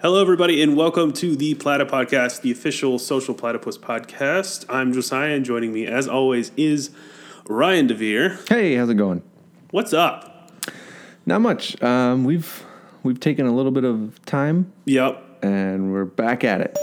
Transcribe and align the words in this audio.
Hello, 0.00 0.20
everybody, 0.20 0.62
and 0.62 0.76
welcome 0.76 1.12
to 1.14 1.34
the 1.34 1.54
Platypodcast, 1.54 2.42
the 2.42 2.50
official 2.50 2.98
social 2.98 3.34
platypus 3.34 3.78
podcast. 3.78 4.66
I'm 4.68 4.92
Josiah, 4.92 5.34
and 5.34 5.44
joining 5.44 5.72
me, 5.72 5.86
as 5.86 6.06
always, 6.08 6.52
is 6.56 6.90
Ryan 7.48 7.86
Devere. 7.88 8.38
Hey, 8.48 8.74
how's 8.76 8.90
it 8.90 8.94
going? 8.96 9.22
What's 9.70 9.92
up? 9.94 10.50
Not 11.26 11.40
much. 11.40 11.80
Um, 11.82 12.24
we've 12.24 12.64
we've 13.02 13.18
taken 13.20 13.46
a 13.46 13.54
little 13.54 13.72
bit 13.72 13.84
of 13.84 14.22
time 14.26 14.72
Yep. 14.84 15.22
and 15.42 15.90
we're 15.92 16.04
back 16.04 16.44
at 16.44 16.60
it. 16.60 16.76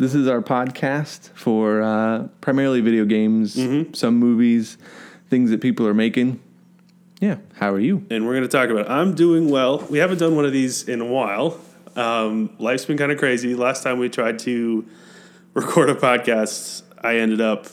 This 0.00 0.14
is 0.14 0.26
our 0.28 0.40
podcast 0.40 1.28
for 1.34 1.82
uh, 1.82 2.26
primarily 2.40 2.80
video 2.80 3.04
games, 3.04 3.52
some 3.98 4.16
movies, 4.16 4.78
things 5.28 5.50
that 5.50 5.60
people 5.60 5.86
are 5.86 5.92
making. 5.92 6.40
Yeah, 7.20 7.36
how 7.56 7.70
are 7.70 7.78
you? 7.78 8.06
And 8.10 8.24
we're 8.26 8.32
going 8.32 8.44
to 8.44 8.48
talk 8.48 8.70
about 8.70 8.86
it. 8.86 8.90
I'm 8.90 9.14
doing 9.14 9.50
well. 9.50 9.78
We 9.90 9.98
haven't 9.98 10.16
done 10.16 10.36
one 10.36 10.46
of 10.46 10.52
these 10.52 10.88
in 10.88 11.02
a 11.02 11.04
while. 11.04 11.60
Um, 11.96 12.56
life's 12.58 12.86
been 12.86 12.96
kind 12.96 13.12
of 13.12 13.18
crazy. 13.18 13.54
Last 13.54 13.82
time 13.82 13.98
we 13.98 14.08
tried 14.08 14.38
to 14.40 14.86
record 15.52 15.90
a 15.90 15.94
podcast, 15.94 16.82
I 17.02 17.16
ended 17.16 17.42
up 17.42 17.66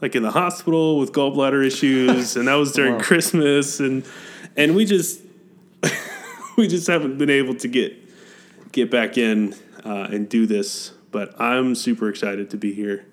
like 0.00 0.14
in 0.14 0.22
the 0.22 0.30
hospital 0.30 0.98
with 0.98 1.12
gallbladder 1.12 1.62
issues, 1.66 2.34
and 2.36 2.48
that 2.48 2.54
was 2.54 2.72
during 2.78 2.94
Wow. 2.94 3.00
Christmas, 3.00 3.78
and 3.80 4.06
and 4.56 4.74
we 4.74 4.86
just 4.86 5.20
we 6.56 6.66
just 6.66 6.86
haven't 6.86 7.18
been 7.18 7.28
able 7.30 7.54
to 7.56 7.68
get 7.68 7.94
get 8.72 8.90
back 8.90 9.18
in 9.18 9.54
uh, 9.84 10.08
and 10.10 10.30
do 10.30 10.46
this. 10.46 10.92
But 11.14 11.40
I'm 11.40 11.76
super 11.76 12.08
excited 12.08 12.50
to 12.50 12.56
be 12.56 12.72
here. 12.72 13.06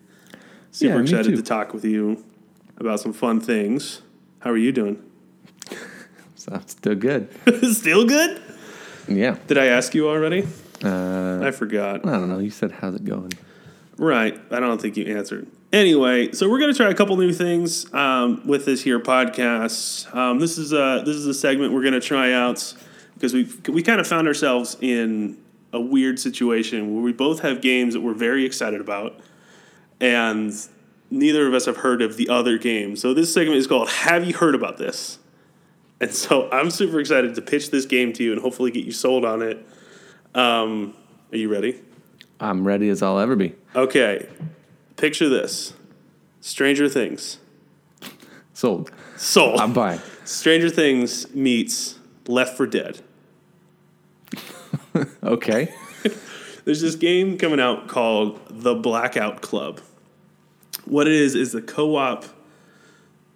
Super 0.71 0.95
Yeah, 0.95 1.01
excited 1.01 1.35
to 1.35 1.43
talk 1.43 1.71
with 1.71 1.85
you 1.85 2.25
about 2.77 2.99
some 2.99 3.13
fun 3.13 3.39
things. 3.39 4.01
How 4.39 4.49
are 4.49 4.57
you 4.57 4.71
doing? 4.71 5.03
Sounds 6.35 6.71
still 6.71 6.95
good. 6.95 7.29
Still 7.61 8.07
good? 8.07 8.41
Yeah. 9.07 9.37
Did 9.45 9.59
I 9.59 9.67
ask 9.67 9.93
you 9.93 10.09
already? 10.09 10.47
Uh, 10.83 11.41
I 11.43 11.51
forgot. 11.51 12.03
I 12.03 12.13
don't 12.13 12.27
know. 12.27 12.39
You 12.39 12.49
said, 12.49 12.71
"How's 12.71 12.95
it 12.95 13.05
going?" 13.05 13.33
Right. 13.97 14.35
I 14.49 14.59
don't 14.59 14.81
think 14.81 14.97
you 14.97 15.15
answered. 15.15 15.45
Anyway, 15.71 16.31
so 16.31 16.49
we're 16.49 16.57
going 16.57 16.73
to 16.73 16.77
try 16.77 16.89
a 16.89 16.95
couple 16.95 17.15
new 17.17 17.31
things 17.31 17.85
um, 17.93 18.41
with 18.47 18.65
this 18.65 18.81
here 18.81 18.99
podcast. 18.99 20.11
Um, 20.15 20.39
this 20.39 20.57
is 20.57 20.73
a 20.73 21.03
this 21.05 21.15
is 21.15 21.27
a 21.27 21.35
segment 21.35 21.71
we're 21.71 21.83
going 21.83 21.93
to 21.93 22.01
try 22.01 22.33
out 22.33 22.73
because 23.13 23.31
we 23.35 23.47
we 23.69 23.83
kind 23.83 24.01
of 24.01 24.07
found 24.07 24.27
ourselves 24.27 24.75
in 24.81 25.37
a 25.73 25.79
weird 25.79 26.19
situation 26.19 26.93
where 26.93 27.03
we 27.03 27.13
both 27.13 27.41
have 27.41 27.61
games 27.61 27.93
that 27.93 28.01
we're 28.01 28.13
very 28.13 28.45
excited 28.45 28.81
about, 28.81 29.19
and 29.99 30.53
neither 31.09 31.47
of 31.47 31.53
us 31.53 31.65
have 31.65 31.77
heard 31.77 32.01
of 32.01 32.17
the 32.17 32.29
other 32.29 32.57
game. 32.57 32.95
So 32.95 33.13
this 33.13 33.33
segment 33.33 33.57
is 33.57 33.67
called 33.67 33.89
"Have 33.89 34.25
you 34.25 34.33
heard 34.33 34.55
about 34.55 34.77
this?" 34.77 35.19
And 35.99 36.11
so 36.11 36.49
I'm 36.51 36.71
super 36.71 36.99
excited 36.99 37.35
to 37.35 37.41
pitch 37.41 37.69
this 37.69 37.85
game 37.85 38.11
to 38.13 38.23
you 38.23 38.33
and 38.33 38.41
hopefully 38.41 38.71
get 38.71 38.85
you 38.85 38.91
sold 38.91 39.23
on 39.23 39.41
it. 39.41 39.65
Um, 40.33 40.95
are 41.31 41.37
you 41.37 41.47
ready? 41.47 41.79
I'm 42.39 42.65
ready 42.65 42.89
as 42.89 43.03
I'll 43.03 43.19
ever 43.19 43.35
be. 43.35 43.55
Okay, 43.75 44.27
picture 44.97 45.29
this: 45.29 45.73
Stranger 46.39 46.89
Things. 46.89 47.37
Sold. 48.53 48.91
Sold. 49.17 49.59
I'm 49.59 49.73
buying. 49.73 49.99
Stranger 50.23 50.69
Things 50.69 51.33
meets 51.33 51.99
Left 52.27 52.55
4 52.57 52.67
Dead. 52.67 53.01
Okay. 55.23 55.73
There's 56.65 56.81
this 56.81 56.95
game 56.95 57.37
coming 57.37 57.59
out 57.59 57.87
called 57.87 58.39
The 58.49 58.75
Blackout 58.75 59.41
Club. 59.41 59.79
What 60.85 61.07
it 61.07 61.13
is 61.13 61.35
is 61.35 61.55
a 61.55 61.61
co-op. 61.61 62.25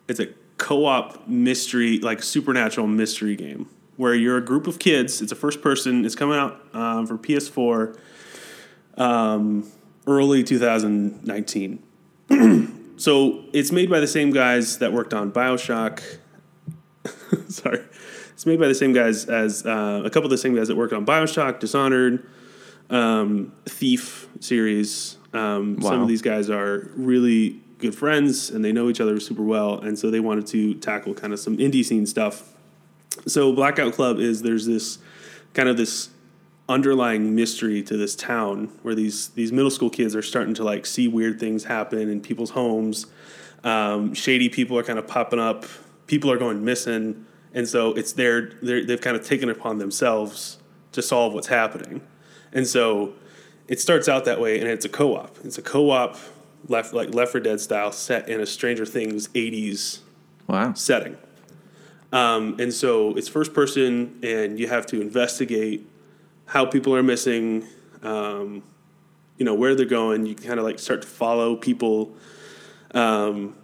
It's 0.08 0.20
a 0.20 0.28
co-op 0.58 1.28
mystery, 1.28 2.00
like 2.00 2.22
supernatural 2.22 2.88
mystery 2.88 3.36
game, 3.36 3.70
where 3.98 4.14
you're 4.14 4.38
a 4.38 4.46
group 4.46 4.68
of 4.68 4.80
kids. 4.80 5.22
It's 5.22 5.32
a 5.32 5.36
first 5.36 5.62
person. 5.62 6.06
It's 6.06 6.16
coming 6.16 6.38
out 6.38 6.62
um, 6.74 7.08
for 7.08 7.18
PS4, 7.18 7.98
um, 8.98 9.70
early 10.06 10.44
2019. 10.44 11.84
so 12.98 13.44
it's 13.54 13.72
made 13.72 13.90
by 13.90 14.00
the 14.00 14.08
same 14.08 14.32
guys 14.32 14.80
that 14.80 14.94
worked 14.94 15.14
on 15.14 15.32
Bioshock. 15.32 16.02
Sorry, 17.50 17.82
it's 18.36 18.46
made 18.46 18.60
by 18.60 18.68
the 18.68 18.76
same 18.76 18.92
guys 18.92 19.26
as 19.26 19.66
uh, 19.66 20.02
a 20.04 20.10
couple 20.10 20.26
of 20.26 20.30
the 20.30 20.38
same 20.38 20.56
guys 20.56 20.68
that 20.68 20.76
worked 20.76 20.92
on 20.92 21.06
Bioshock, 21.06 21.62
Dishonored, 21.62 22.28
um, 22.90 23.54
Thief 23.66 24.28
series. 24.42 25.18
Um, 25.34 25.82
Some 25.82 26.02
of 26.02 26.08
these 26.10 26.22
guys 26.22 26.50
are 26.50 26.92
really 26.96 27.62
good 27.80 27.96
friends 27.96 28.50
and 28.50 28.64
they 28.64 28.74
know 28.74 28.90
each 28.90 29.00
other 29.00 29.22
super 29.22 29.42
well, 29.42 29.80
and 29.80 29.98
so 29.98 30.12
they 30.12 30.20
wanted 30.20 30.48
to 30.48 30.74
tackle 30.76 31.14
kind 31.14 31.32
of 31.32 31.40
some 31.40 31.56
indie 31.58 31.84
scene 31.84 32.06
stuff. 32.06 32.54
So 33.26 33.54
Blackout 33.54 33.94
Club 33.94 34.20
is 34.20 34.42
there's 34.42 34.66
this 34.66 35.00
kind 35.54 35.70
of 35.70 35.78
this 35.78 36.10
underlying 36.68 37.36
mystery 37.36 37.82
to 37.84 37.96
this 37.96 38.16
town 38.16 38.70
where 38.82 38.96
these 38.96 39.30
these 39.30 39.54
middle 39.54 39.72
school 39.72 39.90
kids 39.90 40.14
are 40.14 40.22
starting 40.22 40.54
to 40.56 40.64
like 40.64 40.86
see 40.86 41.08
weird 41.08 41.40
things 41.40 41.64
happen 41.64 42.10
in 42.10 42.20
people's 42.20 42.50
homes. 42.50 43.06
Um, 43.64 44.14
shady 44.14 44.50
people 44.50 44.78
are 44.78 44.84
kind 44.84 45.00
of 45.00 45.08
popping 45.08 45.40
up. 45.40 45.66
People 46.08 46.30
are 46.32 46.38
going 46.38 46.64
missing, 46.66 47.26
and 47.56 47.68
so 47.68 47.94
it's 47.94 48.14
their 48.14 48.52
they're, 48.62 48.86
they've 48.86 49.02
kind 49.02 49.18
of 49.18 49.26
taken 49.26 49.50
it 49.50 49.58
upon 49.58 49.80
themselves 49.80 50.60
to 50.92 51.02
solve 51.02 51.34
what's 51.34 51.48
happening. 51.48 52.02
And 52.54 52.68
so 52.68 53.14
it 53.68 53.80
starts 53.82 54.08
out 54.08 54.26
that 54.26 54.40
way, 54.40 54.60
and 54.60 54.70
it's 54.70 54.86
a 54.86 54.90
co-op. 54.90 55.38
It's 55.44 55.58
a 55.58 55.62
co-op 55.64 56.18
left 56.68 56.94
like 56.94 57.14
Left 57.14 57.32
4 57.32 57.42
Dead 57.42 57.60
style 57.60 57.92
set 57.92 58.30
in 58.30 58.40
a 58.40 58.46
Stranger 58.46 58.86
Things 58.86 59.30
'80s 59.30 60.00
Wow. 60.48 60.74
setting. 60.74 61.18
Um, 62.14 62.58
and 62.60 62.72
so 62.72 63.16
it's 63.16 63.28
first 63.28 63.54
person, 63.54 64.20
and 64.22 64.60
you 64.60 64.68
have 64.68 64.86
to 64.88 65.02
investigate 65.02 65.90
how 66.46 66.66
people 66.66 66.96
are 66.96 67.04
missing, 67.04 67.66
um, 68.04 68.62
you 69.38 69.46
know, 69.46 69.56
where 69.56 69.74
they're 69.76 69.86
going. 69.86 70.26
You 70.26 70.36
kind 70.36 70.60
of 70.60 70.66
like 70.66 70.80
start 70.80 71.02
to 71.02 71.08
follow 71.08 71.56
people. 71.56 72.16
Um, 72.94 73.56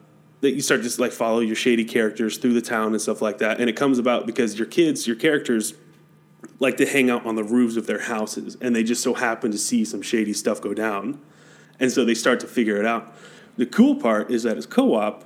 that 0.41 0.52
you 0.52 0.62
start 0.62 0.79
to 0.79 0.84
just 0.84 1.00
like 1.00 1.12
follow 1.12 1.40
your 1.40 1.56
shady 1.56 1.85
characters 1.85 2.38
through 2.38 2.53
the 2.53 2.62
town 2.62 2.91
and 2.94 3.02
stuff 3.02 3.22
like 3.22 3.38
that. 3.38 3.59
And 3.59 3.69
it 3.69 3.75
comes 3.75 4.00
about 4.00 4.25
because 4.25 4.57
your 4.57 4.68
kids, 4.68 5.07
your 5.07 5.16
characters, 5.16 5.75
like 6.59 6.78
to 6.78 6.85
hang 6.85 7.09
out 7.09 7.25
on 7.25 7.35
the 7.35 7.44
roofs 7.44 7.75
of 7.75 7.88
their 7.88 8.02
houses, 8.02 8.57
and 8.62 8.75
they 8.75 8.84
just 8.84 9.03
so 9.03 9.13
happen 9.13 9.51
to 9.51 9.57
see 9.57 9.85
some 9.85 10.01
shady 10.01 10.34
stuff 10.34 10.62
go 10.62 10.74
down, 10.74 11.19
and 11.80 11.91
so 11.91 12.06
they 12.06 12.13
start 12.13 12.40
to 12.40 12.47
figure 12.47 12.78
it 12.78 12.85
out. 12.85 13.13
The 13.57 13.66
cool 13.66 13.96
part 13.96 14.31
is 14.31 14.44
that 14.44 14.57
it's 14.57 14.66
co-op, 14.66 15.24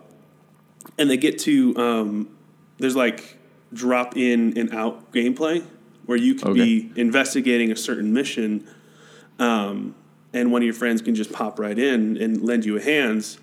and 0.98 1.10
they 1.10 1.18
get 1.18 1.40
to 1.40 1.76
um, 1.78 2.38
there's 2.78 2.96
like 2.96 3.38
drop 3.74 4.18
in 4.18 4.58
and 4.58 4.74
out 4.74 5.12
gameplay 5.12 5.64
where 6.06 6.18
you 6.18 6.36
can 6.36 6.54
be 6.54 6.92
investigating 6.96 7.72
a 7.72 7.76
certain 7.76 8.14
mission, 8.14 8.68
um, 9.40 9.96
and 10.34 10.52
one 10.52 10.62
of 10.62 10.66
your 10.66 10.74
friends 10.74 11.02
can 11.02 11.16
just 11.16 11.32
pop 11.32 11.60
right 11.60 11.80
in 11.80 12.18
and 12.18 12.42
lend 12.42 12.66
you 12.66 12.78
a 12.78 12.82
hand. 12.82 13.38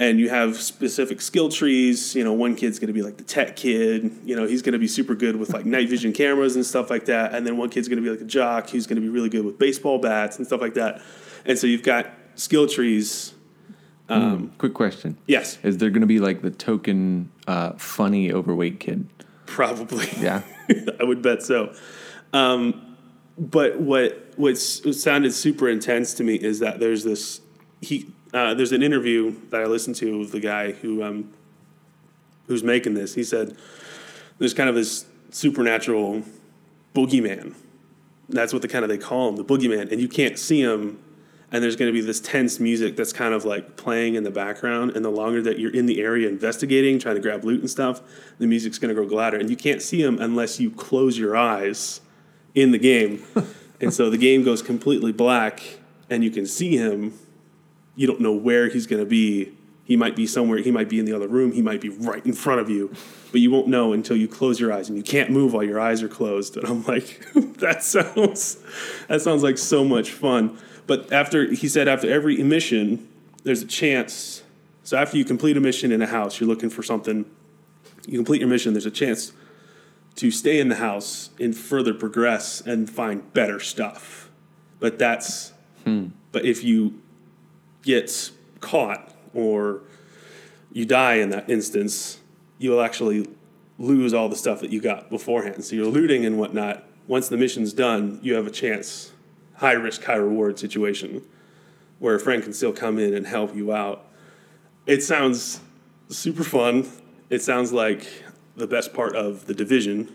And 0.00 0.20
you 0.20 0.28
have 0.28 0.56
specific 0.60 1.20
skill 1.20 1.48
trees. 1.48 2.14
You 2.14 2.22
know, 2.22 2.32
one 2.32 2.54
kid's 2.54 2.78
going 2.78 2.86
to 2.86 2.92
be 2.92 3.02
like 3.02 3.16
the 3.16 3.24
tech 3.24 3.56
kid. 3.56 4.16
You 4.24 4.36
know, 4.36 4.46
he's 4.46 4.62
going 4.62 4.74
to 4.74 4.78
be 4.78 4.86
super 4.86 5.16
good 5.16 5.36
with 5.36 5.52
like 5.52 5.66
night 5.66 5.88
vision 5.88 6.12
cameras 6.12 6.54
and 6.54 6.64
stuff 6.64 6.88
like 6.88 7.06
that. 7.06 7.34
And 7.34 7.44
then 7.44 7.56
one 7.56 7.68
kid's 7.68 7.88
going 7.88 8.00
to 8.00 8.02
be 8.02 8.10
like 8.10 8.20
a 8.20 8.24
jock 8.24 8.70
who's 8.70 8.86
going 8.86 8.96
to 8.96 9.02
be 9.02 9.08
really 9.08 9.28
good 9.28 9.44
with 9.44 9.58
baseball 9.58 9.98
bats 9.98 10.38
and 10.38 10.46
stuff 10.46 10.60
like 10.60 10.74
that. 10.74 11.02
And 11.44 11.58
so 11.58 11.66
you've 11.66 11.82
got 11.82 12.10
skill 12.36 12.68
trees. 12.68 13.34
Um, 14.08 14.52
Quick 14.58 14.72
question. 14.74 15.18
Yes, 15.26 15.58
Is 15.62 15.78
there 15.78 15.90
going 15.90 16.00
to 16.00 16.06
be 16.06 16.20
like 16.20 16.42
the 16.42 16.50
token 16.50 17.30
uh, 17.46 17.72
funny 17.72 18.32
overweight 18.32 18.80
kid? 18.80 19.08
probably. 19.46 20.08
Yeah. 20.20 20.42
I 21.00 21.04
would 21.04 21.22
bet 21.22 21.42
so. 21.42 21.74
Um, 22.32 22.96
but 23.36 23.80
what 23.80 24.32
what's, 24.36 24.84
what 24.84 24.94
sounded 24.94 25.32
super 25.32 25.68
intense 25.68 26.14
to 26.14 26.24
me 26.24 26.36
is 26.36 26.60
that 26.60 26.78
there's 26.78 27.02
this 27.02 27.40
he 27.80 28.12
uh, 28.32 28.54
there's 28.54 28.72
an 28.72 28.82
interview 28.82 29.34
that 29.50 29.60
I 29.60 29.64
listened 29.64 29.96
to 29.96 30.18
with 30.18 30.32
the 30.32 30.40
guy 30.40 30.72
who 30.72 31.02
um, 31.02 31.32
who's 32.46 32.62
making 32.62 32.94
this. 32.94 33.14
He 33.14 33.24
said 33.24 33.56
there's 34.38 34.54
kind 34.54 34.68
of 34.68 34.74
this 34.74 35.06
supernatural 35.30 36.22
boogeyman. 36.94 37.54
That's 38.28 38.52
what 38.52 38.62
the 38.62 38.68
kind 38.68 38.84
of 38.84 38.88
they 38.88 38.98
call 38.98 39.28
him, 39.28 39.36
the 39.36 39.44
boogeyman, 39.44 39.90
and 39.90 40.00
you 40.00 40.08
can't 40.08 40.38
see 40.38 40.60
him. 40.60 41.02
And 41.50 41.64
there's 41.64 41.76
going 41.76 41.90
to 41.90 41.98
be 41.98 42.04
this 42.04 42.20
tense 42.20 42.60
music 42.60 42.94
that's 42.94 43.14
kind 43.14 43.32
of 43.32 43.46
like 43.46 43.78
playing 43.78 44.16
in 44.16 44.22
the 44.22 44.30
background. 44.30 44.94
And 44.94 45.02
the 45.02 45.10
longer 45.10 45.40
that 45.40 45.58
you're 45.58 45.72
in 45.72 45.86
the 45.86 46.02
area 46.02 46.28
investigating, 46.28 46.98
trying 46.98 47.14
to 47.14 47.22
grab 47.22 47.42
loot 47.42 47.60
and 47.60 47.70
stuff, 47.70 48.02
the 48.38 48.46
music's 48.46 48.78
going 48.78 48.94
to 48.94 48.94
grow 48.94 49.06
louder. 49.06 49.38
And 49.38 49.48
you 49.48 49.56
can't 49.56 49.80
see 49.80 50.02
him 50.02 50.20
unless 50.20 50.60
you 50.60 50.70
close 50.70 51.16
your 51.16 51.38
eyes 51.38 52.02
in 52.54 52.70
the 52.72 52.78
game. 52.78 53.22
and 53.80 53.94
so 53.94 54.10
the 54.10 54.18
game 54.18 54.44
goes 54.44 54.60
completely 54.60 55.10
black, 55.10 55.78
and 56.10 56.22
you 56.22 56.30
can 56.30 56.44
see 56.44 56.76
him. 56.76 57.18
You 57.98 58.06
don't 58.06 58.20
know 58.20 58.32
where 58.32 58.68
he's 58.68 58.86
going 58.86 59.02
to 59.02 59.08
be. 59.08 59.52
He 59.82 59.96
might 59.96 60.14
be 60.14 60.24
somewhere. 60.24 60.58
He 60.58 60.70
might 60.70 60.88
be 60.88 61.00
in 61.00 61.04
the 61.04 61.12
other 61.12 61.26
room. 61.26 61.50
He 61.50 61.62
might 61.62 61.80
be 61.80 61.88
right 61.88 62.24
in 62.24 62.32
front 62.32 62.60
of 62.60 62.70
you, 62.70 62.92
but 63.32 63.40
you 63.40 63.50
won't 63.50 63.66
know 63.66 63.92
until 63.92 64.16
you 64.16 64.28
close 64.28 64.60
your 64.60 64.72
eyes, 64.72 64.88
and 64.88 64.96
you 64.96 65.02
can't 65.02 65.30
move 65.30 65.52
while 65.52 65.64
your 65.64 65.80
eyes 65.80 66.00
are 66.00 66.08
closed. 66.08 66.56
And 66.56 66.64
I'm 66.64 66.84
like, 66.84 67.26
that 67.34 67.82
sounds, 67.82 68.58
that 69.08 69.20
sounds 69.20 69.42
like 69.42 69.58
so 69.58 69.82
much 69.82 70.12
fun. 70.12 70.56
But 70.86 71.12
after 71.12 71.52
he 71.52 71.66
said 71.66 71.88
after 71.88 72.08
every 72.08 72.40
mission, 72.44 73.08
there's 73.42 73.62
a 73.62 73.66
chance. 73.66 74.44
So 74.84 74.96
after 74.96 75.16
you 75.16 75.24
complete 75.24 75.56
a 75.56 75.60
mission 75.60 75.90
in 75.90 76.00
a 76.00 76.06
house, 76.06 76.38
you're 76.38 76.48
looking 76.48 76.70
for 76.70 76.84
something. 76.84 77.26
You 78.06 78.16
complete 78.16 78.40
your 78.40 78.48
mission. 78.48 78.74
There's 78.74 78.86
a 78.86 78.92
chance 78.92 79.32
to 80.14 80.30
stay 80.30 80.60
in 80.60 80.68
the 80.68 80.76
house 80.76 81.30
and 81.40 81.56
further 81.56 81.94
progress 81.94 82.60
and 82.60 82.88
find 82.88 83.32
better 83.32 83.58
stuff. 83.58 84.30
But 84.78 85.00
that's. 85.00 85.52
Hmm. 85.82 86.10
But 86.30 86.44
if 86.44 86.62
you 86.62 87.00
get 87.88 88.30
caught 88.60 89.14
or 89.32 89.80
you 90.72 90.84
die 90.84 91.14
in 91.14 91.30
that 91.30 91.48
instance, 91.48 92.20
you 92.58 92.70
will 92.70 92.82
actually 92.82 93.26
lose 93.78 94.12
all 94.12 94.28
the 94.28 94.36
stuff 94.36 94.60
that 94.60 94.70
you 94.70 94.78
got 94.80 95.08
beforehand. 95.08 95.64
So 95.64 95.74
you're 95.74 95.86
looting 95.86 96.26
and 96.26 96.38
whatnot. 96.38 96.84
Once 97.06 97.28
the 97.30 97.38
mission's 97.38 97.72
done, 97.72 98.18
you 98.22 98.34
have 98.34 98.46
a 98.46 98.50
chance, 98.50 99.12
high 99.54 99.72
risk, 99.72 100.04
high 100.04 100.16
reward 100.16 100.58
situation, 100.58 101.22
where 101.98 102.14
a 102.14 102.20
friend 102.20 102.42
can 102.42 102.52
still 102.52 102.72
come 102.72 102.98
in 102.98 103.14
and 103.14 103.26
help 103.26 103.56
you 103.56 103.72
out. 103.72 104.04
It 104.86 105.02
sounds 105.02 105.60
super 106.10 106.44
fun. 106.44 106.86
It 107.30 107.40
sounds 107.40 107.72
like 107.72 108.06
the 108.56 108.66
best 108.66 108.92
part 108.92 109.16
of 109.16 109.46
the 109.46 109.54
division. 109.54 110.14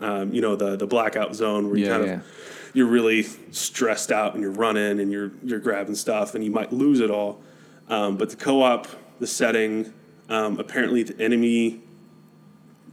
Um, 0.00 0.34
you 0.34 0.42
know, 0.42 0.56
the 0.56 0.76
the 0.76 0.86
blackout 0.86 1.34
zone 1.34 1.68
where 1.68 1.78
you 1.78 1.86
Yeah, 1.86 1.96
kind 1.96 2.06
yeah. 2.06 2.14
of 2.16 2.26
you're 2.74 2.86
really 2.86 3.22
stressed 3.50 4.10
out 4.10 4.34
and 4.34 4.42
you're 4.42 4.52
running 4.52 5.00
and 5.00 5.12
you're 5.12 5.32
you're 5.42 5.58
grabbing 5.58 5.94
stuff 5.94 6.34
and 6.34 6.44
you 6.44 6.50
might 6.50 6.72
lose 6.72 7.00
it 7.00 7.10
all. 7.10 7.40
Um, 7.88 8.16
but 8.16 8.30
the 8.30 8.36
co-op, 8.36 8.86
the 9.18 9.26
setting, 9.26 9.92
um, 10.28 10.58
apparently 10.58 11.02
the 11.02 11.20
enemy 11.22 11.82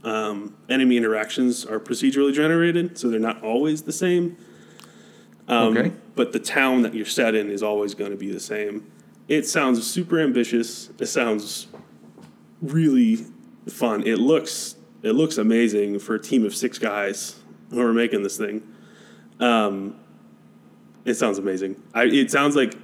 um, 0.04 0.56
enemy 0.68 0.96
interactions 0.96 1.64
are 1.64 1.78
procedurally 1.78 2.32
generated, 2.32 2.98
so 2.98 3.08
they're 3.08 3.20
not 3.20 3.42
always 3.42 3.82
the 3.82 3.92
same. 3.92 4.36
Um, 5.48 5.76
Okay. 5.76 5.92
But 6.14 6.32
the 6.32 6.38
town 6.38 6.82
that 6.82 6.94
you're 6.94 7.06
set 7.06 7.34
in 7.34 7.50
is 7.50 7.62
always 7.62 7.94
going 7.94 8.10
to 8.10 8.16
be 8.16 8.30
the 8.30 8.40
same. 8.40 8.90
It 9.28 9.46
sounds 9.46 9.88
super 9.88 10.18
ambitious. 10.18 10.90
It 10.98 11.06
sounds 11.06 11.68
really 12.60 13.24
fun. 13.68 14.06
It 14.06 14.18
looks 14.18 14.76
it 15.02 15.12
looks 15.12 15.38
amazing 15.38 15.98
for 15.98 16.14
a 16.14 16.20
team 16.20 16.44
of 16.44 16.54
six 16.54 16.78
guys 16.78 17.36
who 17.70 17.80
are 17.80 17.94
making 17.94 18.22
this 18.22 18.36
thing. 18.36 18.62
Um, 19.40 19.96
it 21.04 21.14
sounds 21.14 21.38
amazing. 21.38 21.82
I, 21.94 22.04
it 22.04 22.30
sounds 22.30 22.54
like 22.54 22.74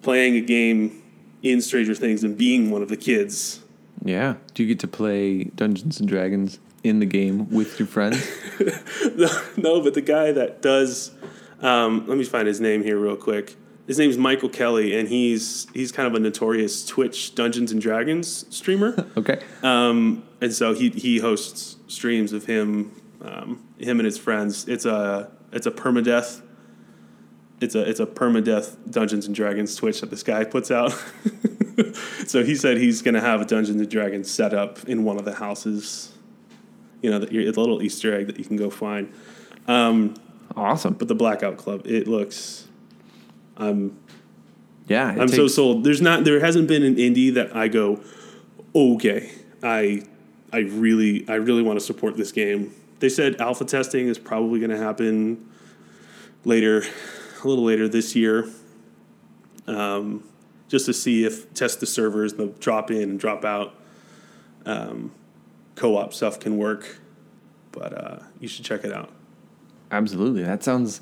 playing 0.00 0.36
a 0.36 0.40
game 0.40 1.02
in 1.42 1.60
Stranger 1.60 1.94
Things 1.94 2.24
and 2.24 2.36
being 2.36 2.70
one 2.70 2.82
of 2.82 2.88
the 2.88 2.96
kids. 2.96 3.60
Yeah. 4.04 4.36
Do 4.54 4.62
you 4.62 4.68
get 4.68 4.80
to 4.80 4.88
play 4.88 5.44
Dungeons 5.44 6.00
and 6.00 6.08
Dragons 6.08 6.58
in 6.82 6.98
the 6.98 7.06
game 7.06 7.50
with 7.50 7.78
your 7.78 7.86
friends? 7.86 8.24
no, 9.56 9.80
but 9.80 9.94
the 9.94 10.02
guy 10.04 10.32
that 10.32 10.62
does, 10.62 11.12
um, 11.60 12.06
let 12.06 12.18
me 12.18 12.24
find 12.24 12.46
his 12.48 12.60
name 12.60 12.82
here 12.82 12.98
real 12.98 13.16
quick. 13.16 13.56
His 13.86 13.98
name's 13.98 14.16
Michael 14.16 14.48
Kelly, 14.48 14.96
and 14.96 15.08
he's 15.08 15.66
he's 15.74 15.90
kind 15.90 16.06
of 16.06 16.14
a 16.14 16.20
notorious 16.20 16.86
Twitch 16.86 17.34
Dungeons 17.34 17.72
and 17.72 17.80
Dragons 17.80 18.46
streamer. 18.54 18.94
Okay. 19.16 19.40
Um, 19.62 20.22
and 20.40 20.54
so 20.54 20.72
he 20.72 20.90
he 20.90 21.18
hosts 21.18 21.76
streams 21.88 22.32
of 22.32 22.46
him, 22.46 22.92
um, 23.20 23.62
him 23.78 23.98
and 23.98 24.06
his 24.06 24.16
friends. 24.16 24.68
It's 24.68 24.84
a 24.86 25.30
it's 25.52 25.66
a 25.66 25.70
permadeath. 25.70 26.42
It's 27.60 27.74
a 27.74 27.88
it's 27.88 28.00
a 28.00 28.06
permadeath 28.06 28.76
Dungeons 28.90 29.26
and 29.26 29.34
Dragons 29.34 29.76
Twitch 29.76 30.00
that 30.00 30.10
this 30.10 30.22
guy 30.22 30.44
puts 30.44 30.70
out. 30.70 30.90
so 32.26 32.42
he 32.42 32.54
said 32.54 32.78
he's 32.78 33.02
gonna 33.02 33.20
have 33.20 33.40
a 33.40 33.44
Dungeons 33.44 33.80
and 33.80 33.88
Dragons 33.88 34.30
set 34.30 34.52
up 34.52 34.82
in 34.88 35.04
one 35.04 35.18
of 35.18 35.24
the 35.24 35.34
houses. 35.34 36.12
You 37.02 37.10
know, 37.10 37.18
that 37.18 37.32
you're, 37.32 37.42
it's 37.46 37.56
a 37.56 37.60
little 37.60 37.82
Easter 37.82 38.14
egg 38.14 38.26
that 38.28 38.38
you 38.38 38.44
can 38.44 38.56
go 38.56 38.70
find. 38.70 39.12
Um, 39.66 40.14
Awesome. 40.56 40.94
but 40.94 41.08
the 41.08 41.14
Blackout 41.14 41.56
Club, 41.56 41.86
it 41.86 42.06
looks. 42.06 42.66
I'm 43.56 43.96
Yeah. 44.88 45.08
I'm 45.18 45.28
so 45.28 45.46
sold. 45.48 45.84
There's 45.84 46.00
not 46.02 46.24
there 46.24 46.40
hasn't 46.40 46.68
been 46.68 46.82
an 46.82 46.96
indie 46.96 47.32
that 47.34 47.54
I 47.54 47.68
go, 47.68 48.00
okay, 48.74 49.30
I 49.62 50.02
I 50.52 50.58
really 50.58 51.24
I 51.28 51.34
really 51.34 51.62
want 51.62 51.78
to 51.78 51.84
support 51.84 52.16
this 52.16 52.32
game. 52.32 52.74
They 53.02 53.08
said 53.08 53.40
alpha 53.40 53.64
testing 53.64 54.06
is 54.06 54.16
probably 54.16 54.60
going 54.60 54.70
to 54.70 54.78
happen 54.78 55.50
later, 56.44 56.84
a 57.42 57.48
little 57.48 57.64
later 57.64 57.88
this 57.88 58.14
year, 58.14 58.48
um, 59.66 60.22
just 60.68 60.86
to 60.86 60.94
see 60.94 61.24
if 61.24 61.52
test 61.52 61.80
the 61.80 61.86
servers, 61.86 62.34
the 62.34 62.46
drop 62.60 62.92
in 62.92 63.02
and 63.02 63.18
drop 63.18 63.44
out 63.44 63.74
um, 64.66 65.10
co-op 65.74 66.14
stuff 66.14 66.38
can 66.38 66.56
work. 66.56 66.98
But 67.72 67.92
uh, 67.92 68.18
you 68.38 68.46
should 68.46 68.64
check 68.64 68.84
it 68.84 68.92
out. 68.92 69.10
Absolutely. 69.90 70.44
That 70.44 70.62
sounds. 70.62 71.00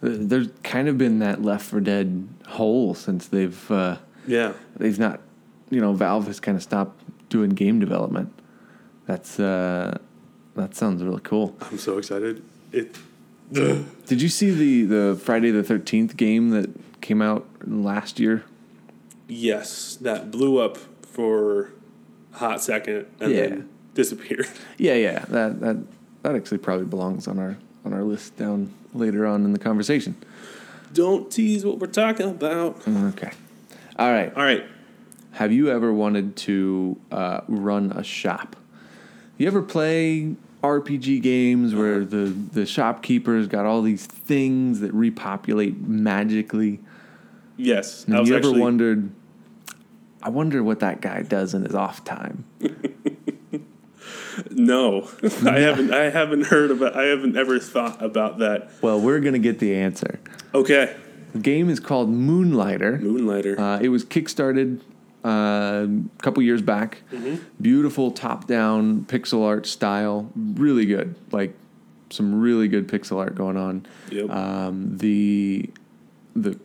There's 0.00 0.48
kind 0.62 0.88
of 0.88 0.96
been 0.96 1.18
that 1.18 1.42
Left 1.42 1.66
4 1.66 1.80
Dead 1.80 2.26
hole 2.46 2.94
since 2.94 3.28
they've 3.28 3.70
uh, 3.70 3.98
Yeah, 4.26 4.54
they've 4.76 4.98
not, 4.98 5.20
you 5.68 5.82
know, 5.82 5.92
Valve 5.92 6.26
has 6.26 6.40
kind 6.40 6.56
of 6.56 6.62
stopped 6.62 7.04
doing 7.28 7.50
game 7.50 7.80
development. 7.80 8.32
That's 9.04 9.38
uh, 9.38 9.98
that 10.56 10.74
sounds 10.74 11.02
really 11.02 11.20
cool. 11.22 11.56
I'm 11.60 11.78
so 11.78 11.98
excited. 11.98 12.42
It. 12.72 12.96
Did 13.52 14.22
you 14.22 14.28
see 14.28 14.50
the 14.50 14.84
the 14.84 15.20
Friday 15.22 15.50
the 15.50 15.62
Thirteenth 15.62 16.16
game 16.16 16.50
that 16.50 16.70
came 17.00 17.20
out 17.22 17.46
last 17.66 18.18
year? 18.18 18.44
Yes, 19.28 19.96
that 19.96 20.30
blew 20.30 20.58
up 20.58 20.76
for 21.02 21.70
a 22.32 22.36
hot 22.38 22.62
second 22.62 23.06
and 23.20 23.32
Yeah. 23.32 23.40
then 23.48 23.68
disappeared. 23.94 24.48
Yeah, 24.78 24.94
yeah. 24.94 25.24
That 25.28 25.60
that 25.60 25.76
that 26.22 26.34
actually 26.34 26.58
probably 26.58 26.86
belongs 26.86 27.28
on 27.28 27.38
our 27.38 27.56
on 27.84 27.92
our 27.92 28.02
list 28.02 28.36
down 28.36 28.72
later 28.94 29.26
on 29.26 29.44
in 29.44 29.52
the 29.52 29.58
conversation. 29.58 30.16
Don't 30.92 31.30
tease 31.30 31.64
what 31.64 31.78
we're 31.78 31.86
talking 31.88 32.28
about. 32.30 32.86
Okay. 32.88 33.30
All 33.98 34.10
right. 34.10 34.32
All 34.34 34.42
right. 34.44 34.64
Have 35.32 35.50
you 35.52 35.68
ever 35.70 35.92
wanted 35.92 36.36
to 36.36 36.96
uh, 37.10 37.40
run 37.48 37.90
a 37.92 38.04
shop? 38.04 38.54
You 39.36 39.48
ever 39.48 39.62
play 39.62 40.36
RPG 40.64 41.22
games 41.22 41.74
where 41.74 42.04
the, 42.04 42.24
the 42.26 42.66
shopkeeper's 42.66 43.46
got 43.46 43.66
all 43.66 43.82
these 43.82 44.06
things 44.06 44.80
that 44.80 44.92
repopulate 44.92 45.78
magically? 45.78 46.80
Yes. 47.56 48.04
And 48.04 48.16
I 48.16 48.20
was 48.20 48.28
you 48.28 48.36
ever 48.36 48.48
actually 48.48 48.60
wondered, 48.60 49.10
I 50.22 50.30
wonder 50.30 50.62
what 50.62 50.80
that 50.80 51.00
guy 51.00 51.22
does 51.22 51.54
in 51.54 51.64
his 51.64 51.74
off 51.74 52.04
time? 52.04 52.44
no. 54.50 55.08
I 55.46 55.58
haven't 55.60 55.92
I 55.92 56.10
haven't 56.10 56.46
heard 56.46 56.70
about 56.70 56.96
I 56.96 57.04
haven't 57.04 57.36
ever 57.36 57.58
thought 57.58 58.02
about 58.02 58.38
that. 58.38 58.70
Well, 58.82 59.00
we're 59.00 59.20
going 59.20 59.34
to 59.34 59.38
get 59.38 59.58
the 59.58 59.74
answer. 59.74 60.18
Okay. 60.54 60.96
The 61.32 61.40
game 61.40 61.68
is 61.68 61.80
called 61.80 62.10
Moonlighter. 62.10 62.98
Moonlighter. 62.98 63.58
Uh, 63.58 63.80
it 63.80 63.88
was 63.88 64.04
kickstarted 64.04 64.80
a 65.24 65.88
couple 66.18 66.42
years 66.42 66.62
back. 66.62 67.02
Beautiful 67.60 68.10
top-down 68.10 69.04
pixel 69.06 69.44
art 69.44 69.66
style, 69.66 70.30
really 70.34 70.86
good. 70.86 71.14
Like 71.32 71.54
some 72.10 72.40
really 72.40 72.68
good 72.68 72.88
pixel 72.88 73.18
art 73.18 73.34
going 73.34 73.56
on. 73.56 73.86
Yep. 74.10 74.30
Um, 74.30 74.98
the 74.98 75.70
the 76.36 76.58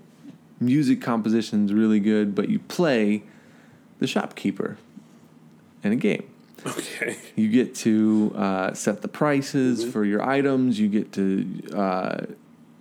music 0.59 1.01
composition's 1.01 1.73
really 1.73 1.99
good, 1.99 2.35
but 2.35 2.49
you 2.49 2.59
play 2.59 3.23
the 3.99 4.07
shopkeeper 4.07 4.77
in 5.83 5.91
a 5.91 5.95
game. 5.95 6.29
okay. 6.65 7.17
You 7.35 7.49
get 7.49 7.73
to 7.75 8.33
uh, 8.35 8.73
set 8.73 9.01
the 9.01 9.07
prices 9.07 9.89
for 9.89 10.03
your 10.03 10.21
items. 10.21 10.79
You 10.79 10.89
get 10.89 11.13
to 11.13 11.61
uh, 11.73 12.25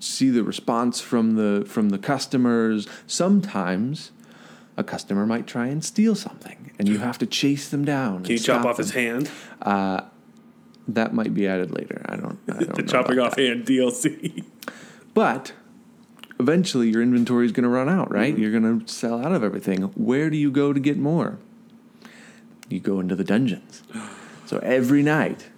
see 0.00 0.30
the 0.30 0.42
response 0.42 1.00
from 1.00 1.37
the 1.37 1.64
from 1.66 1.90
the 1.90 1.99
customers. 1.99 2.88
Sometimes 3.06 4.11
a 4.78 4.85
customer 4.85 5.26
might 5.26 5.47
try 5.47 5.66
and 5.66 5.85
steal 5.85 6.14
something, 6.14 6.70
and 6.78 6.88
you 6.88 6.99
have 6.99 7.18
to 7.18 7.26
chase 7.26 7.68
them 7.68 7.85
down. 7.85 8.23
Can 8.23 8.32
you 8.32 8.38
chop 8.38 8.64
off 8.64 8.78
his 8.78 8.92
hand? 8.92 9.30
That 10.88 11.12
might 11.12 11.35
be 11.35 11.47
added 11.47 11.70
later. 11.70 12.00
I 12.08 12.16
don't. 12.16 12.38
I 12.49 12.52
don't 12.64 12.75
The 12.75 12.82
chopping 12.82 13.18
off 13.18 13.37
hand 13.37 13.66
DLC. 13.66 14.44
But 15.12 15.52
eventually, 16.40 16.88
your 16.88 17.02
inventory 17.02 17.44
is 17.44 17.52
going 17.52 17.64
to 17.64 17.68
run 17.68 17.90
out, 17.90 18.11
right? 18.11 18.37
You're 18.37 18.58
going 18.58 18.80
to 18.80 18.90
sell 18.90 19.23
out 19.25 19.32
of 19.32 19.44
everything. 19.44 19.82
Where 19.82 20.30
do 20.30 20.37
you 20.38 20.50
go 20.50 20.73
to 20.73 20.80
get 20.80 20.97
more? 20.97 21.38
You 22.70 22.80
go 22.80 23.00
into 23.00 23.14
the 23.14 23.25
dungeons. 23.25 23.82
So 24.47 24.58
every 24.61 25.02
night, 25.02 25.49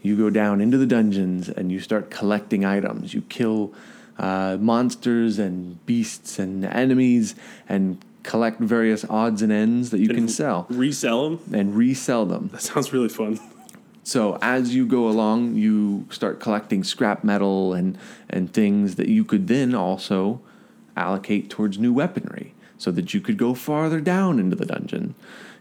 you 0.00 0.16
go 0.16 0.30
down 0.30 0.60
into 0.60 0.78
the 0.78 0.86
dungeons 0.86 1.48
and 1.50 1.70
you 1.70 1.80
start 1.80 2.10
collecting 2.10 2.64
items. 2.64 3.12
You 3.12 3.22
kill 3.22 3.74
uh, 4.18 4.56
monsters 4.58 5.38
and 5.38 5.84
beasts 5.84 6.38
and 6.38 6.64
enemies 6.64 7.34
and 7.68 8.02
collect 8.22 8.60
various 8.60 9.04
odds 9.10 9.42
and 9.42 9.50
ends 9.52 9.90
that 9.90 9.98
you 10.00 10.08
can 10.08 10.28
sell 10.28 10.66
Resell 10.70 11.30
them? 11.30 11.54
and 11.54 11.74
resell 11.76 12.24
them. 12.26 12.48
That 12.52 12.62
sounds 12.62 12.92
really 12.92 13.08
fun. 13.08 13.38
So 14.04 14.38
as 14.42 14.74
you 14.74 14.86
go 14.86 15.08
along, 15.08 15.54
you 15.54 16.06
start 16.10 16.40
collecting 16.40 16.82
scrap 16.84 17.22
metal 17.24 17.72
and 17.72 17.96
and 18.28 18.52
things 18.52 18.96
that 18.96 19.08
you 19.08 19.24
could 19.24 19.46
then 19.48 19.74
also 19.74 20.40
allocate 20.96 21.48
towards 21.50 21.78
new 21.78 21.92
weaponry, 21.92 22.54
so 22.78 22.90
that 22.90 23.14
you 23.14 23.20
could 23.20 23.36
go 23.38 23.54
farther 23.54 24.00
down 24.00 24.38
into 24.38 24.56
the 24.56 24.66
dungeon. 24.66 25.14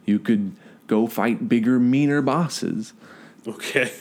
You 0.06 0.18
could 0.20 0.54
go 0.88 1.08
fight 1.08 1.48
bigger, 1.48 1.80
meaner 1.80 2.22
bosses. 2.22 2.94
Okay. 3.48 3.92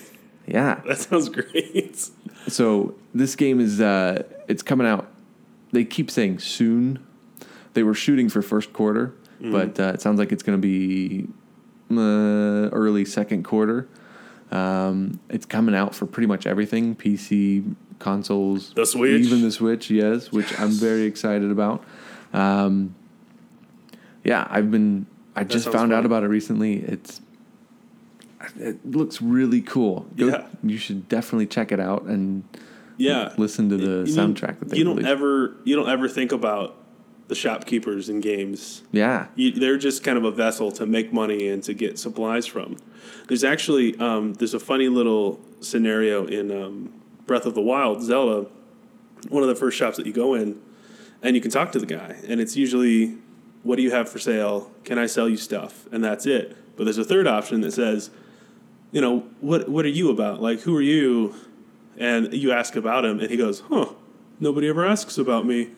Yeah. 0.46 0.80
That 0.86 0.98
sounds 0.98 1.28
great. 1.28 2.10
So 2.48 2.94
this 3.14 3.36
game 3.36 3.60
is 3.60 3.80
uh, 3.80 4.24
it's 4.48 4.62
coming 4.62 4.86
out 4.86 5.06
they 5.72 5.84
keep 5.84 6.10
saying 6.10 6.40
soon. 6.40 6.98
They 7.74 7.82
were 7.82 7.94
shooting 7.94 8.28
for 8.28 8.42
first 8.42 8.72
quarter, 8.72 9.14
Mm-hmm. 9.40 9.52
but 9.52 9.80
uh, 9.80 9.92
it 9.94 10.02
sounds 10.02 10.18
like 10.18 10.32
it's 10.32 10.42
going 10.42 10.60
to 10.60 10.66
be 10.66 11.26
uh, 11.90 12.68
early 12.72 13.04
second 13.06 13.42
quarter. 13.44 13.88
Um, 14.50 15.18
it's 15.30 15.46
coming 15.46 15.74
out 15.74 15.94
for 15.94 16.04
pretty 16.06 16.26
much 16.26 16.46
everything 16.46 16.94
PC, 16.94 17.74
consoles, 18.00 18.74
The 18.74 18.84
Switch? 18.84 19.24
even 19.24 19.40
the 19.42 19.50
Switch. 19.50 19.90
Yes, 19.90 20.30
which 20.30 20.58
I'm 20.60 20.70
very 20.72 21.04
excited 21.04 21.50
about. 21.50 21.82
Um, 22.34 22.94
yeah, 24.24 24.46
I've 24.50 24.70
been. 24.70 25.06
I 25.34 25.44
just 25.44 25.64
sounds 25.64 25.76
found 25.76 25.92
out 25.94 26.04
about 26.04 26.22
it 26.24 26.28
recently. 26.28 26.74
It's 26.82 27.22
it 28.58 28.84
looks 28.84 29.22
really 29.22 29.60
cool. 29.62 30.06
Go- 30.16 30.26
Yeah. 30.28 30.46
you 30.62 30.76
should 30.78 31.08
definitely 31.08 31.46
check 31.46 31.72
it 31.72 31.80
out 31.80 32.02
and 32.04 32.42
Yeah. 32.98 33.32
listen 33.38 33.68
to 33.70 33.76
the 33.76 34.10
You- 34.10 34.14
soundtrack 34.16 34.58
that 34.58 34.68
they 34.70 34.76
you 34.78 34.84
don't 34.84 34.96
released. 34.96 35.10
ever 35.12 35.56
you 35.64 35.76
don't 35.76 35.88
ever 35.88 36.08
think 36.08 36.32
about 36.32 36.76
the 37.30 37.34
shopkeepers 37.36 38.08
in 38.10 38.20
games. 38.20 38.82
yeah, 38.92 39.28
You, 39.36 39.52
they're 39.52 39.78
just 39.78 40.02
kind 40.04 40.18
of 40.18 40.24
a 40.24 40.30
vessel 40.32 40.70
to 40.72 40.84
make 40.84 41.12
money 41.12 41.48
and 41.48 41.62
to 41.62 41.72
get 41.72 41.98
supplies 41.98 42.44
from. 42.44 42.76
There's 43.28 43.44
actually 43.44 43.96
um, 43.98 44.34
there's 44.34 44.52
a 44.52 44.60
funny 44.60 44.88
little 44.88 45.40
scenario 45.60 46.26
in 46.26 46.50
um, 46.50 46.92
Breath 47.26 47.46
of 47.46 47.54
the 47.54 47.62
Wild, 47.62 48.02
Zelda. 48.02 48.48
One 49.28 49.42
of 49.42 49.48
the 49.48 49.54
first 49.54 49.78
shops 49.78 49.96
that 49.96 50.06
you 50.06 50.12
go 50.12 50.34
in, 50.34 50.60
and 51.22 51.36
you 51.36 51.40
can 51.40 51.50
talk 51.52 51.70
to 51.72 51.78
the 51.78 51.86
guy, 51.86 52.16
and 52.26 52.40
it's 52.40 52.56
usually, 52.56 53.16
"What 53.62 53.76
do 53.76 53.82
you 53.82 53.92
have 53.92 54.08
for 54.08 54.18
sale? 54.18 54.70
Can 54.84 54.98
I 54.98 55.06
sell 55.06 55.28
you 55.28 55.36
stuff?" 55.36 55.86
And 55.92 56.02
that's 56.02 56.26
it. 56.26 56.56
But 56.76 56.84
there's 56.84 56.98
a 56.98 57.04
third 57.04 57.26
option 57.28 57.60
that 57.60 57.72
says, 57.72 58.10
you 58.90 59.00
know, 59.00 59.20
what 59.40 59.68
what 59.68 59.84
are 59.84 59.88
you 60.00 60.10
about? 60.10 60.42
Like, 60.42 60.60
who 60.62 60.76
are 60.76 60.82
you? 60.82 61.34
And 61.96 62.32
you 62.32 62.50
ask 62.50 62.74
about 62.76 63.04
him, 63.04 63.20
and 63.20 63.30
he 63.30 63.36
goes, 63.36 63.60
"Huh, 63.68 63.90
nobody 64.40 64.68
ever 64.68 64.84
asks 64.84 65.16
about 65.18 65.46
me. 65.46 65.70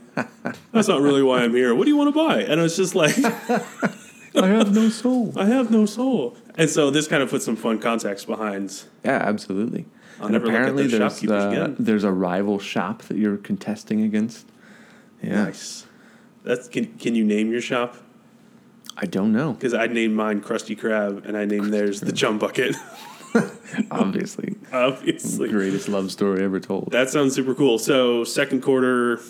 That's 0.73 0.89
not 0.89 1.01
really 1.01 1.23
why 1.23 1.43
I'm 1.43 1.55
here. 1.55 1.75
What 1.75 1.85
do 1.85 1.91
you 1.91 1.97
want 1.97 2.15
to 2.15 2.19
buy?" 2.19 2.43
And 2.43 2.61
it's 2.61 2.77
just 2.77 2.95
like, 2.95 3.17
I 4.35 4.47
have 4.49 4.75
no 4.75 4.89
soul. 4.89 5.33
I 5.37 5.47
have 5.47 5.71
no 5.71 5.87
soul. 5.87 6.37
And 6.57 6.69
so 6.69 6.91
this 6.91 7.07
kind 7.09 7.23
of 7.23 7.31
puts 7.31 7.45
some 7.45 7.57
fun 7.57 7.79
context 7.79 8.27
behind. 8.27 8.85
Yeah, 9.05 9.17
absolutely. 9.23 9.87
I'll 10.19 10.27
and 10.27 10.33
never 10.33 10.47
look 10.47 10.55
at 10.55 10.61
apparently, 10.61 10.87
there's 10.87 11.13
shopkeepers 11.13 11.45
uh, 11.45 11.49
again. 11.49 11.77
there's 11.79 12.05
a 12.05 12.13
rival 12.13 12.59
shop 12.59 13.03
that 13.03 13.17
you're 13.17 13.39
contesting 13.39 14.03
against. 14.03 14.47
Yeah, 15.23 15.45
Nice. 15.45 15.87
That's 16.45 16.69
can 16.69 16.99
can 16.99 17.15
you 17.15 17.25
name 17.25 17.51
your 17.51 17.61
shop? 17.61 17.97
I 18.97 19.07
don't 19.07 19.33
know. 19.33 19.53
Because 19.55 19.73
I 19.75 19.87
named 19.87 20.15
mine 20.15 20.43
Krusty 20.43 20.79
Krab, 20.79 21.25
and 21.27 21.37
I 21.37 21.45
named 21.47 21.73
theirs 21.73 22.01
the 22.01 22.13
Chum 22.13 22.39
Bucket. 22.39 22.77
Obviously, 23.91 24.57
Obviously, 24.73 25.49
greatest 25.49 25.89
love 25.89 26.13
story 26.13 26.45
ever 26.45 26.61
told. 26.61 26.91
that 26.93 27.09
sounds 27.09 27.35
super 27.35 27.55
cool. 27.55 27.79
So 27.79 28.25
second 28.25 28.63
quarter, 28.63 29.21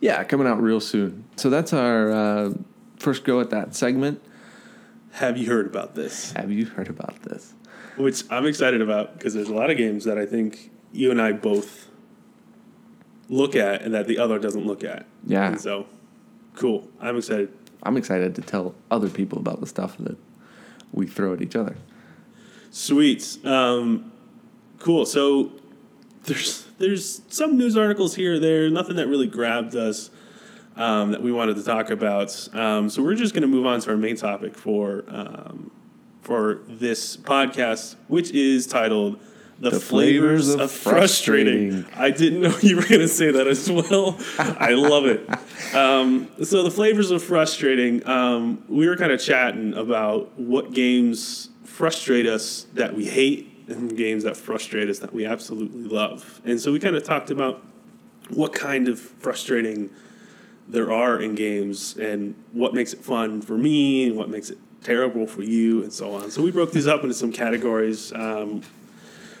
Yeah, 0.00 0.22
coming 0.24 0.46
out 0.46 0.60
real 0.60 0.80
soon. 0.80 1.24
So 1.36 1.50
that's 1.50 1.72
our 1.72 2.12
uh, 2.12 2.54
first 2.98 3.24
go 3.24 3.40
at 3.40 3.50
that 3.50 3.74
segment. 3.74 4.22
have 5.12 5.36
you 5.38 5.46
heard 5.46 5.66
about 5.66 5.94
this? 5.94 6.32
Have 6.32 6.50
you 6.50 6.66
heard 6.66 6.88
about 6.88 7.22
this? 7.22 7.54
Which 7.96 8.24
I'm 8.30 8.46
excited 8.46 8.82
about 8.82 9.14
because 9.14 9.34
there's 9.34 9.48
a 9.48 9.54
lot 9.54 9.70
of 9.70 9.76
games 9.76 10.04
that 10.04 10.18
I 10.18 10.26
think 10.26 10.70
you 10.92 11.10
and 11.10 11.22
I 11.22 11.32
both 11.32 11.88
look 13.28 13.54
at 13.54 13.82
and 13.82 13.94
that 13.94 14.06
the 14.06 14.18
other 14.18 14.38
doesn't 14.38 14.66
look 14.66 14.82
at. 14.84 15.06
Yeah. 15.26 15.46
And 15.48 15.60
so, 15.60 15.86
cool. 16.56 16.88
I'm 17.00 17.16
excited. 17.16 17.52
I'm 17.82 17.96
excited 17.96 18.34
to 18.34 18.42
tell 18.42 18.74
other 18.90 19.08
people 19.08 19.38
about 19.38 19.60
the 19.60 19.66
stuff 19.66 19.96
that 19.98 20.16
we 20.92 21.06
throw 21.06 21.32
at 21.34 21.42
each 21.42 21.54
other. 21.56 21.76
Sweet. 22.70 23.38
Um, 23.44 24.10
cool. 24.80 25.06
So 25.06 25.52
there's 26.24 26.64
there's 26.78 27.22
some 27.28 27.56
news 27.56 27.76
articles 27.76 28.14
here 28.14 28.34
or 28.34 28.38
there, 28.38 28.68
nothing 28.70 28.96
that 28.96 29.06
really 29.08 29.26
grabbed 29.26 29.74
us 29.76 30.10
um, 30.76 31.12
that 31.12 31.22
we 31.22 31.30
wanted 31.32 31.56
to 31.56 31.62
talk 31.62 31.90
about. 31.90 32.48
Um, 32.54 32.88
so 32.90 33.02
we're 33.02 33.14
just 33.14 33.32
going 33.34 33.42
to 33.42 33.48
move 33.48 33.66
on 33.66 33.80
to 33.80 33.90
our 33.90 33.96
main 33.96 34.16
topic 34.16 34.56
for 34.56 35.04
um, 35.08 35.70
for 36.22 36.60
this 36.66 37.16
podcast, 37.16 37.96
which 38.08 38.30
is 38.32 38.66
titled. 38.66 39.20
The, 39.56 39.70
The 39.70 39.78
flavors, 39.78 40.48
flavors 40.48 40.54
of, 40.60 40.72
frustrating. 40.72 41.84
frustrating. 41.84 42.02
I 42.02 42.10
didn't 42.10 42.40
know 42.40 42.58
you 42.60 42.74
were 42.74 42.82
going 42.82 43.02
to 43.02 43.08
say 43.08 43.30
that 43.30 43.46
as 43.46 43.70
well. 43.70 44.18
I 44.36 44.70
love 44.72 45.06
it. 45.06 45.28
Um, 45.72 46.28
so 46.42 46.64
the 46.64 46.72
flavors 46.72 47.12
of 47.12 47.22
frustrating. 47.22 48.04
Um, 48.04 48.64
we 48.68 48.88
were 48.88 48.96
kind 48.96 49.12
of 49.12 49.20
chatting 49.20 49.72
about 49.74 50.36
what 50.36 50.72
games 50.72 51.50
frustrate 51.62 52.26
us 52.26 52.66
that 52.74 52.96
we 52.96 53.04
hate, 53.04 53.53
and 53.68 53.96
games 53.96 54.24
that 54.24 54.36
frustrate 54.36 54.88
us 54.88 54.98
that 54.98 55.12
we 55.12 55.24
absolutely 55.24 55.84
love. 55.84 56.40
And 56.44 56.60
so 56.60 56.72
we 56.72 56.78
kind 56.78 56.96
of 56.96 57.02
talked 57.04 57.30
about 57.30 57.62
what 58.30 58.52
kind 58.52 58.88
of 58.88 58.98
frustrating 58.98 59.90
there 60.68 60.90
are 60.90 61.20
in 61.20 61.34
games, 61.34 61.96
and 61.98 62.34
what 62.52 62.72
makes 62.72 62.94
it 62.94 63.00
fun 63.04 63.42
for 63.42 63.58
me, 63.58 64.06
and 64.06 64.16
what 64.16 64.30
makes 64.30 64.48
it 64.48 64.58
terrible 64.82 65.26
for 65.26 65.42
you, 65.42 65.82
and 65.82 65.92
so 65.92 66.14
on. 66.14 66.30
So 66.30 66.42
we 66.42 66.50
broke 66.50 66.72
these 66.72 66.86
up 66.86 67.02
into 67.02 67.14
some 67.14 67.32
categories. 67.32 68.12
Um, 68.14 68.62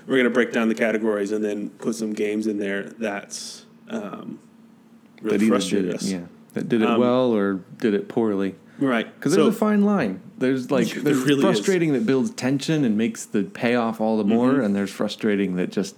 we're 0.06 0.16
going 0.16 0.24
to 0.24 0.30
break 0.30 0.52
down 0.52 0.68
the 0.68 0.74
categories 0.74 1.32
and 1.32 1.42
then 1.42 1.70
put 1.70 1.94
some 1.94 2.12
games 2.12 2.46
in 2.46 2.58
there 2.58 2.82
that's 2.82 3.64
um, 3.88 4.38
really 5.22 5.38
that 5.38 5.48
frustrated 5.48 5.86
did 5.92 5.94
it, 5.94 6.02
us. 6.02 6.10
yeah, 6.10 6.20
that 6.52 6.68
did 6.68 6.82
it 6.82 6.88
Um, 6.88 7.00
well 7.00 7.32
or 7.32 7.54
did 7.78 7.94
it 7.94 8.06
poorly. 8.08 8.54
Right. 8.78 9.06
Because 9.14 9.32
so, 9.32 9.44
there's 9.44 9.54
a 9.54 9.58
fine 9.58 9.82
line. 9.82 10.20
There's 10.44 10.70
like 10.70 10.88
there's 11.06 11.18
really 11.22 11.38
is. 11.38 11.42
frustrating 11.42 11.92
that 11.94 12.04
builds 12.06 12.30
tension 12.30 12.84
and 12.84 12.96
makes 12.98 13.24
the 13.24 13.44
payoff 13.44 14.00
all 14.00 14.16
the 14.18 14.24
more, 14.24 14.52
Mm-hmm. 14.52 14.64
and 14.64 14.76
there's 14.76 14.90
frustrating 14.92 15.56
that 15.56 15.70
just 15.72 15.96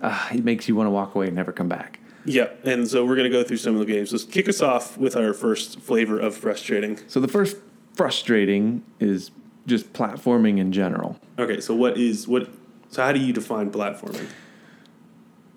uh, 0.00 0.28
it 0.32 0.44
makes 0.44 0.68
you 0.68 0.76
want 0.76 0.86
to 0.86 0.90
walk 0.90 1.14
away 1.14 1.26
and 1.26 1.36
never 1.36 1.52
come 1.52 1.68
back. 1.68 1.98
yeah, 2.24 2.48
and 2.64 2.86
so 2.88 3.04
we're 3.04 3.16
going 3.16 3.30
to 3.30 3.36
go 3.36 3.42
through 3.42 3.56
some 3.56 3.74
of 3.74 3.80
the 3.84 3.92
games. 3.92 4.12
Let's 4.12 4.24
kick 4.24 4.48
us 4.48 4.60
off 4.62 4.96
with 4.96 5.16
our 5.16 5.32
first 5.34 5.80
flavor 5.80 6.18
of 6.18 6.36
frustrating. 6.36 6.98
So 7.08 7.18
the 7.20 7.28
first 7.28 7.56
frustrating 7.94 8.84
is 9.00 9.30
just 9.66 9.92
platforming 9.92 10.58
in 10.58 10.72
general. 10.72 11.18
Okay, 11.38 11.60
so 11.60 11.74
what 11.74 11.96
is 11.96 12.26
what? 12.28 12.48
So 12.90 13.02
how 13.02 13.12
do 13.12 13.18
you 13.20 13.32
define 13.32 13.70
platforming? 13.72 14.26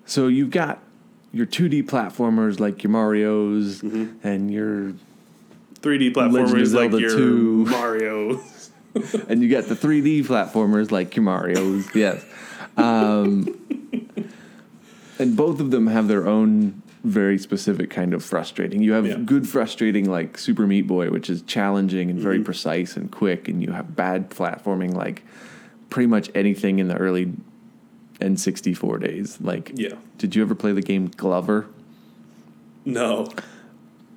So 0.04 0.28
you've 0.28 0.50
got 0.50 0.82
your 1.32 1.46
2D 1.46 1.84
platformers 1.84 2.58
like 2.60 2.82
your 2.82 2.90
Mario's 2.90 3.82
Mm-hmm. 3.82 4.26
and 4.26 4.50
your 4.50 4.94
3D 5.80 6.14
Legend 6.16 6.34
platformers 6.34 6.74
like 6.74 7.00
your 7.00 7.10
2. 7.10 7.64
Mario. 7.66 8.40
and 9.28 9.42
you 9.42 9.48
got 9.50 9.64
the 9.64 9.74
3D 9.74 10.24
platformers 10.24 10.90
like 10.90 11.14
your 11.16 11.22
Mario's. 11.24 11.86
Yes. 11.94 12.24
Um, 12.76 13.56
and 15.18 15.36
both 15.36 15.60
of 15.60 15.70
them 15.70 15.86
have 15.86 16.08
their 16.08 16.26
own 16.26 16.82
very 17.04 17.38
specific 17.38 17.88
kind 17.88 18.12
of 18.12 18.24
frustrating. 18.24 18.82
You 18.82 18.92
have 18.92 19.06
Yeah. 19.06 19.16
good 19.16 19.48
frustrating 19.48 20.10
like 20.10 20.36
Super 20.38 20.66
Meat 20.66 20.82
Boy, 20.86 21.10
which 21.10 21.30
is 21.30 21.42
challenging 21.42 22.10
and 22.10 22.18
Mm-hmm. 22.18 22.22
very 22.28 22.40
precise 22.42 22.96
and 22.96 23.10
quick, 23.10 23.48
and 23.48 23.62
you 23.62 23.70
have 23.72 23.94
bad 23.96 24.28
platforming 24.30 24.92
like 24.94 25.22
pretty 25.88 26.08
much 26.08 26.28
anything 26.34 26.78
in 26.80 26.88
the 26.88 26.96
early 26.96 27.32
N64 28.20 29.00
days. 29.00 29.38
Like, 29.40 29.72
Yeah. 29.74 29.94
did 30.18 30.34
you 30.34 30.42
ever 30.42 30.54
play 30.54 30.72
the 30.72 30.82
game 30.82 31.06
Glover? 31.16 31.66
No, 32.84 33.28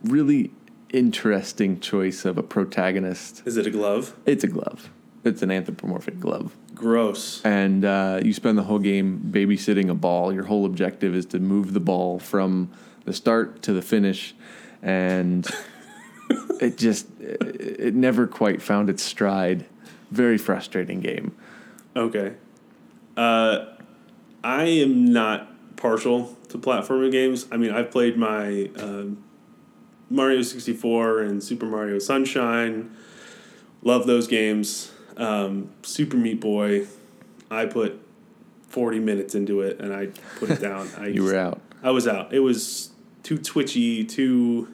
Really 0.04 0.52
interesting 0.92 1.80
choice 1.80 2.26
of 2.26 2.38
a 2.38 2.44
protagonist. 2.44 3.44
is 3.46 3.58
it 3.58 3.68
a 3.68 3.70
glove? 3.72 4.16
It's 4.26 4.44
a 4.44 4.48
glove. 4.48 4.90
It's 5.24 5.42
an 5.42 5.52
anthropomorphic 5.52 6.20
glove. 6.20 6.56
Gross. 6.74 7.44
and 7.44 7.84
uh, 7.84 8.22
you 8.24 8.32
spend 8.34 8.58
the 8.58 8.64
whole 8.64 8.80
game 8.80 9.22
babysitting 9.32 9.90
a 9.90 9.94
ball. 9.94 10.32
Your 10.34 10.46
whole 10.46 10.66
objective 10.66 11.14
is 11.14 11.26
to 11.28 11.40
move 11.40 11.74
the 11.74 11.82
ball 11.82 12.20
from 12.20 12.72
the 13.04 13.12
start 13.12 13.62
to 13.64 13.74
the 13.74 13.82
finish, 13.82 14.34
and 14.82 15.46
it 16.62 16.78
just 16.78 17.08
it, 17.20 17.38
it 17.80 17.96
never 17.96 18.28
quite 18.28 18.62
found 18.62 18.90
its 18.90 19.04
stride. 19.04 19.66
Very 20.10 20.38
frustrating 20.38 21.02
game. 21.02 21.36
Okay. 21.98 22.36
Uh, 23.18 23.66
I 24.42 24.64
am 24.64 25.04
not 25.12 25.76
partial 25.76 26.38
to 26.48 26.58
platforming 26.58 27.12
games. 27.12 27.46
I 27.52 27.58
mean, 27.58 27.72
I've 27.72 27.92
played 27.92 28.16
my 28.16 28.70
um, 28.78 29.22
Mario 30.10 30.42
64 30.42 31.22
and 31.22 31.44
Super 31.44 31.66
Mario 31.66 32.00
Sunshine. 32.00 32.96
Love 33.82 34.08
those 34.08 34.28
games. 34.28 34.92
Um, 35.18 35.70
Super 35.84 36.18
Meat 36.18 36.40
Boy, 36.40 36.88
I 37.52 37.66
put 37.66 38.00
40 38.70 39.00
minutes 39.00 39.36
into 39.36 39.62
it 39.62 39.80
and 39.80 39.94
I 39.94 40.08
put 40.40 40.50
it 40.50 40.62
down. 40.62 40.90
I 40.98 41.08
You 41.08 41.24
were 41.24 41.36
out. 41.36 41.62
I 41.84 41.92
was 41.92 42.08
out. 42.08 42.34
It 42.34 42.40
was 42.40 42.92
too 43.24 43.38
twitchy, 43.38 44.04
too. 44.04 44.74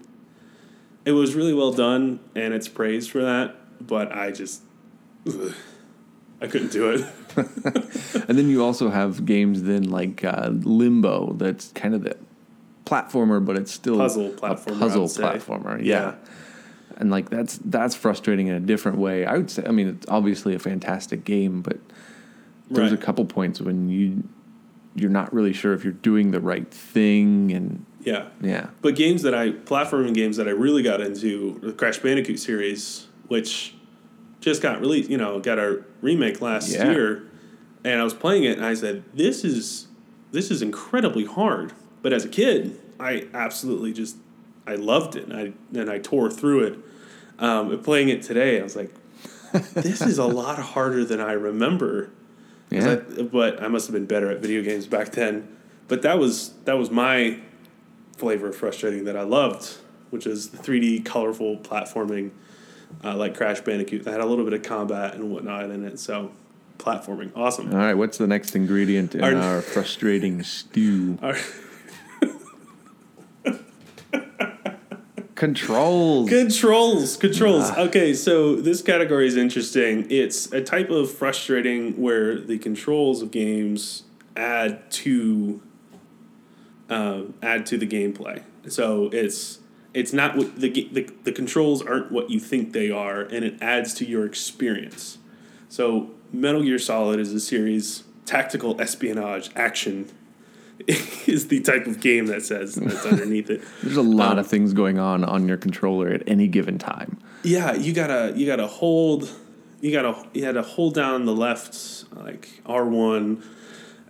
It 1.04 1.12
was 1.12 1.36
really 1.36 1.54
well 1.54 1.72
done, 1.72 2.20
and 2.34 2.54
it's 2.54 2.68
praised 2.68 3.12
for 3.12 3.22
that. 3.22 3.56
But 3.86 4.12
I 4.12 4.32
just, 4.32 4.63
ugh, 5.27 5.54
I 6.42 6.48
couldn't 6.48 6.72
do 6.72 6.89
it. 6.92 7.06
And 8.27 8.38
then 8.39 8.50
you 8.50 8.63
also 8.63 8.89
have 8.89 9.25
games 9.25 9.63
then 9.63 9.84
like 9.84 10.24
uh, 10.24 10.50
Limbo. 10.51 11.34
That's 11.34 11.72
kind 11.74 11.94
of 11.94 12.04
the 12.04 12.18
platformer, 12.86 13.44
but 13.44 13.58
it's 13.58 13.72
still 13.72 13.98
Puzzle 13.98 14.27
a 14.27 14.32
platformer, 14.32 14.75
I 14.75 14.80
puzzle 14.80 15.06
platformer. 15.08 15.77
Yeah. 15.84 15.86
yeah. 15.86 16.15
And 16.98 17.12
like 17.12 17.30
that's 17.30 17.58
that's 17.65 17.96
frustrating 17.96 18.48
in 18.48 18.54
a 18.56 18.60
different 18.60 18.98
way. 19.00 19.25
I 19.25 19.38
would 19.38 19.50
say. 19.51 19.63
I 19.65 19.72
mean, 19.72 19.88
it's 19.89 20.06
obviously 20.08 20.56
a 20.56 20.60
fantastic 20.60 21.25
game, 21.25 21.62
but 21.62 21.77
there's 22.70 22.92
Right. 22.92 23.00
a 23.00 23.04
couple 23.04 23.25
points 23.25 23.60
when 23.62 23.89
you 23.89 24.24
you're 24.96 25.10
not 25.12 25.34
really 25.34 25.51
sure 25.51 25.74
if 25.74 25.84
you're 25.84 25.92
doing 25.92 26.32
the 26.32 26.39
right 26.39 26.72
thing, 26.72 27.51
and 27.51 27.86
Yeah. 28.04 28.27
Yeah. 28.42 28.68
But 28.82 28.96
games 28.96 29.24
that 29.24 29.34
I 29.36 29.50
platforming 29.51 30.13
games 30.13 30.38
that 30.38 30.48
I 30.48 30.51
really 30.51 30.84
got 30.84 31.01
into 31.01 31.60
the 31.62 31.74
Crash 31.74 31.98
Bandicoot 32.00 32.39
series, 32.39 33.08
which 33.27 33.75
just 34.39 34.62
got 34.62 34.80
released, 34.80 35.10
you 35.10 35.18
know, 35.18 35.39
got 35.39 35.60
a 35.60 35.82
remake 36.01 36.39
last 36.39 36.72
Yeah. 36.72 36.92
year, 36.92 37.24
and 37.84 38.00
I 38.00 38.04
was 38.06 38.13
playing 38.13 38.46
it 38.46 38.58
and 38.58 38.65
I 38.65 38.74
said, 38.74 39.04
"This 39.13 39.44
is 39.44 39.88
this 40.32 40.50
is 40.50 40.62
incredibly 40.62 41.25
hard." 41.25 41.74
But 42.06 42.14
as 42.14 42.24
a 42.24 42.30
kid, 42.30 42.80
I 43.00 43.26
absolutely 43.34 43.92
just 43.92 44.18
I 44.68 44.76
loved 44.76 45.16
it, 45.16 45.24
and 45.28 45.34
I 45.36 45.54
and 45.76 45.90
I 45.90 45.98
tore 45.98 46.30
through 46.30 46.66
it. 46.66 46.78
Um, 47.40 47.80
playing 47.82 48.10
it 48.10 48.22
today, 48.22 48.60
I 48.60 48.64
was 48.64 48.76
like, 48.76 48.92
"This 49.74 50.04
is 50.04 50.20
a 50.20 50.28
lot 50.28 50.60
harder 50.60 51.04
than 51.04 51.20
I 51.20 51.32
remember. 51.32 52.12
Yeah. 52.70 52.98
I- 53.18 53.24
but 53.24 53.60
I 53.60 53.70
must 53.70 53.88
have 53.88 53.96
been 53.96 54.06
better 54.06 54.30
at 54.30 54.40
video 54.40 54.62
games 54.62 54.86
back 54.86 55.14
then. 55.14 55.48
But 55.88 56.04
that 56.04 56.20
was 56.20 56.52
that 56.66 56.78
was 56.78 56.92
my 56.92 57.40
flavor 58.18 58.50
of 58.50 58.56
frustrating 58.56 59.06
that 59.06 59.18
I 59.18 59.24
loved, 59.24 59.78
which 60.12 60.28
is 60.28 60.50
the 60.50 60.58
3D 60.58 61.00
colorful 61.06 61.58
platforming, 61.58 62.30
uh, 63.04 63.16
like 63.18 63.36
Crash 63.36 63.62
Bandicoot. 63.62 64.04
That 64.04 64.12
had 64.12 64.22
a 64.22 64.28
little 64.28 64.46
bit 64.46 64.54
of 64.54 64.62
combat 64.62 65.16
and 65.16 65.32
whatnot 65.32 65.72
in 65.72 65.84
it. 65.84 65.98
So, 65.98 66.30
platforming, 66.78 67.32
awesome. 67.36 67.72
All 67.72 67.80
right. 67.80 67.96
What's 67.96 68.20
the 68.20 68.28
next 68.28 68.56
ingredient 68.56 69.16
in 69.16 69.24
Our- 69.24 69.36
our 69.38 69.62
frustrating 69.64 70.44
stew? 70.44 71.18
Our- 71.24 71.38
Controls. 75.36 76.30
Controls, 76.30 77.18
controls. 77.18 77.70
Okay, 77.72 78.13
so 78.13 78.56
this 78.56 78.82
category 78.82 79.27
is 79.27 79.36
interesting. 79.36 80.08
It's 80.10 80.50
a 80.54 80.62
type 80.62 80.89
of 80.89 81.12
frustrating 81.12 82.01
where 82.01 82.39
the 82.39 82.58
controls 82.58 83.22
of 83.22 83.32
games 83.32 84.04
add 84.38 84.89
to 84.92 85.62
um, 86.89 87.34
add 87.42 87.65
to 87.65 87.77
the 87.77 87.86
gameplay. 87.86 88.44
So 88.70 89.10
it's 89.12 89.60
it's 89.94 90.13
not 90.13 90.38
what 90.38 90.56
the, 90.60 90.70
the 90.70 91.10
the 91.24 91.32
controls 91.34 91.82
aren't 91.82 92.13
what 92.13 92.30
you 92.30 92.39
think 92.39 92.72
they 92.72 92.89
are, 92.89 93.22
and 93.22 93.44
it 93.44 93.62
adds 93.62 93.94
to 93.96 94.06
your 94.06 94.25
experience. 94.25 95.18
So 95.68 96.12
Metal 96.32 96.63
Gear 96.63 96.80
Solid 96.80 97.20
is 97.20 97.34
a 97.34 97.42
series 97.42 98.04
tactical 98.25 98.80
espionage 98.80 99.50
action. 99.56 100.10
is 100.88 101.48
the 101.48 101.62
type 101.62 101.88
of 101.88 102.00
game 102.00 102.25
that 102.27 102.44
says 102.44 102.75
that's 102.75 103.05
underneath 103.05 103.50
it. 103.50 103.62
There's 103.82 103.98
a 103.98 104.01
lot 104.01 104.34
Um, 104.34 104.39
of 104.39 104.48
things 104.48 104.74
going 104.74 105.00
on 105.00 105.24
on 105.24 105.48
your 105.48 105.58
controller 105.58 106.10
at 106.10 106.24
any 106.27 106.48
given 106.48 106.77
time. 106.77 107.17
Yeah, 107.44 107.74
you 107.74 107.94
gotta 107.94 108.34
you 108.36 108.46
gotta 108.46 108.67
hold 108.67 109.29
you 109.82 109.91
gotta 109.91 110.27
you 110.34 110.44
had 110.44 110.53
to 110.55 110.62
hold 110.63 110.96
down 110.96 111.25
the 111.25 111.34
left 111.36 112.05
like 112.15 112.62
R 112.65 112.86
one 112.86 113.44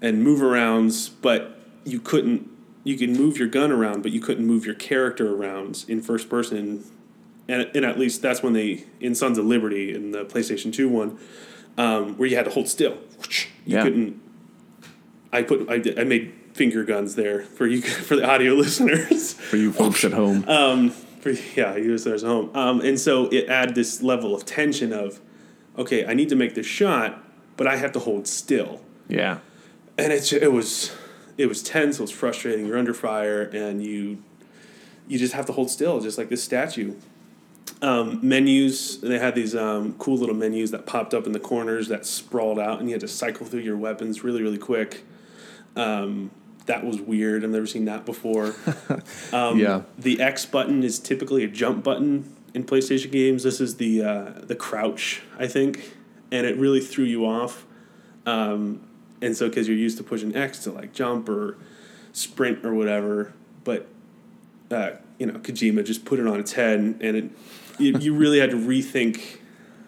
and 0.02 0.24
move 0.24 0.42
around, 0.42 0.94
but 1.22 1.60
you 1.86 2.00
couldn't 2.00 2.50
you 2.84 2.98
could 2.98 3.10
move 3.10 3.38
your 3.38 3.48
gun 3.48 3.72
around, 3.72 4.02
but 4.04 4.12
you 4.12 4.20
couldn't 4.22 4.46
move 4.46 4.66
your 4.66 4.76
character 4.76 5.36
around 5.36 5.86
in 5.88 6.02
first 6.02 6.30
person. 6.30 6.84
And, 7.48 7.70
and 7.76 7.86
at 7.86 8.00
least 8.00 8.22
that's 8.24 8.42
when 8.42 8.54
they 8.54 8.86
in 9.00 9.14
Sons 9.16 9.38
of 9.38 9.46
Liberty 9.46 9.94
in 9.94 10.12
the 10.12 10.26
PlayStation 10.26 10.74
Two 10.74 10.90
one, 10.90 11.20
um, 11.78 12.18
where 12.18 12.28
you 12.28 12.36
had 12.36 12.46
to 12.46 12.52
hold 12.52 12.68
still. 12.70 12.98
You 13.66 13.76
Yeah. 13.78 13.84
couldn't. 13.84 14.22
I 15.32 15.42
put 15.44 15.70
I 15.70 15.82
I 16.00 16.04
made 16.06 16.34
finger 16.56 16.86
guns 16.86 17.16
there 17.16 17.42
for 17.42 17.68
you 17.68 17.82
for 18.08 18.16
the 18.16 18.28
audio 18.28 18.54
listeners. 18.64 19.34
For 19.34 19.58
you 19.58 19.72
folks 19.72 20.04
at 20.04 20.14
home. 20.14 20.46
Um, 20.56 20.90
for, 20.90 21.32
yeah, 21.32 21.76
users 21.76 22.24
at 22.24 22.30
home. 22.30 22.52
Um, 22.54 22.82
and 22.82 23.00
so 23.00 23.26
it 23.30 23.50
add 23.50 23.74
this 23.74 24.02
level 24.04 24.36
of 24.36 24.46
tension 24.46 24.94
of, 24.94 25.20
okay, 25.76 26.06
I 26.06 26.14
need 26.14 26.30
to 26.30 26.36
make 26.36 26.54
this 26.54 26.68
shot, 26.68 27.24
but 27.58 27.66
I 27.66 27.78
have 27.78 27.92
to 27.94 28.00
hold 28.00 28.28
still. 28.28 28.82
yeah. 29.08 29.40
And 29.98 30.12
it's 30.12 30.34
it 30.34 30.52
was 30.52 30.92
it 31.38 31.46
was 31.48 31.64
tense. 31.64 32.00
It 32.00 32.02
was 32.02 32.12
frustrating. 32.12 32.66
You're 32.66 32.78
under 32.78 32.94
fire, 32.94 33.44
and 33.44 33.82
you 33.82 34.22
you 35.08 35.18
just 35.18 35.34
have 35.34 35.46
to 35.46 35.54
hold 35.54 35.70
still, 35.70 36.02
just 36.02 36.18
like 36.18 36.28
this 36.28 36.44
statue. 36.44 36.96
Um, 37.82 38.20
menus. 38.22 39.00
They 39.00 39.20
had 39.20 39.36
these 39.36 39.56
um, 39.56 39.94
cool 39.98 40.18
little 40.18 40.36
menus 40.36 40.72
that 40.72 40.86
popped 40.86 41.14
up 41.14 41.26
in 41.26 41.32
the 41.32 41.40
corners 41.40 41.88
that 41.88 42.06
sprawled 42.06 42.60
out, 42.60 42.80
and 42.80 42.90
you 42.90 42.94
had 42.94 43.02
to 43.02 43.08
cycle 43.08 43.46
through 43.46 43.62
your 43.62 43.78
weapons 43.78 44.22
really, 44.22 44.42
really 44.44 44.58
quick. 44.58 45.06
Um, 45.78 46.30
that 46.66 46.86
was 46.86 47.00
weird. 47.00 47.44
I've 47.44 47.52
never 47.52 47.68
seen 47.68 47.86
that 47.86 48.06
before. 48.06 48.56
Um, 49.34 49.60
Yeah. 49.60 49.82
The 49.98 50.22
X 50.22 50.46
button 50.46 50.84
is 50.84 51.00
typically 51.00 51.44
a 51.44 51.48
jump 51.48 51.84
button 51.84 52.36
in 52.54 52.64
PlayStation 52.64 53.12
games. 53.12 53.44
This 53.44 53.60
is 53.60 53.76
the 53.78 54.04
uh, 54.04 54.32
the 54.44 54.56
crouch, 54.56 55.22
I 55.38 55.48
think, 55.48 55.96
and 56.32 56.46
it 56.48 56.58
really 56.58 56.80
threw 56.80 57.06
you 57.06 57.26
off. 57.26 57.66
Um, 58.26 58.82
and 59.22 59.36
so, 59.36 59.50
because 59.50 59.68
you're 59.68 59.78
used 59.78 59.98
to 59.98 60.04
pushing 60.04 60.36
X 60.36 60.60
to 60.60 60.72
like 60.72 60.94
jump 60.94 61.28
or 61.30 61.58
sprint 62.14 62.66
or 62.66 62.74
whatever, 62.74 63.34
but 63.64 63.88
uh, 64.72 64.92
you 65.20 65.26
know, 65.26 65.40
Kojima 65.40 65.86
just 65.86 66.06
put 66.06 66.20
it 66.20 66.28
on 66.28 66.40
its 66.40 66.54
head, 66.54 66.80
and 66.80 67.02
it 67.02 67.32
you, 67.78 67.98
you 68.00 68.16
really 68.18 68.40
had 68.40 68.52
to 68.52 68.58
rethink 68.58 69.40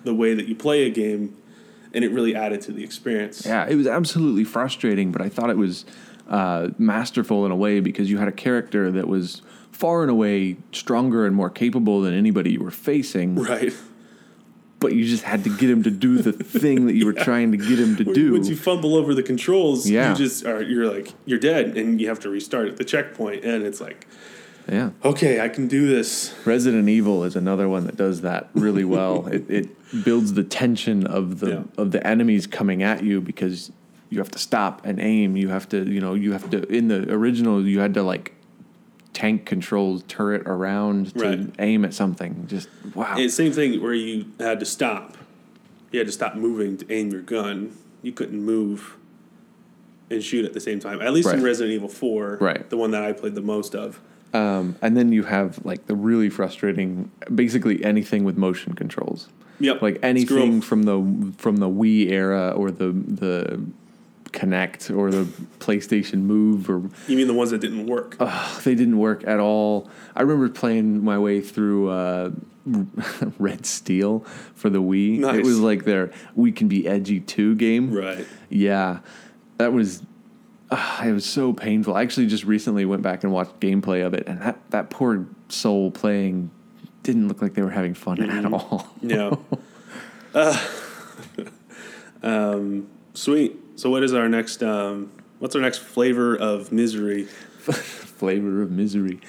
the 0.04 0.14
way 0.14 0.34
that 0.34 0.48
you 0.48 0.56
play 0.56 0.86
a 0.86 0.90
game, 0.90 1.38
and 1.94 2.04
it 2.04 2.10
really 2.12 2.36
added 2.36 2.62
to 2.62 2.72
the 2.72 2.84
experience. 2.84 3.46
Yeah, 3.46 3.66
it 3.68 3.76
was 3.76 3.88
absolutely 3.88 4.44
frustrating, 4.44 5.12
but 5.12 5.22
I 5.22 5.30
thought 5.30 5.50
it 5.50 5.58
was 5.58 5.86
uh, 6.28 6.70
masterful 6.78 7.46
in 7.46 7.52
a 7.52 7.56
way 7.56 7.80
because 7.80 8.10
you 8.10 8.18
had 8.18 8.28
a 8.28 8.32
character 8.34 8.92
that 8.92 9.08
was 9.08 9.42
far 9.72 10.02
and 10.02 10.12
away 10.12 10.58
stronger 10.72 11.26
and 11.26 11.36
more 11.36 11.50
capable 11.50 12.02
than 12.02 12.14
anybody 12.14 12.52
you 12.52 12.60
were 12.64 12.72
facing, 12.72 13.36
Right. 13.36 13.72
but 14.80 14.94
you 14.94 15.06
just 15.06 15.24
had 15.24 15.44
to 15.44 15.56
get 15.58 15.70
him 15.70 15.84
to 15.84 15.92
do 15.92 16.18
the 16.20 16.32
thing 16.34 16.86
that 16.88 16.96
you 16.96 17.06
were 17.06 17.14
trying 17.30 17.52
to 17.52 17.58
get 17.58 17.80
him 17.80 17.96
to 17.98 18.04
do. 18.04 18.34
Once 18.34 18.50
you 18.50 18.56
fumble 18.56 18.96
over 18.96 19.14
the 19.14 19.24
controls, 19.24 19.90
Yeah. 19.90 20.12
you 20.12 20.16
just 20.18 20.46
are 20.46 20.62
you're 20.62 20.92
like 20.92 21.14
you're 21.26 21.40
dead, 21.40 21.78
and 21.78 22.00
you 22.02 22.08
have 22.10 22.20
to 22.22 22.30
restart 22.30 22.68
at 22.68 22.78
the 22.78 22.84
checkpoint, 22.86 23.44
and 23.46 23.64
it's 23.64 23.80
like, 23.80 24.06
yeah. 24.70 24.90
okay, 25.06 25.40
I 25.40 25.48
can 25.50 25.68
do 25.68 25.88
this. 25.88 26.34
Resident 26.46 26.90
Evil 26.90 27.24
is 27.24 27.36
another 27.36 27.70
one 27.70 27.86
that 27.86 27.96
does 27.96 28.22
that 28.22 28.50
really 28.54 28.84
well. 28.84 29.28
it, 29.32 29.50
it 29.50 30.04
builds 30.04 30.34
the 30.34 30.44
tension 30.44 31.06
of 31.08 31.40
the 31.40 31.50
Yeah. 31.50 31.64
of 31.78 31.92
the 31.92 32.06
enemies 32.06 32.48
coming 32.48 32.84
at 32.84 33.04
you 33.04 33.22
because 33.22 33.72
you 34.10 34.20
have 34.20 34.32
to 34.32 34.40
stop 34.40 34.86
and 34.86 35.00
aim. 35.00 35.36
You 35.38 35.50
have 35.50 35.68
to, 35.70 35.84
you 35.90 36.00
know, 36.00 36.14
you 36.14 36.32
have 36.34 36.50
to. 36.52 36.64
In 36.74 36.88
the 36.88 37.12
original, 37.12 37.66
you 37.66 37.80
had 37.80 37.94
to 37.96 38.04
like 38.04 38.34
tank 39.14 39.46
control 39.46 40.00
turret 40.02 40.44
around 40.46 41.14
to 41.16 41.20
Right. 41.20 41.50
aim 41.60 41.84
at 41.86 41.94
something. 41.94 42.46
Just 42.48 42.70
wow. 42.94 43.16
And 43.18 43.32
same 43.32 43.52
thing 43.52 43.82
where 43.82 43.94
you 43.94 44.26
had 44.40 44.60
to 44.60 44.66
stop. 44.66 45.18
You 45.92 46.00
had 46.00 46.08
to 46.08 46.14
stop 46.14 46.36
moving 46.36 46.78
to 46.78 46.92
aim 46.94 47.10
your 47.12 47.22
gun. 47.22 47.72
You 48.04 48.12
couldn't 48.12 48.42
move 48.44 48.96
and 50.10 50.24
shoot 50.24 50.46
at 50.46 50.54
the 50.54 50.60
same 50.60 50.80
time. 50.80 51.02
At 51.02 51.14
least 51.14 51.30
in 51.30 51.44
Resident 51.44 51.74
Evil 51.74 51.90
Four, 51.90 52.38
Right. 52.40 52.70
the 52.70 52.78
one 52.78 52.92
that 52.92 53.04
I 53.04 53.12
played 53.14 53.36
the 53.36 53.42
most 53.42 53.76
of. 53.76 54.00
Um, 54.34 54.76
and 54.82 54.96
then 54.96 55.12
you 55.12 55.24
have 55.24 55.66
like 55.66 55.88
the 55.88 55.96
really 55.96 56.30
frustrating, 56.30 57.10
basically 57.34 57.84
anything 57.84 58.24
with 58.24 58.38
motion 58.38 58.74
controls. 58.74 59.30
Yep. 59.60 59.82
like 59.82 59.98
anything 60.04 60.62
from 60.62 60.84
the 60.84 61.34
from 61.40 61.58
the 61.58 61.68
Wii 61.68 62.12
era 62.12 62.52
or 62.56 62.70
the 62.70 62.92
the 62.92 63.60
Kinect 64.38 64.96
or 64.96 65.10
the 65.10 65.24
PlayStation 65.60 66.22
Move 66.22 66.70
or 66.70 66.84
You 67.08 67.18
mean 67.18 67.28
the 67.28 67.34
ones 67.34 67.50
that 67.52 67.60
didn't 67.60 67.88
work? 67.88 68.16
Ugh, 68.20 68.62
they 68.62 68.76
didn't 68.76 69.00
work 69.00 69.28
at 69.28 69.40
all. 69.40 69.90
I 70.16 70.22
remember 70.22 70.48
playing 70.50 71.04
my 71.04 71.18
way 71.18 71.42
through 71.42 71.90
uh, 71.90 72.32
Red 73.40 73.66
Steel 73.66 74.20
for 74.54 74.70
the 74.70 74.82
Wii. 74.82 75.20
Nice. 75.20 75.38
It 75.38 75.44
was 75.44 75.60
like 75.60 75.86
their 75.86 76.12
"We 76.36 76.52
Can 76.52 76.68
Be 76.68 76.88
Edgy" 76.88 77.20
two 77.20 77.56
game. 77.56 77.92
right. 77.92 78.28
Yeah, 78.50 79.00
that 79.58 79.74
was. 79.74 80.04
Uh, 80.70 81.04
it 81.06 81.14
was 81.14 81.26
so 81.26 81.54
painful. 81.54 81.96
I 81.96 82.02
actually 82.02 82.28
just 82.28 82.44
recently 82.44 82.84
went 82.84 83.02
back 83.02 83.24
and 83.24 83.32
watched 83.32 83.58
gameplay 83.62 84.06
of 84.06 84.14
it, 84.14 84.28
and 84.28 84.42
that, 84.42 84.60
that 84.72 84.90
poor 84.90 85.26
soul 85.48 85.92
playing 85.92 86.52
didn't 87.04 87.30
look 87.30 87.42
like 87.42 87.54
they 87.54 87.62
were 87.62 87.70
having 87.72 87.94
fun 87.94 88.22
at 88.22 88.46
all. 88.46 88.86
Yeah. 89.02 89.34
uh, 90.34 90.68
um, 92.22 92.90
sweet. 93.14 93.56
So, 93.78 93.92
what 93.92 94.04
is 94.04 94.14
our 94.14 94.28
next? 94.28 94.64
Um, 94.64 95.12
what's 95.40 95.56
our 95.56 95.62
next 95.62 95.78
flavor 95.78 96.36
of 96.36 96.72
misery? 96.72 97.24
Flavor 97.28 98.64
of 98.64 98.72
misery. 98.72 99.20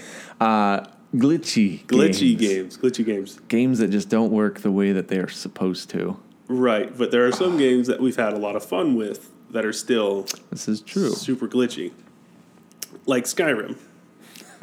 Uh, 0.40 0.86
glitchy. 1.14 1.84
Glitchy 1.84 2.38
games. 2.38 2.76
games. 2.76 2.78
Glitchy 2.78 3.04
games. 3.04 3.40
Games 3.48 3.78
that 3.80 3.88
just 3.88 4.08
don't 4.08 4.32
work 4.32 4.60
the 4.60 4.70
way 4.70 4.92
that 4.92 5.08
they're 5.08 5.28
supposed 5.28 5.90
to. 5.90 6.18
Right, 6.48 6.96
but 6.96 7.10
there 7.10 7.26
are 7.26 7.32
some 7.32 7.58
games 7.58 7.88
that 7.88 8.00
we've 8.00 8.16
had 8.16 8.32
a 8.32 8.38
lot 8.38 8.56
of 8.56 8.64
fun 8.64 8.96
with 8.96 9.30
that 9.50 9.66
are 9.66 9.72
still 9.74 10.26
This 10.50 10.66
is 10.66 10.80
true. 10.80 11.10
super 11.10 11.46
glitchy, 11.46 11.92
like 13.04 13.24
Skyrim. 13.24 13.76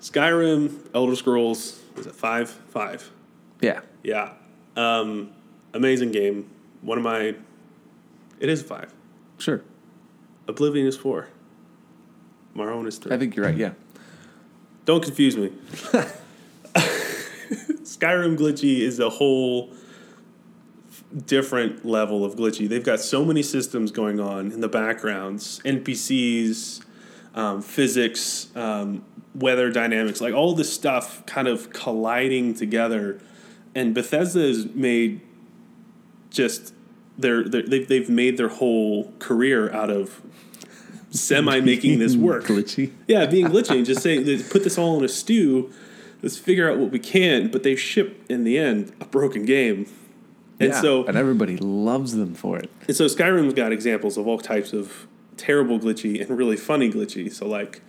Skyrim, 0.00 0.88
Elder 0.92 1.14
Scrolls, 1.14 1.80
is 1.96 2.06
it 2.06 2.14
five? 2.16 2.50
Five. 2.50 3.08
Yeah. 3.60 3.82
Yeah, 4.02 4.32
um, 4.74 5.30
amazing 5.74 6.10
game. 6.10 6.50
One 6.82 6.98
of 6.98 7.04
my, 7.04 7.36
it 8.40 8.48
is 8.48 8.62
five. 8.62 8.92
Sure. 9.38 9.62
Oblivion 10.48 10.86
is 10.86 10.96
four. 10.96 11.28
Morrowind 12.56 12.88
is 12.88 12.98
three. 12.98 13.14
I 13.14 13.18
think 13.18 13.36
you're 13.36 13.46
right. 13.46 13.56
Yeah. 13.56 13.72
Don't 14.84 15.02
confuse 15.04 15.36
me. 15.36 15.52
Skyrim 17.84 18.36
glitchy 18.36 18.80
is 18.80 18.98
a 18.98 19.10
whole 19.10 19.70
different 21.26 21.84
level 21.84 22.24
of 22.24 22.34
glitchy. 22.36 22.68
They've 22.68 22.84
got 22.84 23.00
so 23.00 23.24
many 23.24 23.42
systems 23.42 23.90
going 23.90 24.20
on 24.20 24.52
in 24.52 24.60
the 24.60 24.68
backgrounds, 24.68 25.60
NPCs, 25.64 26.84
um, 27.34 27.62
physics, 27.62 28.48
um, 28.56 29.04
weather 29.34 29.70
dynamics, 29.70 30.20
like 30.20 30.34
all 30.34 30.54
this 30.54 30.72
stuff 30.72 31.24
kind 31.26 31.48
of 31.48 31.72
colliding 31.72 32.54
together. 32.54 33.20
And 33.74 33.94
Bethesda 33.94 34.40
has 34.40 34.66
made 34.66 35.20
just 36.30 36.74
their, 37.20 37.44
their 37.44 37.62
they've, 37.62 37.86
they've 37.88 38.08
made 38.10 38.36
their 38.36 38.48
whole 38.48 39.12
career 39.18 39.72
out 39.72 39.90
of 39.90 40.20
semi 41.10 41.60
making 41.60 41.98
this 41.98 42.16
work. 42.16 42.44
Glitchy. 42.44 42.92
Yeah, 43.08 43.26
being 43.26 43.46
glitchy 43.46 43.76
and 43.76 43.86
just 43.86 44.02
saying, 44.02 44.24
put 44.50 44.64
this 44.64 44.78
all 44.78 44.98
in 44.98 45.04
a 45.04 45.08
stew. 45.08 45.72
Let's 46.22 46.36
figure 46.38 46.70
out 46.70 46.78
what 46.78 46.90
we 46.90 46.98
can. 46.98 47.50
But 47.50 47.62
they 47.62 47.76
ship 47.76 48.24
in 48.28 48.44
the 48.44 48.58
end 48.58 48.92
a 49.00 49.04
broken 49.06 49.44
game, 49.44 49.86
and 50.60 50.70
Yeah, 50.70 50.80
so 50.80 51.04
and 51.06 51.16
everybody 51.16 51.56
loves 51.56 52.14
them 52.14 52.34
for 52.34 52.58
it. 52.58 52.70
and 52.86 52.96
so 52.96 53.06
Skyrim's 53.06 53.54
got 53.54 53.72
examples 53.72 54.16
of 54.18 54.26
all 54.28 54.38
types 54.38 54.72
of 54.72 55.06
terrible 55.36 55.78
glitchy 55.80 56.20
and 56.20 56.36
really 56.36 56.56
funny 56.56 56.90
glitchy. 56.90 57.32
So 57.32 57.48
like, 57.48 57.80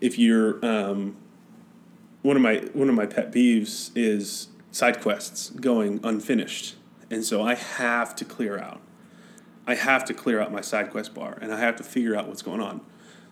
if 0.00 0.18
you're 0.18 0.64
um, 0.64 1.16
one 2.22 2.36
of 2.36 2.42
my 2.42 2.56
one 2.72 2.88
of 2.88 2.94
my 2.94 3.06
pet 3.06 3.32
peeves 3.32 3.90
is 3.94 4.48
side 4.72 5.00
quests 5.02 5.50
going 5.50 6.00
unfinished, 6.02 6.74
and 7.14 7.24
so 7.24 7.42
I 7.42 7.54
have 7.54 8.14
to 8.16 8.24
clear 8.24 8.58
out. 8.58 8.80
I 9.66 9.76
have 9.76 10.04
to 10.06 10.14
clear 10.14 10.40
out 10.40 10.52
my 10.52 10.60
side 10.60 10.90
quest 10.90 11.14
bar, 11.14 11.38
and 11.40 11.52
I 11.54 11.58
have 11.60 11.76
to 11.76 11.82
figure 11.84 12.14
out 12.16 12.28
what's 12.28 12.42
going 12.42 12.60
on. 12.60 12.80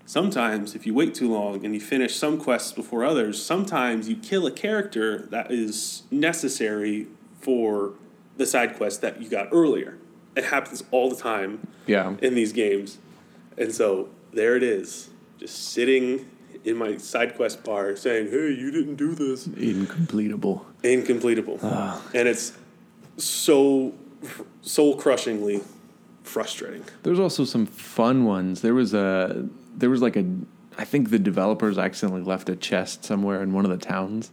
Sometimes, 0.06 0.74
if 0.74 0.86
you 0.86 0.94
wait 0.94 1.14
too 1.14 1.30
long 1.30 1.64
and 1.64 1.74
you 1.74 1.80
finish 1.80 2.16
some 2.16 2.38
quests 2.38 2.72
before 2.72 3.04
others, 3.04 3.42
sometimes 3.44 4.08
you 4.08 4.16
kill 4.16 4.46
a 4.46 4.50
character 4.50 5.26
that 5.30 5.50
is 5.52 6.02
necessary 6.10 7.06
for 7.40 7.92
the 8.36 8.46
side 8.46 8.76
quest 8.76 9.00
that 9.02 9.20
you 9.20 9.28
got 9.28 9.48
earlier. 9.52 9.98
It 10.34 10.44
happens 10.44 10.82
all 10.90 11.10
the 11.10 11.16
time 11.16 11.66
Yeah. 11.86 12.16
in 12.22 12.34
these 12.34 12.52
games. 12.52 12.98
And 13.58 13.72
so 13.72 14.08
there 14.32 14.56
it 14.56 14.62
is, 14.62 15.10
just 15.38 15.72
sitting 15.72 16.26
in 16.64 16.76
my 16.76 16.96
side 16.96 17.36
quest 17.36 17.62
bar 17.62 17.94
saying, 17.96 18.30
hey, 18.30 18.52
you 18.52 18.70
didn't 18.70 18.96
do 18.96 19.14
this. 19.14 19.46
Incompletable. 19.46 20.64
Incompletable. 20.82 21.58
Ah. 21.62 22.00
and 22.14 22.26
it's 22.26 22.52
so 23.16 23.92
soul 24.62 24.96
crushingly 24.96 25.62
frustrating. 26.22 26.84
There's 27.02 27.18
also 27.18 27.44
some 27.44 27.66
fun 27.66 28.24
ones. 28.24 28.60
There 28.62 28.74
was 28.74 28.94
a 28.94 29.48
there 29.76 29.90
was 29.90 30.02
like 30.02 30.16
a 30.16 30.24
I 30.78 30.84
think 30.84 31.10
the 31.10 31.18
developers 31.18 31.78
accidentally 31.78 32.22
left 32.22 32.48
a 32.48 32.56
chest 32.56 33.04
somewhere 33.04 33.42
in 33.42 33.52
one 33.52 33.64
of 33.64 33.70
the 33.70 33.76
towns 33.84 34.30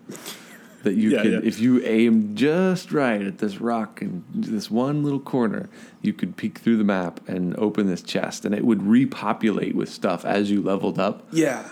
that 0.84 0.94
you 0.94 1.10
Yeah, 1.16 1.22
could 1.24 1.32
yeah. 1.34 1.40
if 1.44 1.60
you 1.60 1.84
aim 1.86 2.36
just 2.36 2.92
right 2.92 3.22
at 3.22 3.40
this 3.40 3.60
rock 3.60 4.02
and 4.02 4.24
this 4.34 4.72
one 4.72 5.04
little 5.04 5.20
corner, 5.20 5.70
you 6.02 6.14
could 6.14 6.38
peek 6.38 6.60
through 6.60 6.78
the 6.78 6.84
map 6.86 7.20
and 7.28 7.56
open 7.58 7.88
this 7.88 8.02
chest 8.02 8.46
and 8.46 8.56
it 8.56 8.64
would 8.64 8.84
repopulate 8.84 9.76
with 9.76 9.90
stuff 9.90 10.24
as 10.24 10.50
you 10.50 10.62
leveled 10.62 11.00
up. 11.00 11.28
Yeah. 11.34 11.68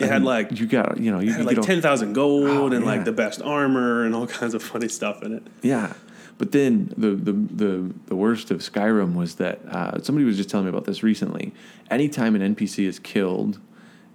It 0.00 0.08
had 0.08 0.22
like 0.22 0.58
you 0.58 0.66
got 0.66 0.98
you 0.98 1.10
know 1.10 1.18
you 1.18 1.32
had 1.32 1.44
like 1.44 1.60
ten 1.60 1.80
thousand 1.82 2.12
gold 2.12 2.48
Oh, 2.48 2.66
and 2.66 2.84
yeah. 2.84 2.90
like 2.90 3.04
the 3.04 3.10
best 3.12 3.42
armor 3.42 4.04
and 4.04 4.14
all 4.14 4.26
kinds 4.40 4.54
of 4.54 4.62
funny 4.62 4.88
stuff 4.88 5.22
in 5.22 5.32
it. 5.34 5.42
Yeah. 5.62 5.92
But 6.38 6.52
then 6.52 6.94
the, 6.96 7.10
the, 7.10 7.32
the, 7.32 7.94
the 8.06 8.14
worst 8.16 8.50
of 8.52 8.60
Skyrim 8.60 9.14
was 9.14 9.34
that 9.36 9.60
uh, 9.68 10.00
somebody 10.02 10.24
was 10.24 10.36
just 10.36 10.48
telling 10.48 10.66
me 10.66 10.70
about 10.70 10.84
this 10.84 11.02
recently. 11.02 11.52
Anytime 11.90 12.36
an 12.36 12.54
NPC 12.54 12.86
is 12.86 12.98
killed 12.98 13.58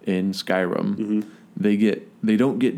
in 0.06 0.32
Skyrim, 0.32 0.96
Mm-hmm. 0.96 1.22
they 1.58 1.76
get 1.78 2.10
they 2.26 2.38
don't 2.38 2.60
get 2.60 2.76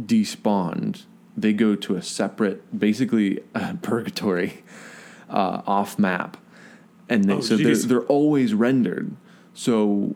despawned. 0.00 1.04
They 1.36 1.52
go 1.52 1.74
to 1.74 1.96
a 1.96 2.02
separate, 2.02 2.78
basically 2.78 3.40
uh, 3.54 3.74
purgatory, 3.82 4.62
uh, 5.28 5.62
off 5.66 5.98
map, 5.98 6.36
and 7.08 7.24
they, 7.24 7.34
Oh, 7.34 7.40
so 7.40 7.56
they're 7.56 7.76
they're 7.76 8.02
always 8.06 8.54
rendered. 8.54 9.14
So 9.52 10.14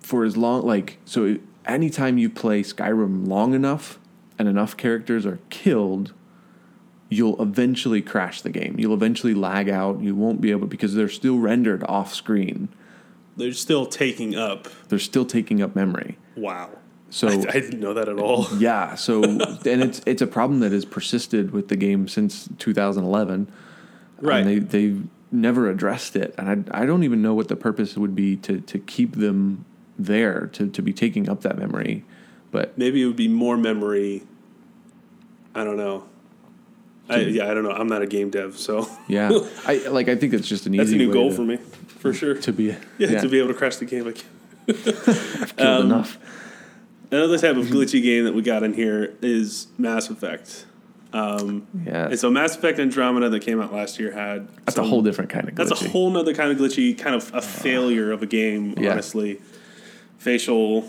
for 0.00 0.24
as 0.24 0.36
long 0.36 0.62
like 0.66 0.98
so 1.04 1.36
anytime 1.66 2.18
you 2.18 2.30
play 2.30 2.62
Skyrim 2.62 3.26
long 3.28 3.54
enough 3.54 3.98
and 4.38 4.48
enough 4.48 4.76
characters 4.76 5.26
are 5.26 5.38
killed, 5.50 6.12
you'll 7.10 7.40
eventually 7.42 8.00
crash 8.00 8.40
the 8.40 8.50
game. 8.50 8.76
You'll 8.78 8.94
eventually 8.94 9.34
lag 9.34 9.68
out. 9.68 10.00
You 10.00 10.14
won't 10.14 10.40
be 10.40 10.52
able 10.52 10.68
because 10.68 10.94
they're 10.94 11.08
still 11.08 11.38
rendered 11.38 11.84
off 11.84 12.14
screen. 12.14 12.68
They're 13.36 13.52
still 13.52 13.84
taking 13.84 14.36
up. 14.36 14.68
They're 14.88 14.98
still 14.98 15.26
taking 15.26 15.60
up 15.60 15.74
memory. 15.76 16.16
Wow. 16.36 16.70
So 17.10 17.28
I, 17.28 17.32
I 17.32 17.52
didn't 17.52 17.80
know 17.80 17.92
that 17.94 18.08
at 18.08 18.18
all. 18.18 18.46
yeah, 18.58 18.94
so 18.94 19.22
and 19.24 19.66
it's 19.66 20.00
it's 20.06 20.22
a 20.22 20.26
problem 20.26 20.60
that 20.60 20.72
has 20.72 20.84
persisted 20.84 21.50
with 21.50 21.68
the 21.68 21.76
game 21.76 22.06
since 22.06 22.48
2011. 22.58 23.50
Right. 24.20 24.38
And 24.38 24.48
they 24.48 24.58
they've 24.60 25.06
never 25.32 25.68
addressed 25.68 26.14
it, 26.14 26.34
and 26.38 26.66
I 26.72 26.82
I 26.82 26.86
don't 26.86 27.02
even 27.02 27.20
know 27.20 27.34
what 27.34 27.48
the 27.48 27.56
purpose 27.56 27.96
would 27.96 28.14
be 28.14 28.36
to 28.36 28.60
to 28.60 28.78
keep 28.78 29.16
them 29.16 29.64
there 29.98 30.46
to 30.52 30.68
to 30.68 30.82
be 30.82 30.92
taking 30.92 31.28
up 31.28 31.40
that 31.40 31.58
memory, 31.58 32.04
but 32.52 32.78
Maybe 32.78 33.02
it 33.02 33.06
would 33.06 33.16
be 33.16 33.28
more 33.28 33.56
memory. 33.56 34.22
I 35.52 35.64
don't 35.64 35.76
know. 35.76 36.04
I, 37.10 37.20
yeah, 37.20 37.50
I 37.50 37.54
don't 37.54 37.64
know. 37.64 37.72
I'm 37.72 37.88
not 37.88 38.02
a 38.02 38.06
game 38.06 38.30
dev, 38.30 38.58
so 38.58 38.88
yeah, 39.08 39.30
I 39.66 39.88
like 39.88 40.08
I 40.08 40.16
think 40.16 40.32
it's 40.32 40.48
just 40.48 40.66
an 40.66 40.76
that's 40.76 40.90
a 40.90 40.94
easy 40.94 40.98
new 40.98 41.12
goal 41.12 41.30
to, 41.30 41.36
for 41.36 41.42
me, 41.42 41.56
for 41.56 42.12
sure. 42.12 42.34
to 42.34 42.52
be 42.52 42.76
yeah, 42.98 43.20
to 43.20 43.28
be 43.28 43.38
able 43.38 43.48
to 43.48 43.54
crash 43.54 43.76
the 43.76 43.84
game 43.84 44.06
again. 44.06 44.24
killed 44.66 45.60
um, 45.60 45.86
enough. 45.86 46.18
Another 47.10 47.38
type 47.38 47.56
of 47.56 47.66
glitchy 47.66 48.00
game 48.02 48.24
that 48.24 48.34
we 48.34 48.42
got 48.42 48.62
in 48.62 48.72
here 48.72 49.16
is 49.20 49.66
Mass 49.78 50.10
Effect. 50.10 50.66
Um, 51.12 51.66
Yeah, 51.84 52.06
and 52.06 52.18
so 52.18 52.30
Mass 52.30 52.54
Effect 52.54 52.78
Andromeda 52.78 53.28
that 53.30 53.40
came 53.40 53.60
out 53.60 53.72
last 53.72 53.98
year 53.98 54.12
had 54.12 54.48
that's 54.64 54.76
some- 54.76 54.84
a 54.84 54.88
whole 54.88 55.02
different 55.02 55.28
kind 55.30 55.48
of 55.48 55.54
glitchy. 55.54 55.68
That's 55.68 55.82
a 55.82 55.88
whole 55.88 56.10
nother 56.10 56.34
kind 56.34 56.52
of 56.52 56.58
glitchy, 56.58 56.96
kind 56.96 57.16
of 57.16 57.34
a 57.34 57.42
failure 57.42 58.12
of 58.12 58.22
a 58.22 58.26
game. 58.26 58.74
Yeah. 58.78 58.92
Honestly, 58.92 59.40
facial 60.18 60.88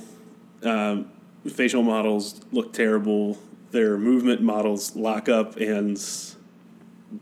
um, 0.63 1.09
facial 1.49 1.81
models 1.81 2.41
look 2.51 2.71
terrible. 2.73 3.39
Their 3.71 3.97
movement 3.97 4.41
models 4.41 4.95
lock 4.95 5.29
up 5.29 5.55
and 5.57 5.97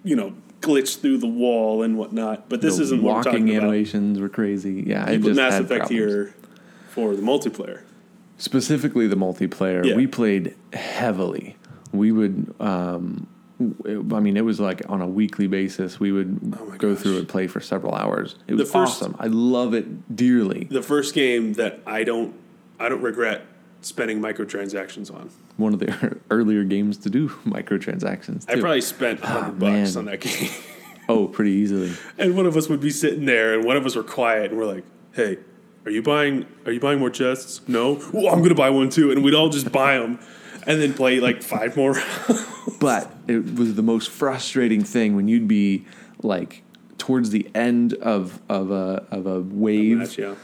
you 0.04 0.16
know 0.16 0.34
glitch 0.62 1.00
through 1.00 1.20
the 1.20 1.28
wall 1.28 1.84
and 1.84 1.98
whatnot. 1.98 2.50
But 2.50 2.62
this 2.62 2.78
The 2.78 2.84
isn't 2.84 3.02
walking 3.02 3.32
talking 3.32 3.50
about. 3.56 3.64
animations 3.64 4.20
were 4.20 4.30
crazy. 4.30 4.84
Yeah, 4.88 5.08
You 5.10 5.14
I 5.14 5.18
just 5.18 5.36
Mass 5.38 5.54
Effect 5.54 5.68
problems. 5.88 5.90
here 5.92 6.36
for 6.90 7.16
the 7.16 7.22
multiplayer. 7.22 7.82
specifically 8.38 9.08
the 9.08 9.16
multiplayer 9.16 9.86
Yeah. 9.86 9.96
we 9.96 10.08
played 10.08 10.56
heavily 10.74 11.56
we 11.92 12.12
would 12.14 12.54
um 12.62 13.28
i 14.16 14.20
mean 14.22 14.38
it 14.38 14.46
was 14.46 14.60
like 14.62 14.82
on 14.88 15.02
a 15.02 15.08
weekly 15.08 15.46
basis 15.48 16.00
we 16.00 16.12
would 16.14 16.40
Oh 16.60 16.74
go 16.78 16.94
gosh. 16.94 17.04
through 17.04 17.18
and 17.18 17.28
play 17.28 17.48
for 17.48 17.60
several 17.60 17.94
hours 17.94 18.36
it 18.48 18.54
was 18.56 18.72
first- 18.72 19.02
awesome 19.02 19.16
i 19.20 19.28
love 19.28 19.74
it 19.74 20.16
dearly 20.16 20.68
The 20.72 20.82
first 20.82 21.14
game 21.14 21.54
that 21.54 21.82
I 21.86 22.04
don't 22.06 22.34
I 22.80 22.88
don't 22.88 23.02
regret 23.02 23.42
spending 23.82 24.22
microtransactions 24.22 25.14
on. 25.14 25.30
one 25.58 25.74
of 25.74 25.80
the 25.80 26.20
earlier 26.30 26.64
games 26.64 26.98
to 26.98 27.10
do 27.10 27.30
microtransactions 27.46 28.46
I 28.50 28.60
probably 28.60 28.82
spent 28.82 29.22
hundred 29.22 29.64
ah, 29.64 29.82
bucks 29.82 29.96
on 29.96 30.06
that 30.06 30.22
game. 30.22 30.50
oh 31.10 31.28
pretty 31.28 31.52
easily 31.52 31.94
And 32.18 32.36
one 32.36 32.46
of 32.46 32.58
us 32.58 32.70
would 32.70 32.82
be 32.82 32.92
sitting 32.92 33.26
there, 33.26 33.56
and 33.56 33.64
one 33.64 33.78
of 33.78 33.86
us 33.86 33.96
were 33.96 34.04
quiet, 34.04 34.52
and 34.52 34.60
we're 34.60 34.66
like, 34.66 34.84
"Hey, 35.14 35.38
are 35.86 35.92
you 35.92 36.02
buying? 36.02 36.46
Are 36.66 36.72
you 36.72 36.80
buying 36.80 37.00
more 37.00 37.10
chests? 37.10 37.62
No. 37.68 38.02
Well, 38.14 38.34
I'm 38.34 38.42
gonna 38.42 38.56
buy 38.56 38.70
one 38.70 38.90
too." 38.90 39.12
And 39.12 39.24
we'd 39.24 39.34
all 39.34 39.50
just 39.50 39.72
buy 39.72 39.98
them, 39.98 40.20
and 40.68 40.82
then 40.82 40.94
play 40.94 41.20
like 41.20 41.42
five 41.42 41.76
more. 41.76 41.96
but 42.80 43.12
it 43.28 43.56
was 43.56 43.76
the 43.76 43.84
most 43.84 44.10
frustrating 44.10 44.84
thing 44.84 45.16
when 45.16 45.28
you'd 45.28 45.48
be 45.48 45.86
like 46.22 46.64
towards 46.98 47.32
the 47.32 47.50
end 47.56 47.94
of 47.96 48.40
of 48.50 48.70
a 48.70 49.06
of 49.10 49.26
a 49.26 49.42
wave 49.42 49.98
Match, 49.98 50.18
yeah. 50.18 50.36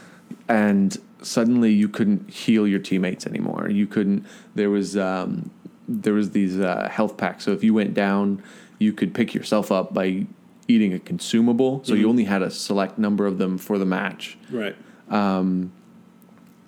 and 0.48 0.98
suddenly 1.22 1.72
you 1.72 1.88
couldn't 1.88 2.30
heal 2.30 2.66
your 2.66 2.78
teammates 2.80 3.26
anymore. 3.26 3.68
You 3.70 3.86
couldn't. 3.86 4.26
There 4.54 4.70
was 4.70 4.96
um, 4.96 5.50
there 5.88 6.14
was 6.14 6.30
these 6.30 6.58
uh, 6.58 6.88
health 6.90 7.16
packs. 7.16 7.44
So 7.44 7.52
if 7.52 7.62
you 7.64 7.72
went 7.74 7.94
down, 7.94 8.42
you 8.78 8.92
could 8.92 9.14
pick 9.14 9.34
yourself 9.34 9.70
up 9.72 9.94
by 9.94 10.26
eating 10.68 10.92
a 10.92 10.98
consumable. 10.98 11.82
So 11.84 11.94
you 11.94 12.08
only 12.08 12.24
had 12.24 12.42
a 12.42 12.50
select 12.50 12.98
number 12.98 13.24
of 13.26 13.38
them 13.38 13.56
for 13.56 13.78
the 13.78 13.86
match, 13.86 14.36
Right. 14.50 14.74
Um, 15.08 15.70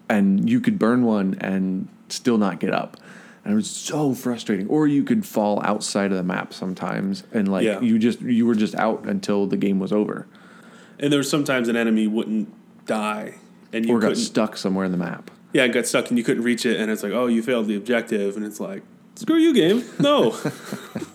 and 0.08 0.48
you 0.48 0.60
could 0.60 0.78
burn 0.78 1.04
one 1.04 1.36
and 1.40 1.88
still 2.08 2.38
not 2.38 2.60
get 2.60 2.72
up. 2.72 2.96
And 3.44 3.52
it 3.52 3.56
was 3.56 3.68
so 3.70 4.14
frustrating. 4.14 4.68
Or 4.68 4.86
you 4.86 5.02
could 5.02 5.26
fall 5.26 5.60
outside 5.64 6.10
of 6.12 6.16
the 6.16 6.22
map 6.22 6.54
sometimes, 6.54 7.24
and 7.32 7.50
like 7.50 7.64
Yeah. 7.64 7.80
you 7.80 7.98
just 7.98 8.20
you 8.20 8.46
were 8.46 8.54
just 8.54 8.74
out 8.76 9.04
until 9.04 9.46
the 9.46 9.56
game 9.56 9.78
was 9.80 9.92
over, 9.92 10.26
And 11.00 11.12
there 11.12 11.18
was 11.18 11.28
sometimes 11.30 11.68
an 11.68 11.76
enemy 11.76 12.06
wouldn't 12.06 12.48
die, 12.86 13.34
and 13.72 13.86
you 13.86 13.94
or 13.96 14.00
got 14.00 14.16
stuck 14.16 14.56
somewhere 14.56 14.84
in 14.84 14.92
the 14.92 14.98
map. 14.98 15.30
yeah, 15.52 15.64
it 15.64 15.72
got 15.72 15.86
stuck, 15.86 16.08
and 16.08 16.18
you 16.18 16.24
couldn't 16.24 16.42
reach 16.44 16.64
it, 16.66 16.80
and 16.80 16.90
it's 16.90 17.02
like, 17.02 17.12
"Oh, 17.12 17.26
you 17.26 17.42
failed 17.42 17.66
the 17.66 17.76
objective," 17.76 18.36
and 18.36 18.44
it's 18.44 18.60
like, 18.60 18.82
"Screw 19.16 19.36
you, 19.36 19.52
game." 19.54 19.84
No. 19.98 20.36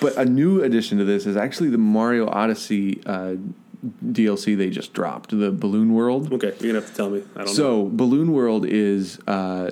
But 0.00 0.16
a 0.18 0.24
new 0.26 0.62
addition 0.62 0.98
to 0.98 1.04
this 1.04 1.24
is 1.24 1.34
actually 1.36 1.70
the 1.70 1.78
Mario 1.78 2.26
Odyssey 2.28 3.00
uh, 3.06 3.36
DLC 4.04 4.54
they 4.56 4.68
just 4.68 4.92
dropped, 4.92 5.30
the 5.30 5.50
Balloon 5.50 5.94
World. 5.94 6.30
okay, 6.32 6.48
you're 6.60 6.72
gonna 6.72 6.80
have 6.84 6.90
to 6.90 6.94
tell 6.94 7.08
me. 7.08 7.22
I 7.34 7.38
don't 7.38 7.46
know. 7.46 7.52
So 7.52 7.88
Balloon 7.90 8.32
World 8.32 8.66
is 8.66 9.18
uh, 9.26 9.70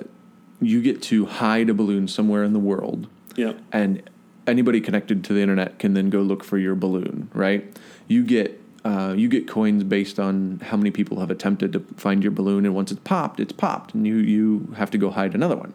you 0.59 0.81
get 0.81 1.03
to 1.03 1.25
hide 1.27 1.69
a 1.69 1.73
balloon 1.75 2.07
somewhere 2.07 2.43
in 2.43 2.53
the 2.53 2.59
world, 2.59 3.07
Yeah. 3.35 3.53
and 3.71 4.01
anybody 4.47 4.81
connected 4.81 5.23
to 5.25 5.33
the 5.33 5.41
internet 5.41 5.77
can 5.77 5.93
then 5.93 6.09
go 6.09 6.21
look 6.21 6.43
for 6.43 6.57
your 6.57 6.73
balloon. 6.73 7.29
Right? 7.33 7.71
You 8.07 8.23
get 8.23 8.59
uh, 8.85 9.13
you 9.15 9.29
get 9.29 9.47
coins 9.47 9.83
based 9.83 10.19
on 10.19 10.59
how 10.63 10.75
many 10.77 10.91
people 10.91 11.19
have 11.19 11.31
attempted 11.31 11.73
to 11.73 11.79
find 11.95 12.21
your 12.23 12.31
balloon, 12.31 12.65
and 12.65 12.75
once 12.75 12.91
it's 12.91 13.01
popped, 13.03 13.39
it's 13.39 13.53
popped, 13.53 13.93
and 13.93 14.05
you 14.05 14.15
you 14.15 14.73
have 14.75 14.91
to 14.91 14.97
go 14.97 15.09
hide 15.09 15.33
another 15.33 15.55
one. 15.55 15.73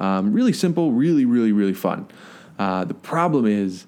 Um, 0.00 0.32
really 0.32 0.52
simple, 0.52 0.92
really 0.92 1.24
really 1.24 1.52
really 1.52 1.74
fun. 1.74 2.06
Uh, 2.58 2.84
the 2.84 2.94
problem 2.94 3.46
is 3.46 3.86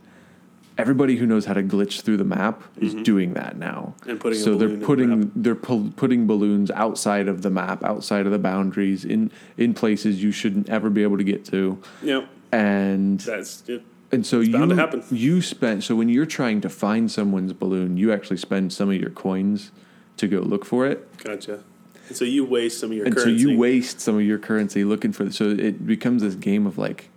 everybody 0.77 1.17
who 1.17 1.27
knows 1.27 1.45
how 1.47 1.55
to 1.55 1.63
glitch 1.63 2.03
through 2.03 2.17
the 2.17 2.25
map 2.25 2.63
is 2.81 2.95
doing 2.95 3.35
that 3.35 3.57
now. 3.57 3.95
Mm-hmm. 4.01 4.11
And 4.11 4.21
putting 4.21 4.39
so 4.39 4.57
they're 4.57 4.69
in 4.69 4.81
the 4.81 4.87
putting 4.87 5.21
map. 5.21 5.29
they're 5.35 5.55
pu- 5.55 5.91
putting 5.97 6.27
balloons 6.27 6.71
outside 6.71 7.27
of 7.27 7.43
the 7.43 7.51
map, 7.51 7.83
outside 7.83 8.27
of 8.27 8.33
the 8.33 8.39
boundaries, 8.39 9.05
in 9.05 9.31
in 9.57 9.75
places 9.75 10.23
you 10.23 10.31
shouldn't 10.31 10.69
ever 10.69 10.91
be 10.91 11.03
able 11.03 11.17
to 11.19 11.25
get 11.25 11.45
to, 11.47 11.83
Yeah, 12.03 12.27
and 12.53 13.21
that's 13.21 13.65
it. 13.69 13.83
And 14.11 14.27
so 14.27 14.41
you 14.41 14.67
to 14.67 14.75
happen. 14.75 15.05
you 15.11 15.43
spend 15.43 15.85
so 15.85 15.95
when 15.95 16.09
you're 16.09 16.27
trying 16.27 16.61
to 16.63 16.69
find 16.69 17.11
someone's 17.11 17.53
balloon, 17.53 17.97
you 17.97 18.13
actually 18.13 18.39
spend 18.39 18.73
some 18.73 18.91
of 18.91 18.97
your 18.97 19.11
coins 19.11 19.71
to 20.17 20.27
go 20.27 20.39
look 20.41 20.65
for 20.65 20.87
it, 20.87 21.07
Gotcha. 21.19 21.63
And 22.09 22.17
so 22.17 22.25
you 22.25 22.45
waste 22.45 22.81
some 22.81 22.91
of 22.91 22.97
your 22.97 23.05
and 23.07 23.15
currency. 23.15 23.43
so 23.43 23.49
you 23.51 23.59
waste 23.59 24.01
some 24.01 24.17
of 24.17 24.23
your 24.23 24.39
currency 24.39 24.83
looking 24.83 25.13
for. 25.13 25.25
It. 25.25 25.35
So 25.35 25.51
it 25.51 25.87
becomes 25.87 26.23
this 26.23 26.35
game 26.35 26.67
of 26.67 26.79
like, 26.79 27.11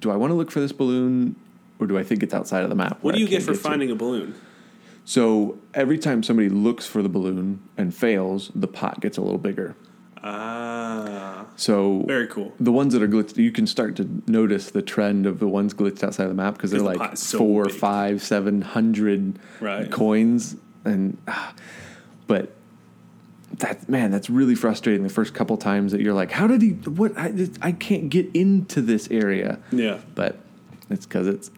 do 0.00 0.10
I 0.10 0.16
want 0.16 0.32
to 0.32 0.34
look 0.34 0.50
for 0.50 0.58
this 0.60 0.72
balloon, 0.72 1.36
or 1.78 1.86
do 1.86 1.96
I 1.96 2.02
think 2.02 2.22
it's 2.22 2.34
outside 2.34 2.64
of 2.64 2.68
the 2.68 2.74
map? 2.74 2.98
What 3.02 3.14
do 3.14 3.20
you 3.20 3.28
get 3.28 3.42
for 3.42 3.52
to? 3.52 3.58
finding 3.58 3.90
a 3.90 3.94
balloon? 3.94 4.34
So 5.04 5.58
every 5.72 5.98
time 5.98 6.22
somebody 6.22 6.48
looks 6.48 6.84
for 6.86 7.00
the 7.02 7.08
balloon 7.08 7.62
and 7.76 7.94
fails, 7.94 8.50
the 8.54 8.66
pot 8.66 9.00
gets 9.00 9.18
a 9.18 9.20
little 9.20 9.38
bigger. 9.38 9.76
Ah, 10.22 10.73
So 11.56 12.02
very 12.06 12.26
cool. 12.26 12.52
the 12.58 12.72
ones 12.72 12.92
that 12.94 13.02
are 13.02 13.08
glitched, 13.08 13.36
you 13.36 13.52
can 13.52 13.66
start 13.66 13.94
to 13.96 14.08
notice 14.26 14.70
the 14.70 14.82
trend 14.82 15.24
of 15.26 15.38
the 15.38 15.46
ones 15.48 15.72
glitched 15.74 16.02
outside 16.02 16.24
of 16.24 16.30
the 16.30 16.34
map 16.34 16.54
because 16.54 16.70
they're 16.72 16.80
the 16.80 16.86
like 16.98 17.16
so 17.16 17.38
four, 17.38 17.64
big. 17.66 17.74
five, 17.74 18.22
seven 18.22 18.60
hundred 18.62 19.38
Right. 19.60 19.90
coins, 19.90 20.56
and 20.84 21.16
ah, 21.28 21.54
but 22.26 22.52
that 23.58 23.88
man, 23.88 24.10
that's 24.10 24.28
really 24.28 24.56
frustrating. 24.56 25.04
The 25.04 25.08
first 25.08 25.32
couple 25.32 25.56
times 25.56 25.92
that 25.92 26.00
you're 26.00 26.12
like, 26.14 26.32
how 26.32 26.46
did 26.48 26.60
he? 26.60 26.70
What? 26.70 27.16
I, 27.16 27.32
I 27.62 27.70
can't 27.72 28.08
get 28.10 28.28
into 28.34 28.80
this 28.82 29.08
area, 29.12 29.60
Yeah, 29.70 30.00
but 30.16 30.40
it's 30.90 31.06
because 31.06 31.28
it's 31.28 31.50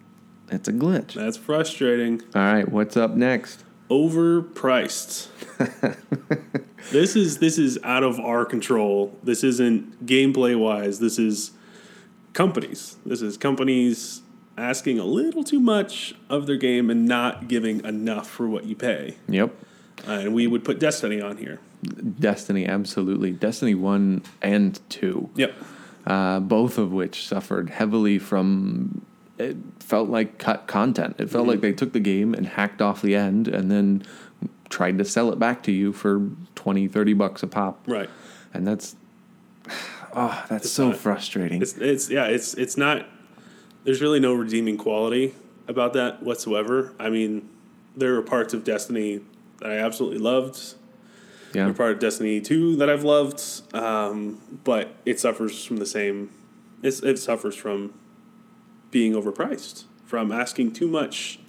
it's 0.51 0.67
a 0.67 0.73
glitch. 0.73 1.13
that's 1.13 1.37
frustrating. 1.37 2.21
All 2.35 2.41
right, 2.43 2.69
what's 2.71 2.95
up 2.97 3.15
next? 3.15 3.63
Overpriced. 3.89 5.29
this 6.91 7.15
is 7.15 7.37
this 7.39 7.57
is 7.57 7.77
out 7.83 8.03
of 8.03 8.19
our 8.19 8.45
control. 8.45 9.17
This 9.23 9.43
isn't 9.43 10.05
gameplay 10.05 10.57
wise. 10.57 10.99
This 10.99 11.17
is 11.19 11.51
companies. 12.33 12.97
This 13.05 13.21
is 13.21 13.37
companies 13.37 14.21
asking 14.57 14.99
a 14.99 15.05
little 15.05 15.43
too 15.43 15.59
much 15.59 16.15
of 16.29 16.47
their 16.47 16.57
game 16.57 16.89
and 16.89 17.05
not 17.05 17.47
giving 17.47 17.83
enough 17.85 18.27
for 18.29 18.47
what 18.47 18.65
you 18.65 18.75
pay. 18.75 19.15
Yep. 19.27 19.53
Uh, 20.07 20.11
and 20.11 20.33
we 20.33 20.47
would 20.47 20.63
put 20.63 20.79
Destiny 20.79 21.21
on 21.21 21.37
here. 21.37 21.59
Destiny, 22.19 22.65
absolutely. 22.65 23.31
Destiny 23.31 23.75
1 23.75 24.23
and 24.41 24.79
2, 24.89 25.29
Yep. 25.35 25.55
uh, 26.07 26.39
both 26.39 26.77
of 26.77 26.91
which 26.91 27.27
suffered 27.27 27.69
heavily 27.69 28.17
from. 28.19 29.03
It 29.37 29.57
felt 29.79 30.09
like 30.09 30.39
cut 30.39 30.65
content. 30.65 31.15
It 31.19 31.29
felt 31.29 31.47
like 31.47 31.61
they 31.61 31.71
took 31.73 31.93
the 31.93 31.99
game 31.99 32.33
and 32.33 32.47
hacked 32.47 32.81
off 32.81 33.03
the 33.03 33.15
end 33.15 33.47
and 33.47 33.69
then 33.69 34.03
tried 34.69 34.97
to 34.97 35.05
sell 35.05 35.31
it 35.31 35.37
back 35.37 35.61
to 35.63 35.71
you 35.71 35.93
for 35.93 36.29
20, 36.57 36.87
30 36.87 37.13
bucks 37.13 37.43
a 37.43 37.47
pop. 37.47 37.81
Right. 37.87 38.09
And 38.53 38.67
that's. 38.67 38.95
Oh, 40.13 40.45
that's 40.49 40.69
so 40.69 40.89
not- 40.89 40.97
frustrating. 40.97 41.61
It's 41.61 41.77
it's 41.77 42.09
yeah, 42.09 42.25
it's 42.25 42.53
it's 42.55 42.75
not 42.75 43.07
there's 43.85 44.01
really 44.01 44.19
no 44.19 44.33
redeeming 44.33 44.77
quality 44.77 45.33
about 45.67 45.93
that 45.93 46.21
whatsoever. 46.21 46.93
I 46.99 47.09
mean, 47.09 47.47
there 47.95 48.15
are 48.15 48.21
parts 48.21 48.53
of 48.53 48.63
Destiny 48.63 49.21
that 49.59 49.71
I 49.71 49.77
absolutely 49.77 50.19
loved. 50.19 50.75
Yeah. 51.53 51.63
There 51.63 51.69
are 51.69 51.73
part 51.73 51.91
of 51.93 51.99
Destiny 51.99 52.41
2 52.41 52.75
that 52.75 52.89
I've 52.89 53.03
loved. 53.05 53.41
Um, 53.73 54.41
but 54.63 54.93
it 55.05 55.19
suffers 55.19 55.63
from 55.63 55.77
the 55.77 55.85
same 55.85 56.29
it's, 56.83 57.01
it 57.01 57.17
suffers 57.17 57.55
from 57.55 57.93
being 58.91 59.13
overpriced, 59.13 59.85
from 60.05 60.31
asking 60.31 60.73
too 60.73 60.87
much. 60.87 61.39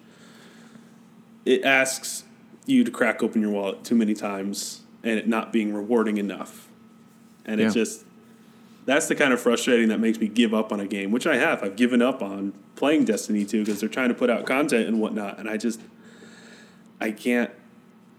It 1.44 1.64
asks 1.64 2.24
you 2.66 2.84
to 2.84 2.90
crack 2.90 3.22
open 3.22 3.40
your 3.40 3.50
wallet 3.50 3.84
too 3.84 3.94
many 3.94 4.14
times 4.14 4.82
and 5.02 5.18
it 5.18 5.28
not 5.28 5.52
being 5.52 5.72
rewarding 5.72 6.16
enough. 6.18 6.68
And 7.44 7.61
Yeah. 7.61 7.66
it's 7.66 7.74
just 7.74 8.04
that's 8.84 9.06
the 9.06 9.14
kind 9.14 9.34
of 9.34 9.40
frustrating 9.40 9.88
that 9.90 10.00
makes 10.00 10.18
me 10.18 10.28
give 10.28 10.54
up 10.54 10.72
on 10.72 10.80
a 10.80 10.87
game, 10.87 11.11
which 11.11 11.26
I 11.26 11.37
have. 11.37 11.62
I've 11.62 11.76
given 11.76 12.00
up 12.00 12.22
on 12.22 12.54
playing 12.74 13.04
Destiny 13.04 13.44
2 13.44 13.64
because 13.64 13.80
they're 13.80 13.88
trying 13.88 14.08
to 14.08 14.14
put 14.14 14.30
out 14.30 14.46
content 14.46 14.88
and 14.88 14.98
whatnot, 15.00 15.38
and 15.38 15.48
I 15.48 15.56
just 15.58 15.80
I 17.00 17.11
can't 17.11 17.50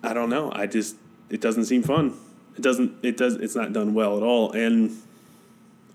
I 0.03 0.13
don't 0.13 0.29
know. 0.29 0.51
I 0.53 0.67
just 0.67 0.95
it 1.29 1.41
doesn't 1.41 1.65
seem 1.65 1.83
fun. 1.83 2.13
It 2.55 2.61
doesn't 2.61 2.93
it 3.03 3.17
does 3.17 3.35
it's 3.35 3.55
not 3.55 3.73
done 3.73 3.93
well 3.93 4.17
at 4.17 4.23
all. 4.23 4.51
And 4.51 4.95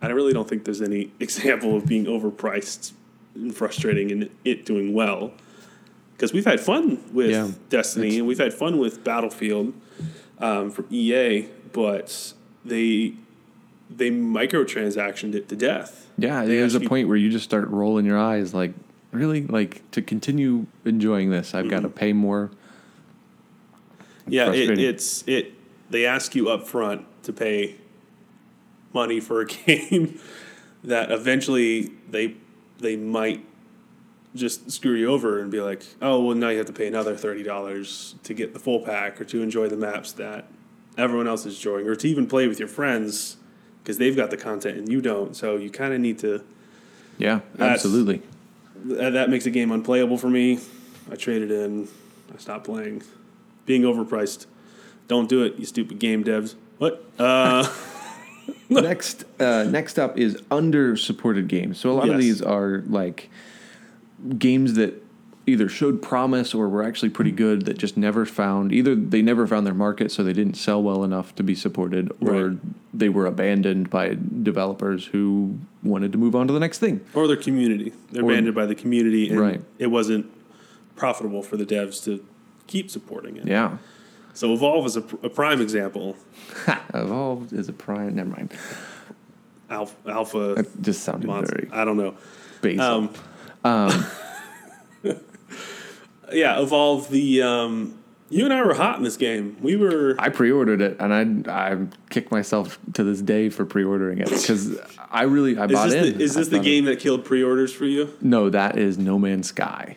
I 0.02 0.08
really 0.08 0.32
don't 0.32 0.48
think 0.48 0.64
there's 0.64 0.82
any 0.82 1.10
example 1.20 1.76
of 1.76 1.86
being 1.86 2.04
overpriced 2.06 2.92
and 3.34 3.54
frustrating 3.54 4.10
and 4.12 4.28
it 4.44 4.64
doing 4.66 4.92
well. 4.92 5.32
Because 6.12 6.32
we've 6.32 6.44
had 6.44 6.60
fun 6.60 6.98
with 7.12 7.30
Yeah. 7.30 7.50
Destiny 7.70 8.18
and 8.18 8.26
we've 8.26 8.38
had 8.38 8.52
fun 8.54 8.78
with 8.78 9.02
Battlefield 9.04 9.72
um, 10.38 10.70
from 10.70 10.86
EA, 10.90 11.48
but 11.72 12.32
they 12.64 13.14
they 13.90 14.10
microtransactioned 14.10 15.34
it 15.34 15.48
to 15.48 15.56
death. 15.56 16.10
Yeah, 16.16 16.44
They 16.44 16.56
there's 16.56 16.74
a 16.74 16.80
point 16.80 17.08
where 17.08 17.16
you 17.16 17.30
just 17.30 17.44
start 17.44 17.68
rolling 17.68 18.06
your 18.06 18.18
eyes 18.18 18.54
like, 18.54 18.72
really? 19.12 19.46
Like, 19.46 19.88
to 19.92 20.02
continue 20.02 20.66
enjoying 20.84 21.30
this, 21.30 21.54
I've 21.54 21.68
got 21.68 21.80
to 21.80 21.88
pay 21.88 22.12
more. 22.12 22.50
Yeah, 24.26 24.52
it, 24.52 24.78
it's 24.78 25.22
it. 25.26 25.52
They 25.90 26.06
ask 26.06 26.34
you 26.34 26.48
up 26.48 26.66
front 26.66 27.04
to 27.24 27.32
pay 27.32 27.76
money 28.92 29.20
for 29.20 29.40
a 29.40 29.46
game 29.66 30.18
that 30.82 31.10
eventually 31.10 31.92
they 32.08 32.36
they 32.78 32.96
might 32.96 33.44
just 34.34 34.70
screw 34.70 34.94
you 34.94 35.10
over 35.10 35.40
and 35.40 35.50
be 35.50 35.60
like, 35.60 35.84
oh 36.02 36.24
well, 36.24 36.36
now 36.36 36.48
you 36.48 36.58
have 36.58 36.66
to 36.66 36.72
pay 36.72 36.86
another 36.86 37.16
thirty 37.16 37.42
dollars 37.42 38.16
to 38.24 38.34
get 38.34 38.52
the 38.52 38.58
full 38.58 38.80
pack 38.80 39.20
or 39.20 39.24
to 39.24 39.42
enjoy 39.42 39.68
the 39.68 39.76
maps 39.76 40.12
that 40.12 40.46
everyone 40.96 41.26
else 41.26 41.46
is 41.46 41.56
enjoying 41.56 41.86
or 41.86 41.94
to 41.96 42.08
even 42.08 42.26
play 42.26 42.48
with 42.48 42.58
your 42.58 42.68
friends 42.68 43.36
because 43.82 43.98
they've 43.98 44.16
got 44.16 44.30
the 44.30 44.36
content 44.36 44.78
and 44.78 44.88
you 44.88 45.00
don't. 45.00 45.36
So 45.36 45.56
you 45.56 45.70
kind 45.70 45.92
of 45.92 46.00
need 46.00 46.18
to. 46.20 46.42
Yeah, 47.18 47.40
absolutely. 47.58 48.22
That, 48.84 49.10
that 49.10 49.30
makes 49.30 49.46
a 49.46 49.50
game 49.50 49.70
unplayable 49.70 50.18
for 50.18 50.28
me. 50.28 50.58
I 51.10 51.16
traded 51.16 51.50
in. 51.50 51.88
I 52.34 52.38
stopped 52.38 52.64
playing. 52.64 53.02
Being 53.66 53.82
overpriced. 53.82 54.46
Don't 55.06 55.28
do 55.28 55.42
it, 55.44 55.56
you 55.56 55.66
stupid 55.66 55.98
game 55.98 56.24
devs. 56.24 56.54
What? 56.78 57.04
Uh, 57.18 57.70
next, 58.68 59.24
uh, 59.38 59.64
next 59.64 59.98
up 59.98 60.18
is 60.18 60.42
under 60.50 60.96
supported 60.96 61.46
games. 61.46 61.78
So 61.78 61.90
a 61.90 61.92
lot 61.92 62.08
of 62.08 62.18
these 62.18 62.42
are 62.42 62.82
like 62.86 63.30
games 64.38 64.74
that 64.74 65.02
either 65.46 65.68
showed 65.68 66.00
promise 66.00 66.54
or 66.54 66.68
were 66.70 66.82
actually 66.82 67.10
pretty 67.10 67.30
good 67.30 67.66
that 67.66 67.76
just 67.76 67.98
never 67.98 68.24
found 68.24 68.72
either 68.72 68.94
they 68.94 69.20
never 69.20 69.46
found 69.46 69.66
their 69.66 69.74
market 69.74 70.10
so 70.10 70.24
they 70.24 70.32
didn't 70.32 70.54
sell 70.54 70.82
well 70.82 71.04
enough 71.04 71.34
to 71.34 71.42
be 71.42 71.54
supported 71.54 72.10
or 72.22 72.48
Right. 72.48 72.58
they 72.94 73.10
were 73.10 73.26
abandoned 73.26 73.90
by 73.90 74.16
developers 74.42 75.04
who 75.06 75.58
wanted 75.82 76.12
to 76.12 76.18
move 76.18 76.34
on 76.34 76.46
to 76.46 76.52
the 76.54 76.60
next 76.60 76.78
thing. 76.78 77.00
or 77.12 77.26
their 77.26 77.36
community. 77.36 77.92
They're 78.10 78.24
Or- 78.24 78.30
abandoned 78.30 78.54
by 78.54 78.64
the 78.64 78.74
community, 78.74 79.28
and 79.28 79.38
Right. 79.38 79.60
it 79.78 79.88
wasn't 79.88 80.26
profitable 80.96 81.42
for 81.42 81.58
the 81.58 81.66
devs 81.66 82.02
to 82.04 82.24
keep 82.66 82.88
supporting 82.90 83.36
it. 83.36 83.46
Yeah. 83.46 83.76
So 84.32 84.52
Evolve 84.54 84.86
is 84.86 84.96
a, 84.96 85.02
pr- 85.02 85.26
a 85.26 85.28
prime 85.28 85.60
example. 85.60 86.16
evolve 86.94 87.52
is 87.52 87.68
a 87.68 87.72
prime. 87.74 88.14
Never 88.14 88.30
mind. 88.30 88.52
Alpha, 89.70 89.94
alpha 90.08 90.54
That 90.56 90.82
just 90.82 91.02
sounded 91.04 91.26
monster. 91.26 91.66
very 91.68 91.70
I 91.72 91.84
don't 91.84 91.96
know. 91.98 92.14
basal. 92.62 92.84
Um, 92.84 93.10
yeah, 96.32 96.60
Evolve. 96.60 97.10
The 97.10 97.42
um, 97.42 97.98
you 98.30 98.44
and 98.44 98.52
I 98.52 98.62
were 98.62 98.74
hot 98.74 98.98
in 98.98 99.04
this 99.04 99.16
game. 99.16 99.56
We 99.60 99.76
were. 99.76 100.16
I 100.18 100.28
pre-ordered 100.28 100.80
it, 100.80 100.96
and 101.00 101.46
I 101.48 101.70
I 101.72 101.86
kick 102.10 102.30
myself 102.30 102.78
to 102.94 103.04
this 103.04 103.20
day 103.22 103.48
for 103.50 103.64
pre-ordering 103.64 104.18
it 104.18 104.28
because 104.30 104.78
I 105.10 105.22
really 105.22 105.56
I 105.58 105.64
Is 105.66 105.72
bought 105.72 105.90
this 105.90 106.06
in. 106.08 106.18
the, 106.18 106.24
is 106.24 106.34
this 106.34 106.48
the 106.48 106.56
thought 106.58 106.66
it- 106.66 106.68
game 106.68 106.84
that 106.86 107.00
killed 107.00 107.24
pre-orders 107.24 107.72
for 107.72 107.84
you? 107.86 108.12
No, 108.20 108.50
that 108.50 108.76
is 108.78 108.98
No 108.98 109.18
Man's 109.18 109.48
Sky, 109.48 109.96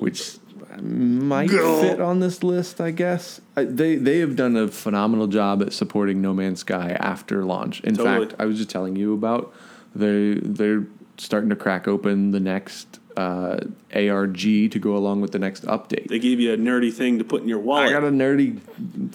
which 0.00 0.36
might 0.80 1.50
fit 1.50 2.00
on 2.00 2.20
this 2.20 2.42
list, 2.42 2.80
I 2.80 2.90
guess. 2.92 3.40
I, 3.56 3.64
they 3.64 3.96
they 3.96 4.18
have 4.20 4.36
done 4.36 4.56
a 4.56 4.68
phenomenal 4.68 5.26
job 5.26 5.62
at 5.62 5.72
supporting 5.72 6.20
No 6.22 6.32
Man's 6.34 6.60
Sky 6.60 6.96
after 7.00 7.44
launch. 7.44 7.80
In 7.80 7.96
Totally. 7.96 8.26
fact, 8.26 8.40
I 8.40 8.44
was 8.46 8.56
just 8.58 8.70
telling 8.70 8.96
you 8.96 9.12
about 9.14 9.52
they 9.94 10.34
they're 10.34 10.86
starting 11.20 11.50
to 11.50 11.56
crack 11.56 11.86
open 11.86 12.30
the 12.30 12.40
next 12.40 12.98
uh, 13.16 13.58
ARG 13.94 14.38
to 14.38 14.78
go 14.78 14.96
along 14.96 15.20
with 15.20 15.32
the 15.32 15.38
next 15.38 15.64
update. 15.66 16.08
They 16.08 16.18
gave 16.18 16.40
you 16.40 16.54
a 16.54 16.56
nerdy 16.56 16.92
thing 16.92 17.18
to 17.18 17.24
put 17.24 17.42
in 17.42 17.48
your 17.48 17.58
wallet. 17.58 17.88
I 17.88 17.92
got 17.92 18.04
a 18.04 18.10
nerdy 18.10 18.60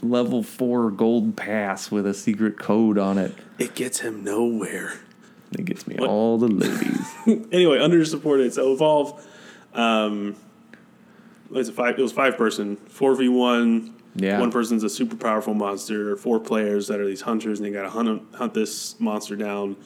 level 0.03 0.43
four 0.43 0.91
gold 0.91 1.35
pass 1.35 1.89
with 1.89 2.05
a 2.05 2.13
secret 2.13 2.59
code 2.59 2.97
on 2.97 3.17
it. 3.17 3.33
it 3.57 3.75
gets 3.75 3.99
him 3.99 4.23
nowhere. 4.23 4.93
It 5.57 5.65
gets 5.65 5.87
me 5.87 5.97
all 5.97 6.37
the 6.37 6.47
ladies. 6.47 7.13
anyway, 7.51 7.79
under 7.79 8.03
supported. 8.05 8.53
So 8.53 8.73
Evolve, 8.73 9.25
um, 9.73 10.35
it's 11.51 11.69
a 11.69 11.73
five. 11.73 11.97
It 11.97 12.01
was 12.01 12.11
five 12.11 12.37
person, 12.37 12.75
four 12.75 13.15
v 13.15 13.29
one. 13.29 13.93
Yeah. 14.15 14.39
One 14.39 14.51
person's 14.51 14.83
a 14.83 14.89
super 14.89 15.15
powerful 15.15 15.53
monster. 15.53 16.15
Four 16.17 16.39
players 16.39 16.87
that 16.87 16.99
are 16.99 17.05
these 17.05 17.21
hunters, 17.21 17.59
and 17.59 17.67
they 17.67 17.71
got 17.71 17.83
to 17.83 17.89
hunt 17.89 18.35
hunt 18.35 18.53
this 18.53 18.99
monster 18.99 19.35
down. 19.35 19.77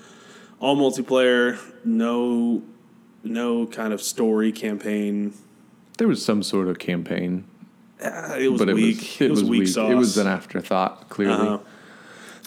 All 0.59 0.75
multiplayer. 0.75 1.57
No, 1.85 2.61
no 3.23 3.65
kind 3.67 3.93
of 3.93 4.01
story 4.01 4.51
campaign. 4.51 5.33
There 5.97 6.07
was 6.07 6.23
some 6.23 6.43
sort 6.43 6.67
of 6.67 6.79
campaign, 6.79 7.45
Uh, 8.03 8.35
it 8.39 8.49
was 8.49 8.59
but 8.59 8.69
it 8.69 8.75
weak. 8.75 8.97
was 8.97 9.21
it, 9.21 9.29
was, 9.31 9.43
weak, 9.43 9.59
weak. 9.61 9.67
sauce. 9.69 9.91
It 9.91 9.95
was 9.95 10.17
an 10.17 10.27
afterthought. 10.27 11.09
Clearly, 11.09 11.47
Uh-huh. 11.47 11.57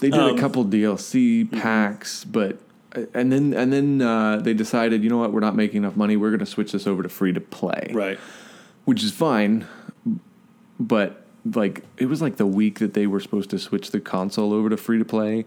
they 0.00 0.10
did 0.10 0.18
Um, 0.20 0.36
a 0.36 0.40
couple 0.40 0.64
DLC 0.64 1.44
packs, 1.44 2.24
but 2.24 2.58
and 3.14 3.30
then 3.32 3.52
and 3.54 3.72
then 3.72 4.00
uh, 4.02 4.36
they 4.36 4.54
decided, 4.54 5.02
you 5.04 5.10
know 5.10 5.18
what, 5.18 5.32
we're 5.32 5.40
not 5.40 5.56
making 5.56 5.78
enough 5.78 5.96
money. 5.96 6.16
We're 6.16 6.30
going 6.30 6.40
to 6.40 6.46
switch 6.46 6.72
this 6.72 6.86
over 6.86 7.02
to 7.02 7.08
free 7.08 7.32
to 7.34 7.40
play, 7.40 7.90
right. 7.92 8.18
which 8.86 9.02
is 9.02 9.12
fine. 9.12 9.66
But 10.80 11.24
like, 11.54 11.82
it 11.98 12.06
was 12.06 12.20
like 12.22 12.36
the 12.36 12.46
week 12.46 12.78
that 12.78 12.94
they 12.94 13.06
were 13.06 13.20
supposed 13.20 13.50
to 13.50 13.58
switch 13.58 13.90
the 13.90 14.00
console 14.00 14.52
over 14.52 14.68
to 14.70 14.76
free 14.76 14.98
to 14.98 15.04
play. 15.04 15.44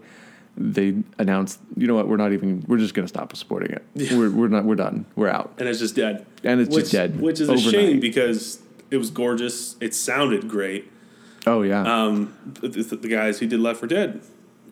They 0.58 1.02
announced, 1.18 1.60
you 1.76 1.86
know 1.86 1.94
what, 1.94 2.08
we're 2.08 2.16
not 2.16 2.32
even. 2.32 2.64
We're 2.66 2.78
just 2.78 2.94
going 2.94 3.04
to 3.04 3.08
stop 3.08 3.34
supporting 3.36 3.72
it. 3.72 3.84
Yeah. 3.94 4.16
We're 4.16 4.30
we're 4.30 4.48
not. 4.48 4.64
We're 4.64 4.74
done. 4.74 5.04
We're 5.14 5.28
out. 5.28 5.52
and 5.58 5.68
it's 5.68 5.78
just 5.78 5.94
dead. 5.94 6.24
And 6.42 6.60
it's 6.60 6.74
which, 6.74 6.84
just 6.84 6.92
dead 6.92 7.20
Which 7.20 7.40
is 7.40 7.48
a 7.48 7.58
shame 7.58 8.00
because 8.00 8.60
it 8.90 8.96
was 8.96 9.10
gorgeous. 9.10 9.76
It 9.80 9.94
sounded 9.94 10.48
great. 10.48 10.90
Oh 11.46 11.62
yeah. 11.62 11.82
Um, 11.82 12.34
the, 12.60 12.68
the, 12.68 13.08
guys 13.08 13.38
who 13.38 13.46
did 13.46 13.60
Left 13.60 13.78
4 13.78 13.88
Dead, 13.88 14.20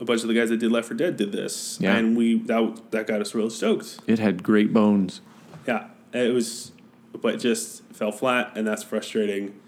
a 0.01 0.05
bunch 0.05 0.23
of 0.23 0.29
the 0.29 0.35
guys 0.35 0.49
that 0.49 0.57
did 0.57 0.73
Left 0.73 0.89
4 0.89 0.97
Dead 0.97 1.17
did 1.17 1.33
this, 1.33 1.79
Yeah. 1.81 1.97
and 1.97 2.17
we 2.17 2.39
that 2.41 2.91
that 2.91 3.07
got 3.07 3.21
us 3.21 3.35
real 3.35 3.51
stoked. 3.51 4.01
it 4.07 4.19
had 4.19 4.43
great 4.43 4.73
bones. 4.73 5.21
Yeah, 5.67 5.87
it 6.13 6.35
was, 6.35 6.73
but 7.21 7.39
just 7.39 7.85
fell 7.93 8.13
flat, 8.13 8.53
and 8.57 8.67
that's 8.67 8.83
frustrating. 8.83 9.61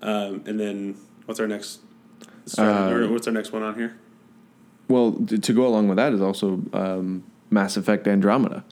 Um, 0.00 0.42
and 0.46 0.58
then 0.58 0.96
what's 1.26 1.40
our 1.40 1.48
next? 1.48 1.80
Uh, 2.58 3.06
what's 3.08 3.26
our 3.26 3.32
next 3.32 3.52
one 3.52 3.62
on 3.62 3.74
here? 3.74 3.96
Well, 4.88 5.12
to 5.26 5.52
go 5.52 5.66
along 5.66 5.88
with 5.88 5.96
that 5.96 6.12
is 6.12 6.20
also 6.20 6.60
um, 6.72 7.24
Mass 7.50 7.76
Effect 7.76 8.06
Andromeda. 8.06 8.64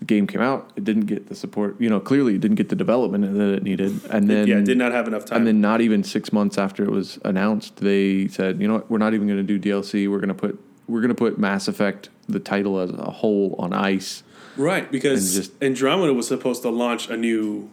The 0.00 0.06
game 0.06 0.26
came 0.26 0.40
out, 0.40 0.72
it 0.74 0.82
didn't 0.82 1.06
get 1.06 1.28
the 1.28 1.34
support. 1.36 1.80
You 1.80 1.88
know, 1.88 2.00
clearly 2.00 2.34
it 2.34 2.40
didn't 2.40 2.56
get 2.56 2.70
the 2.70 2.74
development 2.74 3.34
that 3.38 3.54
it 3.54 3.62
needed, 3.62 4.00
and 4.10 4.28
then 4.28 4.48
yeah, 4.48 4.60
did 4.60 4.76
not 4.78 4.90
have 4.90 5.06
enough 5.06 5.26
time. 5.26 5.38
and 5.38 5.46
then 5.46 5.60
not 5.60 5.80
even 5.80 6.02
six 6.02 6.32
months 6.32 6.58
after 6.58 6.82
it 6.82 6.90
was 6.90 7.20
announced, 7.24 7.76
they 7.76 8.26
said, 8.26 8.60
you 8.60 8.66
know 8.66 8.74
what, 8.74 8.90
we're 8.90 8.98
not 8.98 9.14
even 9.14 9.28
going 9.28 9.46
to 9.46 9.58
do 9.58 9.60
DLC. 9.60 10.10
We're 10.10 10.18
going 10.18 10.28
to 10.28 10.34
put 10.34 10.58
we're 10.88 11.00
going 11.00 11.10
to 11.10 11.14
put 11.14 11.38
Mass 11.38 11.68
Effect 11.68 12.08
the 12.28 12.40
title 12.40 12.80
as 12.80 12.90
a 12.90 13.10
whole 13.12 13.54
on 13.60 13.72
ice. 13.72 14.24
right, 14.56 14.90
because 14.90 15.36
just- 15.36 15.62
Andromeda 15.62 16.12
was 16.12 16.26
supposed 16.26 16.62
to 16.62 16.70
launch 16.70 17.08
a 17.08 17.16
new, 17.16 17.70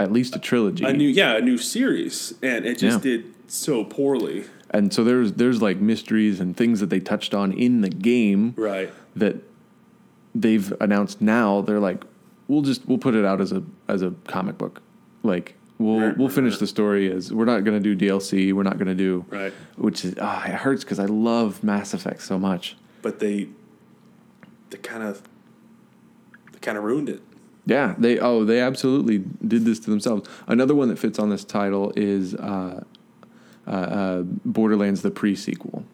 At 0.00 0.10
least 0.10 0.34
a 0.34 0.38
trilogy. 0.38 0.82
a 0.84 0.94
new, 0.94 1.08
yeah, 1.08 1.36
a 1.36 1.42
new 1.42 1.58
series, 1.58 2.32
and 2.42 2.64
it 2.64 2.78
just 2.78 3.04
Yeah. 3.04 3.16
did 3.18 3.24
so 3.48 3.84
poorly. 3.84 4.44
And 4.70 4.92
so 4.92 5.04
there's 5.04 5.32
there's 5.34 5.62
like 5.62 5.78
mysteries 5.78 6.40
and 6.40 6.56
things 6.56 6.80
that 6.80 6.90
they 6.90 7.00
touched 7.00 7.34
on 7.34 7.52
in 7.52 7.80
the 7.82 7.88
game 7.90 8.54
Right. 8.56 8.90
that 9.14 9.36
they've 10.34 10.72
announced 10.80 11.20
now 11.20 11.60
they're 11.62 11.80
like 11.80 12.04
we'll 12.48 12.62
just 12.62 12.86
we'll 12.86 12.98
put 12.98 13.14
it 13.14 13.24
out 13.24 13.40
as 13.40 13.52
a 13.52 13.62
as 13.88 14.02
a 14.02 14.10
comic 14.26 14.58
book 14.58 14.82
like 15.22 15.54
we'll 15.78 16.12
we'll 16.16 16.28
finish 16.28 16.58
the 16.58 16.66
story 16.66 17.10
as 17.10 17.32
we're 17.32 17.44
not 17.44 17.64
going 17.64 17.80
to 17.82 17.94
do 17.94 18.08
DLC 18.08 18.52
we're 18.52 18.62
not 18.62 18.76
going 18.78 18.88
to 18.88 18.94
do 18.94 19.24
Right. 19.30 19.52
which 19.76 20.04
is 20.04 20.14
ah 20.20 20.44
it 20.46 20.54
hurts 20.54 20.84
cuz 20.84 20.98
I 20.98 21.06
love 21.06 21.62
Mass 21.64 21.94
Effect 21.94 22.22
so 22.22 22.38
much 22.38 22.76
But 23.02 23.18
they, 23.20 23.48
they 24.70 24.78
kind 24.78 25.02
of, 25.02 25.22
they 26.52 26.58
kind 26.58 26.76
of 26.78 26.84
ruined 26.84 27.08
it. 27.08 27.20
yeah 27.66 27.94
they 27.98 28.18
oh 28.18 28.44
they 28.44 28.60
absolutely 28.60 29.24
did 29.46 29.64
this 29.64 29.78
to 29.80 29.90
themselves 29.90 30.28
another 30.46 30.74
one 30.74 30.88
that 30.88 30.98
fits 30.98 31.18
on 31.18 31.30
this 31.30 31.44
title 31.44 31.92
is 31.96 32.34
uh, 32.34 32.82
uh, 33.66 33.70
uh, 33.70 34.22
Borderlands 34.44 35.02
the 35.02 35.10
pre-sequel 35.10 35.84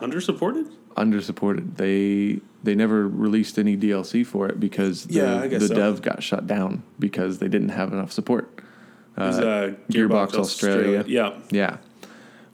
Under 0.00 0.20
supported. 0.20 0.66
under 0.96 1.20
supported 1.20 1.76
they 1.76 2.40
they 2.62 2.74
never 2.74 3.06
released 3.08 3.58
any 3.58 3.76
DLC 3.76 4.24
for 4.24 4.48
it 4.48 4.58
because 4.58 5.04
the, 5.04 5.14
Yeah, 5.14 5.46
the 5.46 5.60
so. 5.68 5.74
dev 5.74 6.02
got 6.02 6.22
shut 6.22 6.46
down 6.46 6.82
because 6.98 7.38
they 7.38 7.48
didn't 7.48 7.70
have 7.70 7.92
enough 7.92 8.12
support 8.12 8.48
Uh, 9.16 9.20
uh, 9.22 9.70
Gearbox 9.90 10.34
Australia. 10.34 11.04
Yeah. 11.06 11.38
Yeah, 11.50 11.76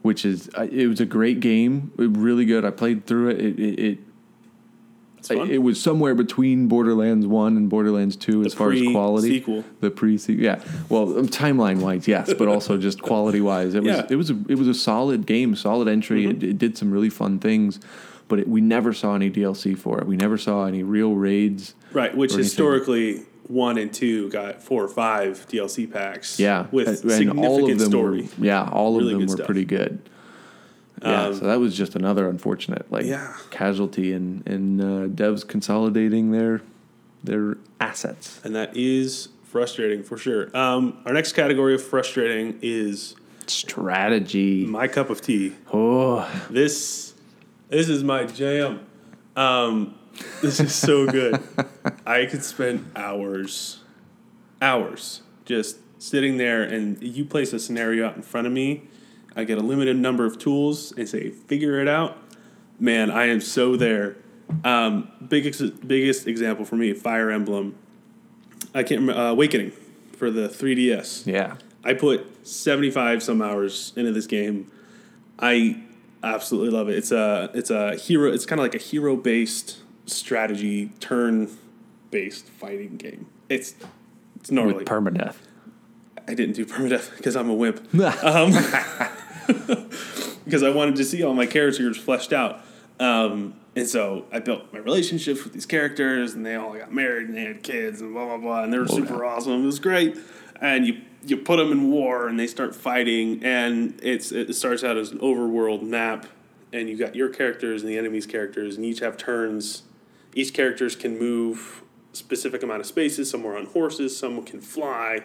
which 0.03 0.25
is 0.25 0.49
uh, 0.57 0.67
it 0.71 0.87
was 0.87 0.99
a 1.01 1.05
great 1.05 1.39
game, 1.39 1.91
really 1.97 2.45
good. 2.45 2.63
I 2.65 2.71
played 2.71 3.05
through 3.07 3.29
it. 3.31 3.39
It 3.39 3.59
it, 3.59 3.79
it, 3.79 3.97
It 5.29 5.59
was 5.61 5.81
somewhere 5.81 6.15
between 6.15 6.67
Borderlands 6.67 7.27
One 7.27 7.57
and 7.57 7.69
Borderlands 7.69 8.15
Two 8.15 8.43
as 8.43 8.53
far 8.53 8.71
as 8.71 8.81
quality. 8.91 9.41
Pre-sequel. 9.41 9.63
The 9.79 9.91
pre 9.91 10.17
sequel, 10.17 10.43
yeah. 10.43 10.61
Well, 10.89 11.19
um, 11.19 11.27
timeline 11.27 11.79
wise, 11.81 12.07
yes, 12.07 12.33
but 12.33 12.47
also 12.53 12.77
just 12.77 13.01
quality 13.01 13.41
wise, 13.41 13.75
it 13.75 13.83
was 13.83 13.95
Yeah. 13.97 14.07
it 14.09 14.15
was 14.15 14.31
a, 14.31 14.37
it 14.49 14.55
was 14.57 14.67
a 14.67 14.73
solid 14.73 15.25
game, 15.25 15.55
solid 15.55 15.87
entry. 15.87 16.25
It, 16.25 16.41
it 16.43 16.57
did 16.57 16.77
some 16.77 16.91
really 16.91 17.09
fun 17.09 17.39
things, 17.39 17.79
but 18.27 18.39
it, 18.39 18.47
we 18.47 18.61
never 18.61 18.93
saw 18.93 19.15
any 19.15 19.29
DLC 19.29 19.77
for 19.77 19.99
it. 19.99 20.07
We 20.07 20.15
never 20.17 20.37
saw 20.37 20.65
any 20.65 20.83
real 20.83 21.13
raids. 21.15 21.75
Right, 21.93 22.15
which 22.15 22.33
historically 22.33 23.23
one 23.47 23.77
and 23.77 23.93
two 23.93 24.29
got 24.29 24.63
four 24.63 24.81
or 24.83 24.87
five 24.87 25.45
DLC 25.49 25.91
packs. 25.91 26.39
Yeah, 26.39 26.67
with 26.71 26.87
and- 26.87 26.97
significant 26.97 27.39
all 27.39 27.69
of 27.69 27.77
them 27.77 27.89
story. 27.89 28.21
Were, 28.37 28.45
yeah, 28.45 28.69
all 28.71 28.97
Really 28.97 29.13
of 29.13 29.19
them 29.19 29.27
were 29.27 29.35
stuff. 29.35 29.45
pretty 29.45 29.65
good. 29.65 30.01
Yeah, 31.03 31.25
Um, 31.27 31.33
so 31.35 31.45
that 31.45 31.59
was 31.59 31.75
just 31.75 31.95
another 31.95 32.29
unfortunate 32.29 32.85
like 32.91 33.05
Yeah. 33.05 33.35
casualty 33.49 34.13
and 34.13 34.45
and 34.47 34.79
uh, 34.81 35.07
devs 35.07 35.47
consolidating 35.47 36.31
their 36.31 36.61
their 37.23 37.57
assets. 37.79 38.39
and 38.43 38.55
that 38.55 38.75
is 38.75 39.29
frustrating 39.43 40.03
for 40.03 40.17
sure. 40.17 40.55
Um, 40.55 40.97
our 41.05 41.13
next 41.13 41.33
category 41.33 41.73
of 41.75 41.83
frustrating 41.83 42.57
is 42.61 43.15
Strategy. 43.47 44.65
my 44.65 44.87
cup 44.87 45.09
of 45.09 45.21
tea. 45.21 45.53
Oh, 45.73 46.27
This 46.49 47.13
this 47.69 47.89
is 47.89 48.03
my 48.03 48.25
jam. 48.25 48.81
Um, 49.35 49.95
this 50.41 50.59
is 50.59 50.73
so 50.75 51.07
good. 51.07 51.39
I 52.05 52.25
could 52.25 52.43
spend 52.43 52.91
hours, 52.95 53.79
hours 54.61 55.21
just 55.45 55.77
sitting 55.99 56.37
there, 56.37 56.63
and 56.63 57.01
you 57.01 57.23
place 57.25 57.53
a 57.53 57.59
scenario 57.59 58.07
out 58.07 58.15
in 58.17 58.21
front 58.21 58.45
of 58.47 58.53
me. 58.53 58.83
I 59.35 59.43
get 59.43 59.57
a 59.57 59.61
limited 59.61 59.97
number 59.97 60.25
of 60.25 60.37
tools 60.37 60.91
and 60.97 61.07
say, 61.07 61.29
"Figure 61.29 61.79
it 61.79 61.87
out." 61.87 62.17
Man, 62.79 63.09
I 63.11 63.27
am 63.27 63.41
so 63.41 63.75
there. 63.75 64.17
Um, 64.63 65.09
biggest 65.27 65.87
biggest 65.87 66.27
example 66.27 66.65
for 66.65 66.75
me, 66.75 66.93
Fire 66.93 67.29
Emblem. 67.31 67.75
I 68.73 68.83
can't 68.83 69.01
remember 69.01 69.21
uh, 69.21 69.31
Awakening 69.31 69.71
for 70.17 70.29
the 70.31 70.47
3DS. 70.47 71.25
yeah. 71.27 71.55
I 71.83 71.93
put 71.95 72.45
75 72.45 73.23
some 73.23 73.41
hours 73.41 73.91
into 73.95 74.11
this 74.11 74.27
game. 74.27 74.69
I 75.39 75.81
absolutely 76.23 76.69
love 76.69 76.89
it. 76.89 76.97
It's 76.97 77.11
a 77.11 77.49
it's 77.53 77.69
a 77.71 77.95
hero 77.95 78.31
it's 78.31 78.45
kind 78.45 78.59
of 78.59 78.63
like 78.63 78.75
a 78.75 78.77
hero 78.83 79.15
based 79.15 79.79
strategy 80.05 80.91
turn 80.99 81.49
based 82.11 82.47
fighting 82.47 82.97
game. 82.97 83.27
It's 83.49 83.75
it's 84.35 84.51
gnarly. 84.51 84.73
With 84.75 84.85
permadeath. 84.87 85.37
I 86.27 86.35
didn't 86.35 86.53
do 86.55 86.65
permadeath 86.65 87.17
because 87.17 87.35
I'm 87.35 87.49
a 87.49 87.53
wimp. 87.53 87.87
Um, 88.23 88.51
because 90.45 90.63
I 90.63 90.69
wanted 90.69 90.95
to 90.97 91.05
see 91.05 91.23
all 91.23 91.33
my 91.33 91.45
characters 91.45 91.97
fleshed 91.97 92.33
out. 92.33 92.61
Um, 92.99 93.55
and 93.75 93.87
so 93.87 94.25
I 94.31 94.39
built 94.39 94.71
my 94.73 94.79
relationships 94.79 95.43
with 95.43 95.53
these 95.53 95.65
characters, 95.65 96.33
and 96.33 96.45
they 96.45 96.55
all 96.55 96.73
got 96.73 96.93
married 96.93 97.27
and 97.27 97.37
they 97.37 97.45
had 97.45 97.63
kids 97.63 98.01
and 98.01 98.13
blah 98.13 98.25
blah 98.25 98.37
blah, 98.37 98.63
and 98.63 98.73
they 98.73 98.77
were 98.77 98.87
super 98.87 99.23
awesome. 99.25 99.63
It 99.63 99.65
was 99.65 99.79
great. 99.79 100.17
And 100.59 100.85
you 100.85 101.01
you 101.25 101.37
put 101.37 101.57
them 101.57 101.71
in 101.71 101.89
war, 101.89 102.27
and 102.27 102.39
they 102.39 102.47
start 102.47 102.75
fighting, 102.75 103.43
and 103.43 103.99
it's 104.03 104.31
it 104.31 104.53
starts 104.53 104.83
out 104.83 104.97
as 104.97 105.11
an 105.11 105.19
overworld 105.19 105.83
map, 105.83 106.25
and 106.73 106.89
you 106.89 106.97
got 106.97 107.15
your 107.15 107.29
characters 107.29 107.81
and 107.81 107.89
the 107.89 107.97
enemy's 107.97 108.25
characters, 108.25 108.75
and 108.75 108.85
each 108.85 108.99
have 108.99 109.17
turns. 109.17 109.83
Each 110.33 110.53
characters 110.53 110.95
can 110.95 111.17
move 111.17 111.83
specific 112.13 112.63
amount 112.63 112.81
of 112.81 112.85
spaces. 112.85 113.29
Some 113.29 113.45
are 113.45 113.57
on 113.57 113.67
horses, 113.67 114.17
some 114.17 114.43
can 114.43 114.61
fly 114.61 115.23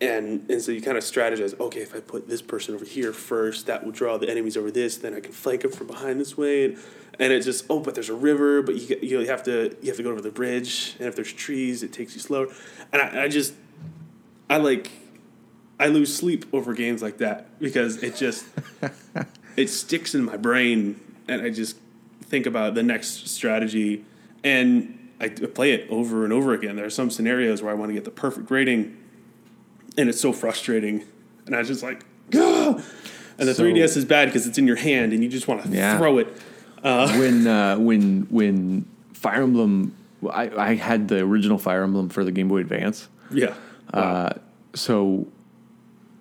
and 0.00 0.48
and 0.50 0.60
so 0.60 0.72
you 0.72 0.82
kind 0.82 0.98
of 0.98 1.04
strategize. 1.04 1.58
Okay, 1.58 1.80
if 1.80 1.94
I 1.94 2.00
put 2.00 2.28
this 2.28 2.42
person 2.42 2.74
over 2.74 2.84
here 2.84 3.12
first, 3.12 3.66
that 3.66 3.84
will 3.84 3.92
draw 3.92 4.18
the 4.18 4.28
enemies 4.28 4.56
over 4.56 4.70
this. 4.70 4.96
Then 4.98 5.14
I 5.14 5.20
can 5.20 5.32
flank 5.32 5.62
them 5.62 5.72
from 5.72 5.86
behind 5.86 6.20
this 6.20 6.36
way, 6.36 6.66
and, 6.66 6.78
and 7.18 7.32
it 7.32 7.42
just 7.42 7.64
oh, 7.70 7.80
but 7.80 7.94
there's 7.94 8.10
a 8.10 8.14
river, 8.14 8.62
but 8.62 8.74
you 8.76 8.86
get- 8.86 9.02
you 9.02 9.18
have 9.20 9.42
to 9.44 9.76
you 9.80 9.88
have 9.88 9.96
to 9.96 10.02
go 10.02 10.10
over 10.10 10.20
the 10.20 10.30
bridge, 10.30 10.96
and 10.98 11.08
if 11.08 11.16
there's 11.16 11.32
trees, 11.32 11.82
it 11.82 11.92
takes 11.92 12.14
you 12.14 12.20
slower. 12.20 12.48
And 12.92 13.00
I, 13.00 13.24
I 13.24 13.28
just 13.28 13.54
I 14.50 14.58
like 14.58 14.90
I 15.80 15.88
lose 15.88 16.14
sleep 16.14 16.44
over 16.52 16.74
games 16.74 17.02
like 17.02 17.18
that 17.18 17.58
because 17.58 18.02
it 18.02 18.16
just 18.16 18.46
it 19.56 19.68
sticks 19.68 20.14
in 20.14 20.24
my 20.24 20.36
brain, 20.36 21.00
and 21.26 21.40
I 21.40 21.50
just 21.50 21.78
think 22.22 22.44
about 22.44 22.74
the 22.74 22.82
next 22.82 23.28
strategy, 23.28 24.04
and 24.44 25.10
I 25.18 25.28
play 25.28 25.72
it 25.72 25.88
over 25.88 26.24
and 26.24 26.34
over 26.34 26.52
again. 26.52 26.76
There 26.76 26.84
are 26.84 26.90
some 26.90 27.08
scenarios 27.08 27.62
where 27.62 27.72
I 27.72 27.74
want 27.74 27.88
to 27.88 27.94
get 27.94 28.04
the 28.04 28.10
perfect 28.10 28.50
rating 28.50 28.98
and 29.96 30.08
it's 30.08 30.20
so 30.20 30.32
frustrating. 30.32 31.04
And 31.46 31.54
I 31.54 31.58
was 31.60 31.68
just 31.68 31.82
like, 31.82 32.04
Gah! 32.30 32.80
and 33.38 33.48
the 33.48 33.54
So- 33.54 33.62
3DS 33.64 33.96
is 33.96 34.04
bad 34.04 34.26
because 34.28 34.46
it's 34.46 34.58
in 34.58 34.66
your 34.66 34.76
hand 34.76 35.12
and 35.12 35.22
you 35.22 35.28
just 35.28 35.46
want 35.48 35.62
to 35.64 35.68
Yeah. 35.68 35.96
throw 35.98 36.18
it. 36.18 36.28
when 36.82 37.46
uh, 37.46 37.76
when 37.78 38.26
when 38.30 38.86
Fire 39.12 39.42
Emblem, 39.42 39.96
I, 40.30 40.50
I 40.56 40.74
had 40.74 41.08
the 41.08 41.18
original 41.20 41.58
Fire 41.58 41.82
Emblem 41.82 42.08
for 42.10 42.22
the 42.24 42.30
Game 42.32 42.48
Boy 42.48 42.58
Advance. 42.58 43.08
Yeah. 43.30 43.54
Uh, 43.92 44.30
so 44.74 45.26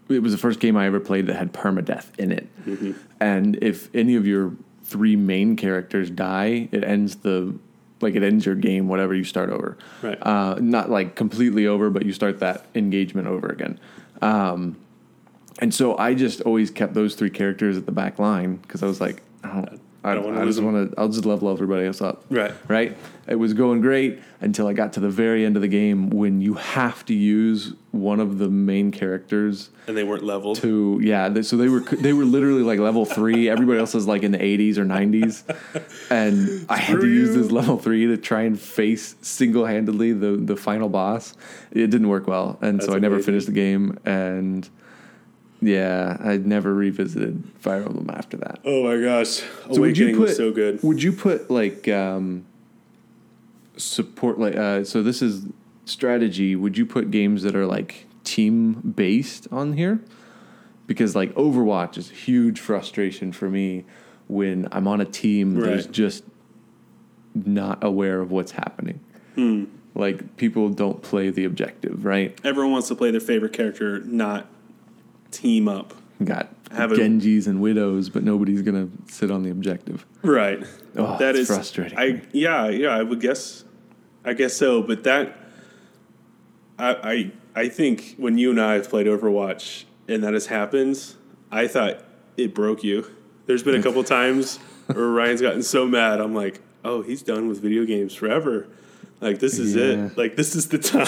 it 0.10 0.20
was 0.24 0.32
the 0.32 0.38
first 0.38 0.60
game 0.60 0.76
I 0.78 0.86
ever 0.88 1.00
played 1.00 1.28
that 1.28 1.36
had 1.36 1.54
permadeath 1.54 2.08
in 2.18 2.32
it. 2.32 2.48
Mm-hmm. 2.66 2.92
And 3.20 3.58
if 3.62 3.94
any 3.94 4.16
of 4.16 4.26
your 4.26 4.54
three 4.84 5.16
main 5.16 5.56
characters 5.56 6.10
die, 6.10 6.70
it 6.72 6.84
ends 6.84 7.18
the 7.18 7.56
like 8.02 8.16
it 8.16 8.24
ends 8.24 8.46
your 8.46 8.56
game 8.56 8.88
whatever 8.88 9.14
you 9.14 9.24
start 9.24 9.50
over. 9.50 9.78
Right. 10.02 10.18
Uh, 10.22 10.56
not 10.60 10.90
like 10.90 11.16
completely 11.16 11.68
over, 11.68 11.90
but 11.90 12.06
you 12.06 12.14
start 12.14 12.40
that 12.40 12.66
engagement 12.76 13.28
over 13.28 13.48
again. 13.48 13.80
Um, 14.22 14.78
and 15.60 15.74
so 15.74 15.98
I 15.98 16.14
just 16.14 16.42
always 16.42 16.70
kept 16.70 16.94
those 16.94 17.16
three 17.16 17.30
characters 17.30 17.78
at 17.78 17.86
the 17.86 17.92
back 17.92 18.20
line 18.20 18.58
because 18.58 18.84
I 18.84 18.88
was 18.88 19.00
like, 19.00 19.22
I 19.44 19.54
don't, 19.54 19.82
I, 20.06 20.14
don't 20.14 20.26
wanna 20.26 20.42
I 20.42 20.46
just 20.46 20.62
want 20.62 20.92
to, 20.92 21.00
I'll 21.00 21.10
just 21.10 21.26
level 21.26 21.52
everybody 21.52 21.86
else 21.86 22.02
up. 22.02 22.24
Right. 22.30 22.54
Right. 22.68 22.96
It 23.28 23.36
was 23.36 23.54
going 23.54 23.82
great 23.82 24.20
until 24.40 24.68
I 24.68 24.74
got 24.74 24.94
to 24.94 25.00
the 25.00 25.10
very 25.10 25.44
end 25.46 25.56
of 25.56 25.64
the 25.64 25.68
game 25.68 26.12
when 26.12 26.42
you 26.42 26.54
have 26.54 27.04
to 27.06 27.14
use 27.16 27.74
one 27.90 28.20
of 28.20 28.38
the 28.38 28.50
main 28.50 28.92
characters 28.92 29.70
And 29.88 29.98
they 29.98 30.04
weren't 30.04 30.24
leveled. 30.24 30.58
to 30.58 31.00
yeah 31.02 31.30
they, 31.30 31.42
so 31.42 31.58
they 31.58 31.70
were 31.70 31.80
they 32.06 32.14
were 32.14 32.26
literally 32.26 32.62
like 32.62 32.78
level 32.78 33.06
three 33.06 33.50
everybody 33.50 33.80
else 33.80 33.94
was 33.94 34.06
like 34.06 34.22
in 34.22 34.32
the 34.32 34.38
80s 34.38 34.78
or 34.78 34.86
90s 34.86 35.44
and 36.12 36.66
i 36.70 36.76
had 36.78 36.96
to 36.96 37.00
Screw 37.00 37.10
use 37.10 37.34
this 37.36 37.52
level 37.52 37.78
three 37.78 38.06
to 38.08 38.18
try 38.18 38.42
and 38.42 38.60
face 38.60 39.16
single-handedly 39.22 40.12
the 40.12 40.32
the 40.32 40.58
final 40.58 40.90
boss 40.90 41.36
it 41.72 41.90
didn't 41.90 42.10
work 42.10 42.28
well 42.28 42.60
and 42.62 42.82
so 42.82 42.88
That's 42.88 42.98
i 42.98 43.00
never 43.00 43.20
finished 43.20 43.48
the 43.48 43.54
game 43.54 43.98
and 44.06 44.70
yeah 45.68 46.18
i 46.20 46.38
never 46.38 46.74
revisited 46.74 47.44
fire 47.60 47.84
emblem 47.84 48.10
after 48.12 48.38
that 48.38 48.60
Oh 48.66 48.84
my 48.84 49.02
gosh. 49.04 49.28
so 49.30 49.46
would 49.70 49.78
Awakening 49.80 50.10
you 50.10 50.16
put 50.18 50.22
was 50.28 50.38
so 50.38 50.52
good. 50.52 50.84
would 50.84 51.02
you 51.04 51.12
put 51.12 51.50
like 51.50 51.88
um 51.88 52.46
support 53.78 54.40
like 54.40 54.56
uh 54.56 54.84
so 54.84 55.02
this 55.04 55.22
is 55.22 55.46
strategy 55.86 56.56
would 56.56 56.78
you 56.78 56.86
put 56.86 57.12
games 57.12 57.44
that 57.44 57.56
are 57.56 57.66
like 57.66 58.06
team 58.24 58.74
based 58.96 59.48
on 59.52 59.74
here 59.74 60.00
because 60.88 61.16
like 61.16 61.34
overwatch 61.36 61.98
is 61.98 62.10
a 62.10 62.14
huge 62.14 62.60
frustration 62.60 63.32
for 63.32 63.50
me 63.50 63.86
when 64.28 64.68
i'm 64.72 64.88
on 64.88 65.02
a 65.02 65.06
team 65.06 65.58
Right. 65.58 65.90
just 65.92 66.24
not 67.34 67.84
aware 67.84 68.22
of 68.22 68.32
what's 68.32 68.52
happening 68.54 69.00
Hmm. 69.36 69.66
like 69.94 70.38
people 70.38 70.70
don't 70.70 71.02
play 71.04 71.30
the 71.30 71.44
objective 71.44 72.06
right 72.06 72.40
Everyone 72.46 72.72
wants 72.72 72.88
to 72.88 72.96
play 72.96 73.12
their 73.12 73.20
favorite 73.20 73.52
character, 73.52 74.00
not 74.00 74.48
team 75.38 75.68
up. 75.68 75.94
got 76.24 76.50
Have 76.72 76.92
a- 76.92 76.96
genjis 76.96 77.46
and 77.48 77.62
widows 77.62 78.10
but 78.10 78.24
nobody's 78.24 78.62
gonna 78.62 78.88
sit 79.08 79.30
on 79.32 79.44
the 79.44 79.50
objective 79.52 80.06
Right. 80.24 80.64
Oh, 80.96 81.18
that 81.18 81.36
is 81.36 81.48
frustrating. 81.48 81.98
I 81.98 82.22
yeah 82.32 82.68
yeah 82.70 82.90
I 82.90 83.04
would 83.04 83.20
guess, 83.20 83.64
I 84.24 84.34
guess 84.34 84.54
so. 84.56 84.82
But 84.82 85.04
that, 85.04 85.38
I 86.80 87.32
I 87.56 87.64
I 87.64 87.70
think 87.70 88.16
when 88.18 88.38
you 88.38 88.50
and 88.52 88.60
I 88.60 88.74
have 88.76 88.90
played 88.90 89.08
Overwatch 89.08 89.84
and 90.08 90.24
that 90.24 90.34
has 90.34 90.48
happened, 90.48 90.98
I 91.52 91.68
thought 91.68 92.04
it 92.38 92.54
broke 92.56 92.84
you. 92.84 93.10
There's 93.46 93.64
been 93.64 93.76
a 93.76 93.84
couple 93.84 94.04
times 94.20 94.58
where 94.88 95.08
Ryan's 95.08 95.42
gotten 95.42 95.64
so 95.64 95.86
mad. 95.86 96.20
I'm 96.20 96.34
like, 96.34 96.60
oh, 96.84 97.02
he's 97.02 97.22
done 97.22 97.48
with 97.48 97.62
video 97.62 97.86
games 97.86 98.14
forever. 98.16 98.68
Like 99.22 99.40
this 99.40 99.60
is 99.60 99.76
Yeah. 99.76 100.06
it. 100.08 100.18
Like 100.18 100.36
this 100.36 100.56
is 100.56 100.70
the 100.70 100.78
time. 100.96 101.08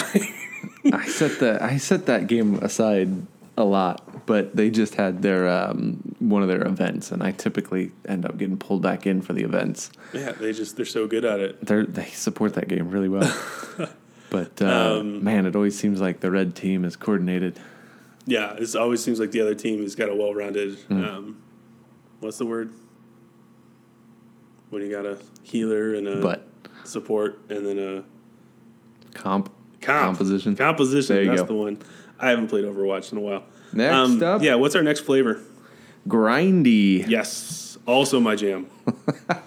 I 0.92 1.06
set 1.06 1.40
that 1.40 1.60
I 1.62 1.76
set 1.78 2.06
that 2.06 2.26
game 2.28 2.54
aside 2.56 3.26
a 3.58 3.64
lot, 3.64 4.24
but 4.26 4.54
they 4.56 4.70
just 4.70 4.94
had 4.94 5.20
their 5.20 5.48
um, 5.48 6.14
one 6.20 6.42
of 6.42 6.48
their 6.48 6.66
events, 6.66 7.10
and 7.12 7.22
I 7.22 7.32
typically 7.32 7.90
end 8.06 8.24
up 8.24 8.38
getting 8.38 8.56
pulled 8.56 8.82
back 8.82 9.04
in 9.06 9.20
for 9.20 9.32
the 9.32 9.42
events. 9.42 9.90
yeah, 10.14 10.32
they 10.32 10.52
just 10.52 10.76
they're 10.76 10.86
so 10.86 11.06
good 11.08 11.24
at 11.24 11.40
it. 11.40 11.60
They 11.66 11.82
they 11.82 12.06
support 12.10 12.54
that 12.54 12.68
game 12.68 12.88
really 12.90 13.08
well, 13.08 13.36
but 14.30 14.62
uh, 14.62 14.98
Um, 15.00 15.22
man, 15.24 15.44
it 15.44 15.56
always 15.56 15.76
seems 15.78 16.00
like 16.00 16.20
the 16.20 16.30
red 16.30 16.54
team 16.54 16.84
is 16.84 16.94
coordinated. 16.96 17.58
Yeah, 18.26 18.54
it 18.58 18.76
always 18.76 19.02
seems 19.02 19.18
like 19.18 19.32
the 19.32 19.40
other 19.40 19.54
team 19.54 19.82
has 19.82 19.94
got 19.96 20.08
a 20.08 20.14
well-rounded. 20.14 20.78
Hmm. 20.80 21.04
Um, 21.04 21.42
what's 22.20 22.38
the 22.38 22.46
word? 22.46 22.70
When 24.70 24.82
you 24.82 24.90
got 24.90 25.06
a 25.06 25.18
healer 25.42 25.94
and 25.94 26.06
a 26.06 26.20
But 26.20 26.46
support, 26.84 27.40
and 27.48 27.66
then 27.66 27.78
a 27.78 28.04
comp 29.18 29.50
comp. 29.80 30.16
composition. 30.16 30.54
Composition. 30.56 31.14
There 31.16 31.24
you 31.24 31.30
that's 31.30 31.42
go. 31.42 31.48
the 31.48 31.54
one. 31.54 31.78
I 32.18 32.30
haven't 32.30 32.48
played 32.48 32.64
Overwatch 32.64 33.12
in 33.12 33.18
a 33.18 33.20
while. 33.20 33.44
Next 33.72 34.22
up, 34.22 34.42
yeah. 34.42 34.54
What's 34.56 34.74
our 34.74 34.82
next 34.82 35.00
flavor? 35.00 35.40
grindy. 36.08 37.06
Yes, 37.08 37.76
also 37.86 38.18
my 38.20 38.34
jam. 38.34 38.66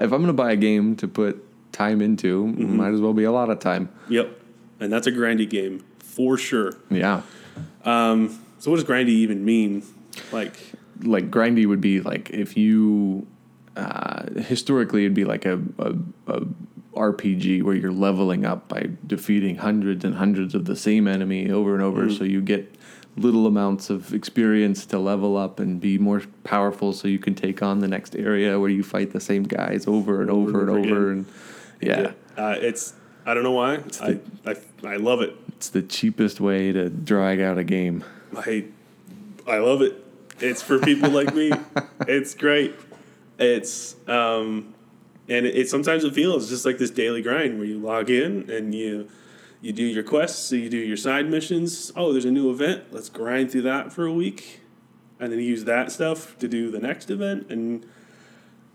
If 0.00 0.12
I'm 0.12 0.20
gonna 0.20 0.32
buy 0.32 0.52
a 0.52 0.56
game 0.56 0.94
to 0.96 1.08
put 1.08 1.44
time 1.72 2.00
into, 2.00 2.44
Mm-hmm. 2.44 2.76
might 2.76 2.92
as 2.94 3.00
well 3.00 3.12
be 3.12 3.24
a 3.24 3.32
lot 3.32 3.50
of 3.50 3.58
time. 3.58 3.88
Yep, 4.08 4.30
and 4.78 4.92
that's 4.92 5.06
a 5.08 5.12
grindy 5.12 5.48
game 5.48 5.84
for 5.98 6.38
sure. 6.38 6.74
Yeah. 6.90 7.22
So 7.84 8.70
what 8.70 8.76
does 8.76 8.84
grindy 8.84 9.08
even 9.08 9.44
mean? 9.44 9.82
Like, 10.32 10.56
like 11.02 11.30
grindy 11.30 11.66
would 11.66 11.80
be 11.80 12.00
like 12.00 12.30
if 12.30 12.56
you 12.56 13.26
uh, 13.76 14.30
historically 14.40 15.02
it'd 15.04 15.14
be 15.14 15.24
like 15.24 15.44
a, 15.46 15.60
a, 15.78 15.94
a 16.28 16.42
RPG 16.98 17.62
where 17.62 17.74
you're 17.74 17.92
leveling 17.92 18.44
up 18.44 18.68
by 18.68 18.90
defeating 19.06 19.56
hundreds 19.56 20.04
and 20.04 20.14
hundreds 20.16 20.54
of 20.54 20.64
the 20.66 20.76
same 20.76 21.06
enemy 21.08 21.50
over 21.50 21.74
and 21.74 21.82
over, 21.82 22.10
so 22.10 22.24
you 22.24 22.40
get 22.42 22.74
little 23.16 23.46
amounts 23.46 23.90
of 23.90 24.14
experience 24.14 24.86
to 24.86 24.98
level 24.98 25.36
up 25.36 25.58
and 25.58 25.80
be 25.80 25.98
more 25.98 26.22
powerful, 26.44 26.92
so 26.92 27.08
you 27.08 27.18
can 27.18 27.34
take 27.34 27.62
on 27.62 27.80
the 27.80 27.88
next 27.88 28.14
area 28.14 28.58
where 28.60 28.70
you 28.70 28.82
fight 28.82 29.10
the 29.12 29.20
same 29.20 29.42
guys 29.42 29.86
over 29.86 30.20
and 30.20 30.30
over 30.30 30.60
and 30.60 30.70
over 30.70 30.78
over, 30.78 31.10
and 31.12 31.26
yeah, 31.80 32.12
uh, 32.36 32.54
it's 32.58 32.94
I 33.26 33.34
don't 33.34 33.42
know 33.42 33.52
why. 33.52 33.80
I, 34.00 34.18
I 34.46 34.56
I 34.84 34.96
love 34.96 35.20
it. 35.20 35.36
it's 35.56 35.68
the 35.70 35.82
cheapest 35.82 36.40
way 36.40 36.72
to 36.72 36.88
drag 36.88 37.40
out 37.40 37.58
a 37.58 37.64
game. 37.64 38.04
I 38.36 38.66
I 39.46 39.58
love 39.58 39.82
it. 39.82 40.04
It's 40.40 40.62
for 40.62 40.78
people 40.78 41.10
like 41.10 41.34
me. 41.34 41.52
It's 42.06 42.34
great. 42.34 42.74
It's 43.38 43.96
um 44.06 44.74
and 45.28 45.46
it, 45.46 45.56
it 45.56 45.68
sometimes 45.68 46.04
it 46.04 46.14
feels 46.14 46.48
just 46.48 46.64
like 46.64 46.78
this 46.78 46.90
daily 46.90 47.22
grind 47.22 47.58
where 47.58 47.66
you 47.66 47.78
log 47.78 48.10
in 48.10 48.50
and 48.50 48.74
you 48.74 49.08
you 49.60 49.72
do 49.72 49.82
your 49.82 50.04
quests, 50.04 50.38
so 50.48 50.56
you 50.56 50.70
do 50.70 50.76
your 50.76 50.96
side 50.96 51.28
missions. 51.28 51.90
Oh, 51.96 52.12
there's 52.12 52.24
a 52.24 52.30
new 52.30 52.50
event. 52.50 52.84
Let's 52.92 53.08
grind 53.08 53.50
through 53.50 53.62
that 53.62 53.92
for 53.92 54.06
a 54.06 54.12
week. 54.12 54.60
And 55.20 55.32
then 55.32 55.40
use 55.40 55.64
that 55.64 55.90
stuff 55.90 56.38
to 56.38 56.46
do 56.46 56.70
the 56.70 56.78
next 56.78 57.10
event 57.10 57.50
and 57.50 57.84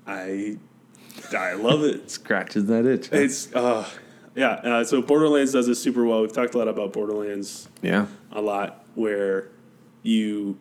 I 0.05 0.57
I 1.35 1.53
love 1.53 1.83
it. 1.83 2.11
Scratches 2.11 2.65
that 2.65 2.85
itch. 2.85 3.09
huh? 3.09 3.17
It's 3.17 3.53
uh 3.55 3.89
yeah, 4.35 4.53
uh, 4.53 4.83
so 4.83 5.01
Borderlands 5.01 5.53
does 5.53 5.67
this 5.67 5.81
super 5.81 6.03
well. 6.05 6.21
We've 6.21 6.33
talked 6.33 6.55
a 6.55 6.57
lot 6.57 6.67
about 6.67 6.91
Borderlands 6.91 7.69
yeah, 7.81 8.07
a 8.31 8.41
lot 8.41 8.83
where 8.95 9.49
you 10.01 10.57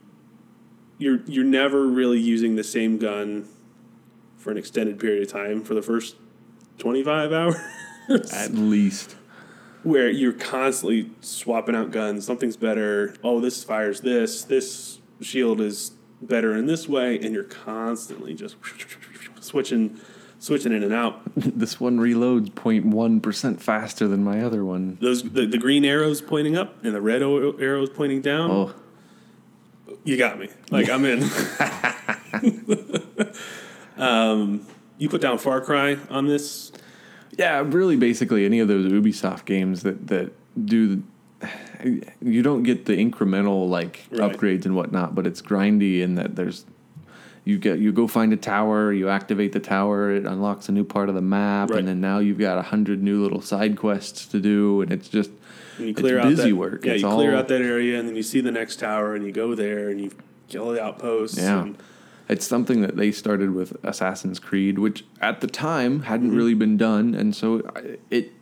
you're 0.99 1.23
you're 1.27 1.45
never 1.45 1.87
really 1.87 2.21
using 2.21 2.55
the 2.55 2.65
same 2.65 2.99
gun 2.99 3.49
for 4.43 4.51
an 4.51 4.59
extended 4.59 4.99
period 4.99 5.23
of 5.23 5.29
time 5.29 5.63
for 5.63 5.75
the 5.75 5.83
first 5.83 6.17
25 6.79 7.33
hours 7.41 7.57
at 8.33 8.53
least. 8.55 9.15
where 9.85 10.09
you're 10.11 10.33
constantly 10.33 11.11
swapping 11.21 11.77
out 11.77 11.91
guns 11.93 12.27
something's 12.27 12.57
better 12.57 13.15
oh 13.23 13.41
this 13.41 13.63
fires 13.63 14.01
this 14.01 14.43
this 14.45 14.99
shield 15.21 15.61
is 15.61 15.93
better 16.21 16.57
in 16.57 16.67
this 16.67 16.89
way 16.89 17.17
and 17.21 17.33
you're 17.35 17.45
constantly 17.45 18.35
just 18.35 18.57
switching 19.41 20.01
switching 20.41 20.73
in 20.73 20.83
and 20.83 20.93
out 20.93 21.21
this 21.37 21.79
one 21.79 21.99
reloads 21.99 22.51
0.1 22.51 23.23
percent 23.23 23.63
faster 23.63 24.09
than 24.09 24.25
my 24.25 24.43
other 24.43 24.65
one. 24.65 24.99
those 25.01 25.23
the, 25.23 25.47
the 25.47 25.59
green 25.59 25.85
arrows 25.85 26.21
pointing 26.21 26.57
up 26.57 26.85
and 26.85 26.95
the 26.95 27.01
red 27.01 27.23
arrows 27.23 27.91
pointing 27.91 28.21
down 28.21 28.51
Oh, 28.51 28.75
you 30.05 30.17
got 30.17 30.39
me. 30.41 30.49
Like 30.71 30.89
I'm 30.91 31.05
in. 31.05 31.21
um, 33.99 34.67
you 34.99 35.09
put 35.09 35.21
down 35.21 35.39
Far 35.39 35.61
Cry 35.61 35.97
on 36.11 36.27
this. 36.27 36.73
Yeah, 37.39 37.63
really, 37.67 37.97
basically 37.97 38.45
any 38.45 38.59
of 38.61 38.69
those 38.69 38.91
Ubisoft 38.91 39.45
games 39.47 39.83
that 39.83 40.07
that 40.09 40.33
do. 40.65 41.03
You 42.21 42.43
don't 42.43 42.63
get 42.63 42.85
the 42.85 42.93
incremental 42.97 43.69
like 43.69 44.07
Right. 44.11 44.33
upgrades 44.33 44.65
and 44.67 44.77
whatnot, 44.77 45.15
but 45.17 45.27
it's 45.27 45.43
grindy 45.43 46.01
in 46.01 46.15
that 46.17 46.37
there's. 46.37 46.65
You 47.45 47.59
get 47.59 47.81
you 47.81 47.91
go 47.91 48.07
find 48.07 48.33
a 48.33 48.37
tower, 48.37 48.93
you 48.93 49.09
activate 49.09 49.51
the 49.51 49.59
tower, 49.59 50.13
it 50.13 50.25
unlocks 50.27 50.69
a 50.69 50.73
new 50.73 50.85
part 50.85 51.09
of 51.09 51.17
the 51.17 51.21
map, 51.23 51.71
Right. 51.71 51.81
and 51.81 51.89
then 51.89 52.01
now 52.01 52.21
you've 52.21 52.39
got 52.39 52.57
a 52.59 52.63
hundred 52.63 53.03
new 53.03 53.21
little 53.21 53.41
side 53.41 53.77
quests 53.77 54.27
to 54.27 54.39
do, 54.39 54.81
and 54.83 54.93
it's 54.93 55.09
just 55.09 55.31
And 55.79 55.87
you 55.87 55.91
It's 55.93 56.01
clear 56.01 56.19
out 56.21 56.29
busy 56.29 56.51
that, 56.51 56.57
work. 56.57 56.85
Yeah, 56.85 56.93
It's 56.93 57.03
you 57.03 57.09
clear 57.09 57.33
all- 57.33 57.39
out 57.39 57.49
that 57.49 57.63
area, 57.63 57.99
and 57.99 58.07
then 58.07 58.15
you 58.15 58.23
see 58.23 58.41
the 58.43 58.53
next 58.53 58.77
tower, 58.79 59.17
and 59.17 59.25
you 59.27 59.33
go 59.33 59.55
there, 59.57 59.89
and 59.89 60.01
you 60.01 60.11
kill 60.49 60.71
the 60.71 60.81
outposts. 60.85 61.39
Yeah. 61.39 61.63
and- 61.63 61.77
It's 62.29 62.47
something 62.47 62.81
that 62.83 62.97
they 62.97 63.11
started 63.13 63.53
with 63.55 63.77
Assassin's 63.85 64.39
Creed, 64.39 64.79
which 64.79 65.05
at 65.21 65.41
the 65.41 65.47
time 65.47 66.03
hadn't 66.03 66.29
Mm-hmm. 66.29 66.37
really 66.37 66.55
been 66.55 66.77
done, 66.77 67.15
and 67.15 67.35
so 67.35 67.63
it 68.11 68.33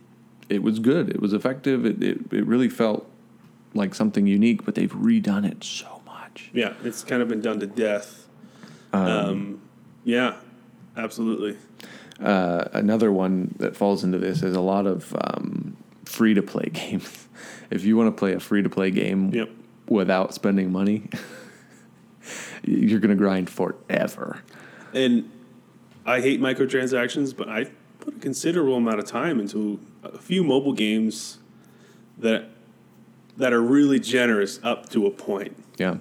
it 0.49 0.61
was 0.63 0.79
good. 0.79 1.09
It 1.09 1.19
was 1.21 1.33
effective. 1.33 1.85
It, 1.85 2.01
it 2.03 2.19
it 2.31 2.45
really 2.45 2.69
felt 2.69 3.09
like 3.73 3.95
something 3.95 4.27
unique, 4.27 4.65
but 4.65 4.75
they've 4.75 4.91
redone 4.91 5.49
it 5.49 5.63
so 5.63 6.01
much. 6.05 6.49
yeah, 6.53 6.73
it's 6.83 7.03
kind 7.03 7.21
of 7.21 7.27
been 7.27 7.41
done 7.41 7.59
to 7.59 7.67
death. 7.67 8.27
Um, 8.93 9.61
yeah, 10.03 10.35
absolutely. 10.97 11.57
Uh, 12.19 12.65
another 12.73 13.11
one 13.11 13.55
that 13.59 13.75
falls 13.75 14.03
into 14.03 14.17
this 14.19 14.43
is 14.43 14.55
a 14.55 14.61
lot 14.61 14.85
of 14.85 15.15
um, 15.21 15.75
free 16.05 16.33
to 16.33 16.41
play 16.43 16.69
games. 16.73 17.27
if 17.71 17.83
you 17.85 17.95
want 17.97 18.07
to 18.15 18.19
play 18.19 18.33
a 18.33 18.39
free 18.39 18.61
to 18.61 18.69
play 18.69 18.91
game, 18.91 19.33
Yep. 19.33 19.49
without 19.87 20.33
spending 20.33 20.71
money, 20.71 21.09
you're 22.63 22.99
gonna 22.99 23.15
grind 23.15 23.49
forever. 23.49 24.41
And 24.93 25.29
I 26.05 26.21
hate 26.21 26.41
microtransactions, 26.41 27.35
but 27.35 27.49
I 27.49 27.65
put 27.99 28.15
a 28.15 28.19
considerable 28.19 28.75
amount 28.75 28.99
of 28.99 29.05
time 29.05 29.39
into 29.39 29.79
a 30.03 30.17
few 30.17 30.43
mobile 30.43 30.73
games 30.73 31.39
that 32.17 32.49
that 33.37 33.53
are 33.53 33.61
really 33.61 33.99
generous 33.99 34.59
up 34.63 34.89
to 34.89 35.05
a 35.05 35.11
point. 35.11 35.55
Yeah. 35.77 35.97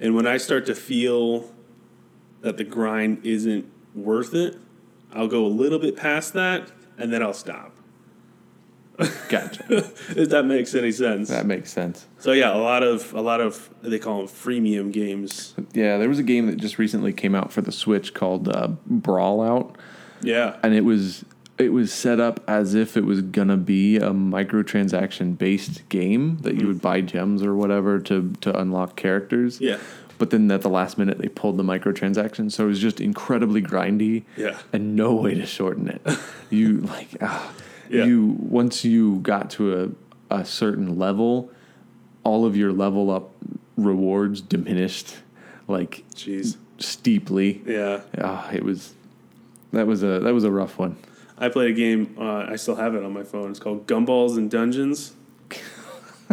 And 0.00 0.14
when 0.14 0.26
I 0.26 0.36
start 0.36 0.66
to 0.66 0.74
feel 0.74 1.52
that 2.40 2.56
the 2.56 2.64
grind 2.64 3.24
isn't 3.24 3.70
worth 3.94 4.34
it, 4.34 4.56
I'll 5.12 5.28
go 5.28 5.46
a 5.46 5.48
little 5.48 5.78
bit 5.78 5.96
past 5.96 6.32
that 6.34 6.70
and 6.98 7.12
then 7.12 7.22
I'll 7.22 7.34
stop. 7.34 7.75
Gotcha. 9.28 9.64
if 9.68 10.28
that 10.30 10.44
makes 10.46 10.74
any 10.74 10.92
sense. 10.92 11.28
that 11.28 11.46
makes 11.46 11.70
sense. 11.72 12.06
So 12.18 12.32
yeah, 12.32 12.54
a 12.54 12.58
lot 12.58 12.82
of 12.82 13.12
a 13.12 13.20
lot 13.20 13.40
of 13.40 13.68
they 13.82 13.98
call 13.98 14.18
them 14.18 14.26
freemium 14.28 14.92
games. 14.92 15.54
Yeah, 15.72 15.98
there 15.98 16.08
was 16.08 16.18
a 16.18 16.22
game 16.22 16.46
that 16.46 16.56
just 16.56 16.78
recently 16.78 17.12
came 17.12 17.34
out 17.34 17.52
for 17.52 17.60
the 17.60 17.72
Switch 17.72 18.14
called 18.14 18.48
uh, 18.48 18.68
Brawlout, 18.90 19.74
Yeah. 20.22 20.56
and 20.62 20.74
it 20.74 20.84
was 20.84 21.24
it 21.58 21.70
was 21.72 21.92
set 21.92 22.20
up 22.20 22.42
as 22.48 22.74
if 22.74 22.96
it 22.96 23.04
was 23.04 23.22
gonna 23.22 23.56
be 23.56 23.96
a 23.96 24.10
microtransaction 24.10 25.36
based 25.38 25.88
game 25.88 26.38
that 26.38 26.54
you 26.56 26.66
would 26.66 26.80
buy 26.80 27.00
gems 27.00 27.42
or 27.42 27.54
whatever 27.54 27.98
to 28.00 28.32
to 28.40 28.58
unlock 28.58 28.96
characters. 28.96 29.60
Yeah. 29.60 29.78
But 30.18 30.30
then 30.30 30.50
at 30.50 30.62
the 30.62 30.70
last 30.70 30.96
minute 30.96 31.18
they 31.18 31.28
pulled 31.28 31.58
the 31.58 31.62
microtransaction, 31.62 32.50
so 32.50 32.64
it 32.64 32.68
was 32.68 32.80
just 32.80 33.00
incredibly 33.02 33.60
grindy. 33.60 34.24
Yeah. 34.36 34.58
And 34.72 34.96
no 34.96 35.14
way 35.14 35.34
to 35.34 35.44
shorten 35.44 35.88
it. 35.88 36.00
you 36.50 36.78
like 36.78 37.08
ah, 37.20 37.52
Yeah. 37.88 38.04
you 38.04 38.36
once 38.38 38.84
you 38.84 39.18
got 39.20 39.50
to 39.52 39.94
a 40.30 40.34
a 40.40 40.44
certain 40.44 40.98
level, 40.98 41.50
all 42.24 42.44
of 42.44 42.56
your 42.56 42.72
level 42.72 43.10
up 43.10 43.30
rewards 43.76 44.40
diminished 44.40 45.16
like 45.68 46.04
Jeez. 46.14 46.56
steeply. 46.78 47.62
Yeah. 47.66 48.00
Ah, 48.20 48.50
it 48.52 48.64
was 48.64 48.94
that 49.72 49.86
was 49.86 50.02
a 50.02 50.20
that 50.20 50.34
was 50.34 50.44
a 50.44 50.50
rough 50.50 50.78
one. 50.78 50.96
I 51.38 51.48
played 51.48 51.70
a 51.70 51.74
game. 51.74 52.16
Uh, 52.18 52.46
I 52.48 52.56
still 52.56 52.76
have 52.76 52.94
it 52.94 53.04
on 53.04 53.12
my 53.12 53.22
phone. 53.22 53.50
It's 53.50 53.60
called 53.60 53.86
Gumballs 53.86 54.38
and 54.38 54.50
Dungeons. 54.50 55.14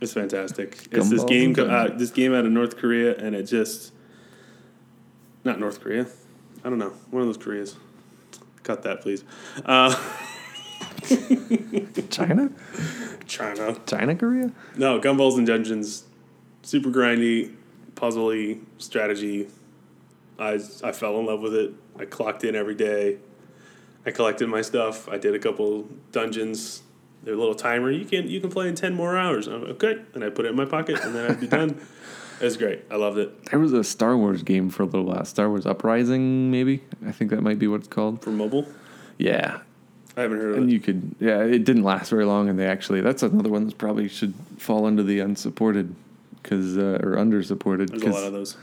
it's 0.00 0.14
fantastic. 0.14 0.88
It's 0.90 1.10
this 1.10 1.24
game. 1.24 1.54
Uh, 1.58 1.88
this 1.88 2.10
game 2.10 2.32
out 2.32 2.46
of 2.46 2.52
North 2.52 2.78
Korea, 2.78 3.14
and 3.16 3.34
it 3.36 3.42
just 3.44 3.92
not 5.44 5.60
North 5.60 5.80
Korea. 5.80 6.06
I 6.64 6.68
don't 6.70 6.78
know. 6.78 6.92
One 7.10 7.22
of 7.22 7.28
those 7.28 7.36
Koreas. 7.36 7.76
Cut 8.62 8.82
that, 8.82 9.00
please. 9.00 9.24
Uh, 9.64 9.94
China? 12.10 12.50
China. 13.26 13.76
China 13.86 14.14
Korea? 14.16 14.52
No, 14.76 15.00
Gumballs 15.00 15.38
and 15.38 15.46
Dungeons. 15.46 16.04
Super 16.62 16.90
grindy, 16.90 17.54
puzzly 17.94 18.60
strategy. 18.78 19.48
I 20.38 20.58
I 20.84 20.92
fell 20.92 21.18
in 21.20 21.26
love 21.26 21.40
with 21.40 21.54
it. 21.54 21.72
I 21.98 22.04
clocked 22.04 22.44
in 22.44 22.54
every 22.54 22.74
day. 22.74 23.18
I 24.06 24.10
collected 24.10 24.48
my 24.48 24.62
stuff. 24.62 25.08
I 25.08 25.18
did 25.18 25.34
a 25.34 25.38
couple 25.38 25.88
dungeons. 26.12 26.82
There's 27.22 27.36
a 27.36 27.40
little 27.40 27.54
timer. 27.54 27.90
You 27.90 28.04
can 28.04 28.28
you 28.28 28.40
can 28.40 28.50
play 28.50 28.68
in 28.68 28.74
ten 28.74 28.94
more 28.94 29.16
hours. 29.16 29.46
I'm 29.46 29.60
like, 29.62 29.70
okay, 29.82 30.02
and 30.14 30.24
I 30.24 30.30
put 30.30 30.46
it 30.46 30.48
in 30.48 30.56
my 30.56 30.64
pocket, 30.64 30.98
and 31.04 31.14
then 31.14 31.30
I'd 31.30 31.40
be 31.40 31.46
done. 31.46 31.78
It 32.40 32.44
was 32.44 32.56
great. 32.56 32.86
I 32.90 32.96
loved 32.96 33.18
it. 33.18 33.44
There 33.50 33.58
was 33.60 33.74
a 33.74 33.84
Star 33.84 34.16
Wars 34.16 34.42
game 34.42 34.70
for 34.70 34.82
a 34.82 34.86
little 34.86 35.04
while. 35.04 35.26
Star 35.26 35.50
Wars 35.50 35.66
Uprising, 35.66 36.50
maybe? 36.50 36.82
I 37.06 37.12
think 37.12 37.30
that 37.32 37.42
might 37.42 37.58
be 37.58 37.66
what 37.68 37.80
it's 37.80 37.88
called. 37.88 38.22
For 38.22 38.30
mobile, 38.30 38.66
Yeah. 39.18 39.58
I 40.16 40.22
haven't 40.22 40.38
heard 40.38 40.50
of 40.52 40.56
And 40.58 40.70
it. 40.70 40.72
you 40.72 40.80
could 40.80 41.14
yeah, 41.20 41.42
it 41.42 41.64
didn't 41.64 41.84
last 41.84 42.10
very 42.10 42.24
long 42.24 42.48
and 42.48 42.58
they 42.58 42.66
actually 42.66 43.00
that's 43.00 43.22
another 43.22 43.48
one 43.50 43.66
that 43.66 43.78
probably 43.78 44.08
should 44.08 44.34
fall 44.58 44.84
under 44.86 45.02
the 45.02 45.20
unsupported 45.20 45.94
cuz 46.42 46.76
uh, 46.76 46.98
or 47.02 47.16
undersupported 47.16 47.90
There's 47.90 48.02
a 48.02 48.08
lot 48.10 48.24
of 48.24 48.32
those. 48.32 48.56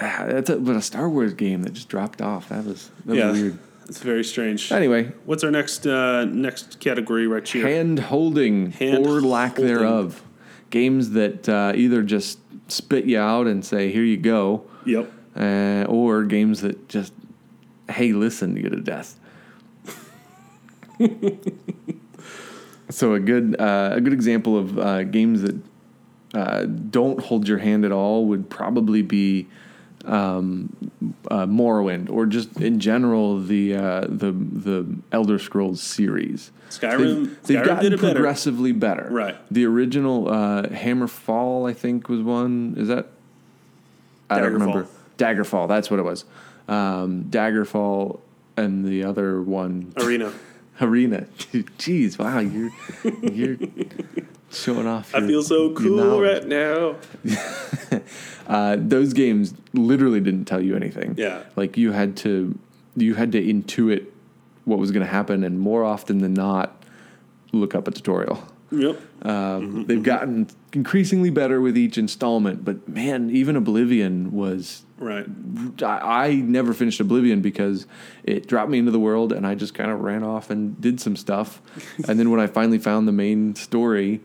ah, 0.00 0.24
that's 0.28 0.50
a, 0.50 0.56
but 0.56 0.76
a 0.76 0.82
Star 0.82 1.08
Wars 1.08 1.34
game 1.34 1.62
that 1.64 1.72
just 1.74 1.88
dropped 1.88 2.22
off. 2.22 2.48
That 2.48 2.64
was 2.64 2.90
that 3.06 3.16
Yeah, 3.16 3.30
was 3.30 3.40
weird. 3.40 3.58
it's 3.88 4.00
very 4.00 4.24
strange. 4.24 4.72
Anyway, 4.72 5.12
What's 5.26 5.44
our 5.44 5.50
next 5.50 5.86
uh, 5.86 6.24
next 6.24 6.80
category 6.80 7.26
right 7.26 7.46
here? 7.46 7.66
hand 7.66 7.98
holding 7.98 8.70
Hand 8.72 9.06
or 9.06 9.20
lack 9.20 9.56
holding. 9.56 9.66
thereof. 9.74 10.22
Games 10.70 11.10
that 11.10 11.48
uh, 11.48 11.72
either 11.74 12.02
just 12.02 12.38
spit 12.68 13.04
you 13.04 13.18
out 13.18 13.46
and 13.48 13.64
say, 13.64 13.90
"Here 13.90 14.04
you 14.04 14.16
go," 14.16 14.62
Yep. 14.86 15.12
uh, 15.36 15.84
or 15.88 16.22
games 16.22 16.60
that 16.62 16.88
just, 16.88 17.12
"Hey, 17.90 18.12
listen 18.12 18.54
to 18.54 18.62
you 18.62 18.68
to 18.70 18.80
death." 18.80 19.18
so 22.90 23.14
a 23.14 23.20
good 23.20 23.56
uh, 23.58 23.90
a 23.94 24.00
good 24.00 24.12
example 24.12 24.56
of 24.58 24.78
uh, 24.78 25.04
games 25.04 25.42
that 25.42 25.56
uh, 26.34 26.64
don't 26.64 27.20
hold 27.20 27.48
your 27.48 27.58
hand 27.58 27.84
at 27.84 27.92
all 27.92 28.26
would 28.26 28.48
probably 28.50 29.02
be 29.02 29.46
um, 30.04 30.74
uh, 31.30 31.46
Morrowind, 31.46 32.10
or 32.10 32.26
just 32.26 32.60
in 32.60 32.80
general 32.80 33.40
the 33.40 33.74
uh, 33.74 34.00
the 34.02 34.32
the 34.32 34.86
Elder 35.12 35.38
Scrolls 35.38 35.80
series. 35.80 36.52
Skyrim. 36.70 36.98
They've, 36.98 37.42
they've 37.42 37.56
Skyrim 37.58 37.66
gotten 37.66 37.92
it 37.92 38.00
better. 38.00 38.14
progressively 38.14 38.72
better. 38.72 39.08
Right. 39.10 39.36
The 39.50 39.66
original 39.66 40.28
uh, 40.28 40.62
Hammerfall, 40.64 41.68
I 41.68 41.72
think, 41.72 42.08
was 42.08 42.20
one. 42.22 42.74
Is 42.76 42.88
that? 42.88 43.08
I 44.28 44.40
don't 44.40 44.52
remember. 44.52 44.86
Daggerfall. 45.18 45.68
That's 45.68 45.90
what 45.90 45.98
it 45.98 46.04
was. 46.04 46.24
Um, 46.68 47.24
Daggerfall 47.24 48.20
and 48.56 48.84
the 48.84 49.04
other 49.04 49.42
one, 49.42 49.92
Arena. 49.96 50.32
Arena. 50.80 51.26
Jeez, 51.78 52.18
wow, 52.18 52.38
you're 52.38 52.70
you're 53.32 53.56
showing 54.50 54.86
off. 54.86 55.14
I 55.14 55.26
feel 55.26 55.42
so 55.42 55.72
cool 55.74 56.20
right 56.20 56.46
now. 56.46 56.96
Uh, 58.50 58.76
those 58.80 59.12
games 59.12 59.54
literally 59.74 60.18
didn't 60.18 60.44
tell 60.44 60.60
you 60.60 60.74
anything. 60.74 61.14
Yeah. 61.16 61.44
Like 61.54 61.76
you 61.76 61.92
had 61.92 62.16
to 62.16 62.58
you 62.96 63.14
had 63.14 63.30
to 63.30 63.40
intuit 63.40 64.06
what 64.64 64.80
was 64.80 64.90
going 64.90 65.06
to 65.06 65.10
happen, 65.10 65.44
and 65.44 65.60
more 65.60 65.84
often 65.84 66.18
than 66.18 66.34
not, 66.34 66.82
look 67.52 67.76
up 67.76 67.86
a 67.86 67.92
tutorial. 67.92 68.42
Yep. 68.72 69.00
Um, 69.22 69.86
They've 69.86 70.02
gotten 70.02 70.48
increasingly 70.72 71.30
better 71.30 71.60
with 71.60 71.78
each 71.78 71.96
installment, 71.96 72.64
but 72.64 72.88
man, 72.88 73.30
even 73.30 73.54
Oblivion 73.54 74.32
was. 74.32 74.82
Right. 75.00 75.26
I, 75.82 76.26
I 76.26 76.34
never 76.34 76.74
finished 76.74 77.00
Oblivion 77.00 77.40
because 77.40 77.86
it 78.22 78.46
dropped 78.46 78.70
me 78.70 78.78
into 78.78 78.92
the 78.92 79.00
world, 79.00 79.32
and 79.32 79.46
I 79.46 79.54
just 79.54 79.74
kind 79.74 79.90
of 79.90 80.00
ran 80.00 80.22
off 80.22 80.50
and 80.50 80.78
did 80.80 81.00
some 81.00 81.16
stuff. 81.16 81.60
and 82.08 82.20
then 82.20 82.30
when 82.30 82.38
I 82.38 82.46
finally 82.46 82.78
found 82.78 83.08
the 83.08 83.12
main 83.12 83.54
story, 83.54 84.20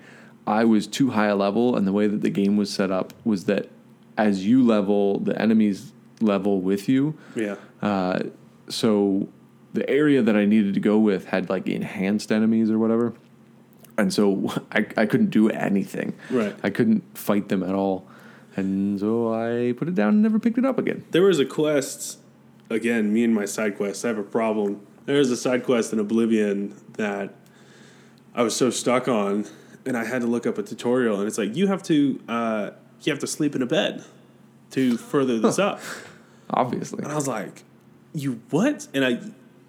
I 0.46 0.66
was 0.66 0.86
too 0.86 1.12
high 1.12 1.28
a 1.28 1.36
level, 1.36 1.76
and 1.76 1.88
the 1.88 1.94
way 1.94 2.08
that 2.08 2.22
the 2.22 2.30
game 2.30 2.58
was 2.58 2.72
set 2.72 2.92
up 2.92 3.14
was 3.24 3.46
that 3.46 3.70
as 4.18 4.46
you 4.46 4.64
level, 4.64 5.20
the 5.20 5.40
enemies 5.42 5.94
level 6.22 6.62
with 6.62 6.88
you. 6.90 7.18
Yeah. 7.36 7.56
Uh, 7.82 8.20
so 8.70 9.30
the 9.74 9.90
area 9.90 10.22
that 10.22 10.36
I 10.36 10.46
needed 10.46 10.74
to 10.74 10.80
go 10.80 10.98
with 10.98 11.26
had 11.26 11.50
like 11.50 11.68
enhanced 11.68 12.32
enemies 12.32 12.70
or 12.70 12.80
whatever. 12.80 13.14
And 13.98 14.14
so 14.14 14.52
I, 14.72 14.86
I 14.98 15.06
couldn't 15.06 15.30
do 15.30 15.50
anything. 15.50 16.14
Right. 16.30 16.56
I 16.64 16.70
couldn't 16.70 17.18
fight 17.18 17.50
them 17.50 17.64
at 17.64 17.76
all. 17.76 18.08
And 18.56 18.99
so 18.99 19.34
I 19.34 19.74
put 19.74 19.88
it 19.88 19.95
down 19.95 20.10
and 20.10 20.22
never 20.22 20.39
picked 20.39 20.58
it 20.58 20.66
up 20.66 20.78
again. 20.78 21.03
There 21.12 21.24
was 21.24 21.39
a 21.39 21.45
quest, 21.45 22.20
again, 22.70 23.14
me 23.14 23.24
and 23.24 23.34
my 23.34 23.45
side 23.45 23.76
quests, 23.78 24.06
I 24.06 24.10
have 24.10 24.18
a 24.18 24.24
problem. 24.24 24.86
There 25.06 25.18
was 25.18 25.30
a 25.30 25.38
side 25.38 25.64
quest 25.64 25.91
in 25.93 25.99
Oblivion 25.99 26.76
that 26.93 27.34
I 28.34 28.43
was 28.43 28.56
so 28.56 28.70
stuck 28.70 29.08
on, 29.08 29.45
and 29.86 29.95
I 29.97 30.06
had 30.06 30.22
to 30.22 30.28
look 30.28 30.47
up 30.47 30.58
a 30.58 30.64
tutorial, 30.64 31.20
and 31.20 31.28
it's 31.28 31.38
like, 31.38 31.56
you 31.56 31.68
have 31.68 31.84
to, 31.84 32.20
uh, 32.28 32.70
you 33.01 33.12
have 33.12 33.20
to 33.20 33.28
sleep 33.28 33.56
in 33.56 33.62
a 33.62 33.66
bed 33.66 34.03
to 34.72 34.97
further 34.97 35.39
this 35.39 35.60
up. 35.70 35.80
Obviously. 36.49 37.03
And 37.03 37.12
I 37.12 37.16
was 37.16 37.28
like, 37.28 37.64
"You 38.14 38.41
what?" 38.49 38.88
And 38.93 39.03
I, 39.03 39.20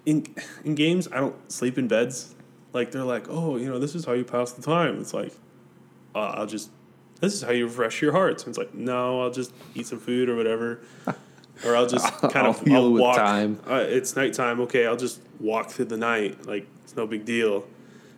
in 0.05 0.25
in 0.63 0.75
games, 0.75 1.07
I 1.11 1.17
don't 1.17 1.51
sleep 1.51 1.77
in 1.77 1.87
beds. 1.87 2.35
Like 2.73 2.91
they're 2.91 3.03
like, 3.03 3.27
"Oh, 3.29 3.57
you 3.57 3.67
know, 3.67 3.79
this 3.79 3.95
is 3.95 4.05
how 4.05 4.13
you 4.13 4.23
pass 4.23 4.51
the 4.51 4.61
time." 4.61 4.99
It's 4.99 5.13
like, 5.13 5.33
uh, 6.13 6.19
I'll 6.19 6.45
just, 6.45 6.69
this 7.19 7.33
is 7.33 7.41
how 7.41 7.51
you 7.51 7.65
refresh 7.65 8.01
your 8.01 8.11
heart. 8.11 8.41
And 8.41 8.49
it's 8.49 8.57
like, 8.57 8.73
no, 8.73 9.21
I'll 9.21 9.31
just 9.31 9.53
eat 9.75 9.87
some 9.87 9.99
food 9.99 10.29
or 10.29 10.35
whatever, 10.35 10.79
or 11.65 11.75
I'll 11.75 11.87
just 11.87 12.05
kind 12.21 12.47
I'll 12.47 12.51
of 12.51 12.67
I'll 12.69 12.91
with 12.91 13.01
walk. 13.01 13.17
time. 13.17 13.59
Uh, 13.67 13.85
it's 13.87 14.15
nighttime. 14.15 14.59
Okay, 14.61 14.85
I'll 14.85 14.97
just 14.97 15.21
walk 15.39 15.69
through 15.69 15.85
the 15.85 15.97
night. 15.97 16.45
Like 16.45 16.67
it's 16.83 16.95
no 16.95 17.07
big 17.07 17.25
deal. 17.25 17.65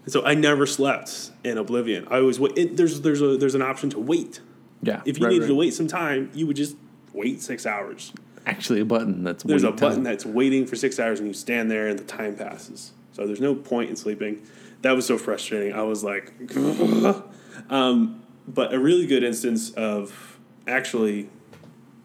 And 0.03 0.13
so 0.13 0.25
I 0.25 0.33
never 0.33 0.65
slept 0.65 1.31
in 1.43 1.57
Oblivion. 1.57 2.07
I 2.09 2.17
always 2.17 2.39
wait. 2.39 2.57
It, 2.57 2.77
there's 2.77 3.01
there's 3.01 3.21
a 3.21 3.37
there's 3.37 3.55
an 3.55 3.61
option 3.61 3.89
to 3.91 3.99
wait. 3.99 4.41
Yeah. 4.81 5.01
If 5.05 5.19
you 5.19 5.25
right, 5.25 5.31
needed 5.31 5.43
right. 5.43 5.49
to 5.49 5.55
wait 5.55 5.73
some 5.73 5.87
time, 5.87 6.31
you 6.33 6.47
would 6.47 6.55
just 6.55 6.75
wait 7.13 7.41
six 7.41 7.65
hours. 7.65 8.13
Actually, 8.45 8.79
a 8.79 8.85
button 8.85 9.23
that's 9.23 9.43
There's 9.43 9.63
a 9.63 9.67
time. 9.67 9.75
button 9.75 10.03
that's 10.03 10.25
waiting 10.25 10.65
for 10.65 10.75
six 10.75 10.99
hours, 10.99 11.19
and 11.19 11.27
you 11.27 11.33
stand 11.33 11.69
there, 11.69 11.87
and 11.87 11.99
the 11.99 12.03
time 12.03 12.35
passes. 12.35 12.93
So 13.11 13.27
there's 13.27 13.41
no 13.41 13.53
point 13.53 13.89
in 13.89 13.95
sleeping. 13.95 14.41
That 14.81 14.93
was 14.93 15.05
so 15.05 15.17
frustrating. 15.17 15.73
I 15.73 15.83
was 15.83 16.03
like, 16.03 16.31
um, 17.69 18.23
but 18.49 18.73
a 18.73 18.79
really 18.79 19.05
good 19.05 19.23
instance 19.23 19.69
of 19.71 20.39
actually 20.67 21.29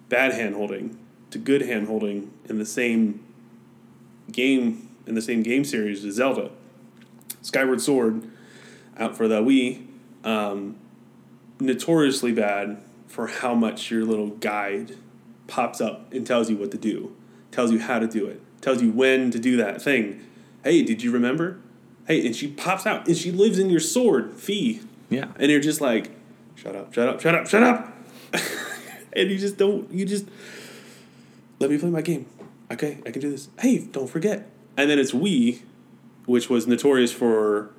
bad 0.08 0.32
hand 0.32 0.54
holding 0.54 0.98
to 1.30 1.38
good 1.38 1.62
hand 1.62 1.88
holding 1.88 2.30
in 2.48 2.58
the 2.58 2.66
same 2.66 3.24
game 4.30 4.88
in 5.06 5.14
the 5.14 5.22
same 5.22 5.42
game 5.42 5.64
series 5.64 6.04
is 6.04 6.16
Zelda. 6.16 6.50
Skyward 7.42 7.80
Sword 7.80 8.30
out 8.96 9.16
for 9.16 9.28
the 9.28 9.42
Wii. 9.42 9.86
Um, 10.22 10.76
notoriously 11.60 12.32
bad 12.32 12.82
for 13.06 13.26
how 13.26 13.54
much 13.54 13.90
your 13.90 14.04
little 14.04 14.28
guide 14.28 14.96
pops 15.46 15.80
up 15.80 16.12
and 16.12 16.26
tells 16.26 16.48
you 16.48 16.56
what 16.56 16.70
to 16.70 16.78
do, 16.78 17.14
tells 17.50 17.70
you 17.70 17.78
how 17.78 17.98
to 17.98 18.06
do 18.06 18.26
it, 18.26 18.40
tells 18.62 18.80
you 18.80 18.90
when 18.90 19.30
to 19.30 19.38
do 19.38 19.56
that 19.56 19.82
thing. 19.82 20.24
Hey, 20.62 20.82
did 20.82 21.02
you 21.02 21.10
remember? 21.10 21.58
Hey, 22.06 22.24
and 22.26 22.34
she 22.34 22.48
pops 22.48 22.86
out 22.86 23.06
and 23.06 23.16
she 23.16 23.30
lives 23.30 23.58
in 23.58 23.68
your 23.70 23.80
sword, 23.80 24.34
Fi. 24.34 24.80
Yeah. 25.10 25.32
And 25.38 25.50
you're 25.50 25.60
just 25.60 25.80
like, 25.80 26.10
shut 26.54 26.74
up, 26.76 26.92
shut 26.94 27.08
up, 27.08 27.20
shut 27.20 27.34
up, 27.34 27.46
shut 27.48 27.62
up. 27.62 27.92
and 29.12 29.30
you 29.30 29.38
just 29.38 29.56
don't, 29.56 29.90
you 29.92 30.04
just, 30.04 30.26
let 31.58 31.70
me 31.70 31.78
play 31.78 31.90
my 31.90 32.02
game. 32.02 32.26
Okay, 32.70 32.98
I 33.06 33.10
can 33.10 33.20
do 33.20 33.30
this. 33.30 33.48
Hey, 33.58 33.78
don't 33.78 34.08
forget. 34.08 34.50
And 34.76 34.90
then 34.90 34.98
it's 34.98 35.12
Wii, 35.12 35.60
which 36.26 36.50
was 36.50 36.66
notorious 36.66 37.12
for, 37.12 37.70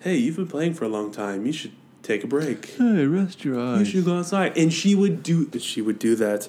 hey, 0.00 0.16
you've 0.16 0.36
been 0.36 0.48
playing 0.48 0.74
for 0.74 0.84
a 0.84 0.88
long 0.88 1.10
time. 1.10 1.46
You 1.46 1.52
should 1.52 1.72
take 2.02 2.22
a 2.22 2.26
break. 2.26 2.66
Hey, 2.76 3.06
rest 3.06 3.44
your 3.44 3.58
eyes. 3.58 3.80
You 3.80 3.84
should 3.84 4.04
go 4.04 4.18
outside. 4.18 4.56
And 4.56 4.72
she 4.72 4.94
would 4.94 5.22
do, 5.22 5.50
she 5.58 5.80
would 5.80 5.98
do 5.98 6.14
that. 6.16 6.48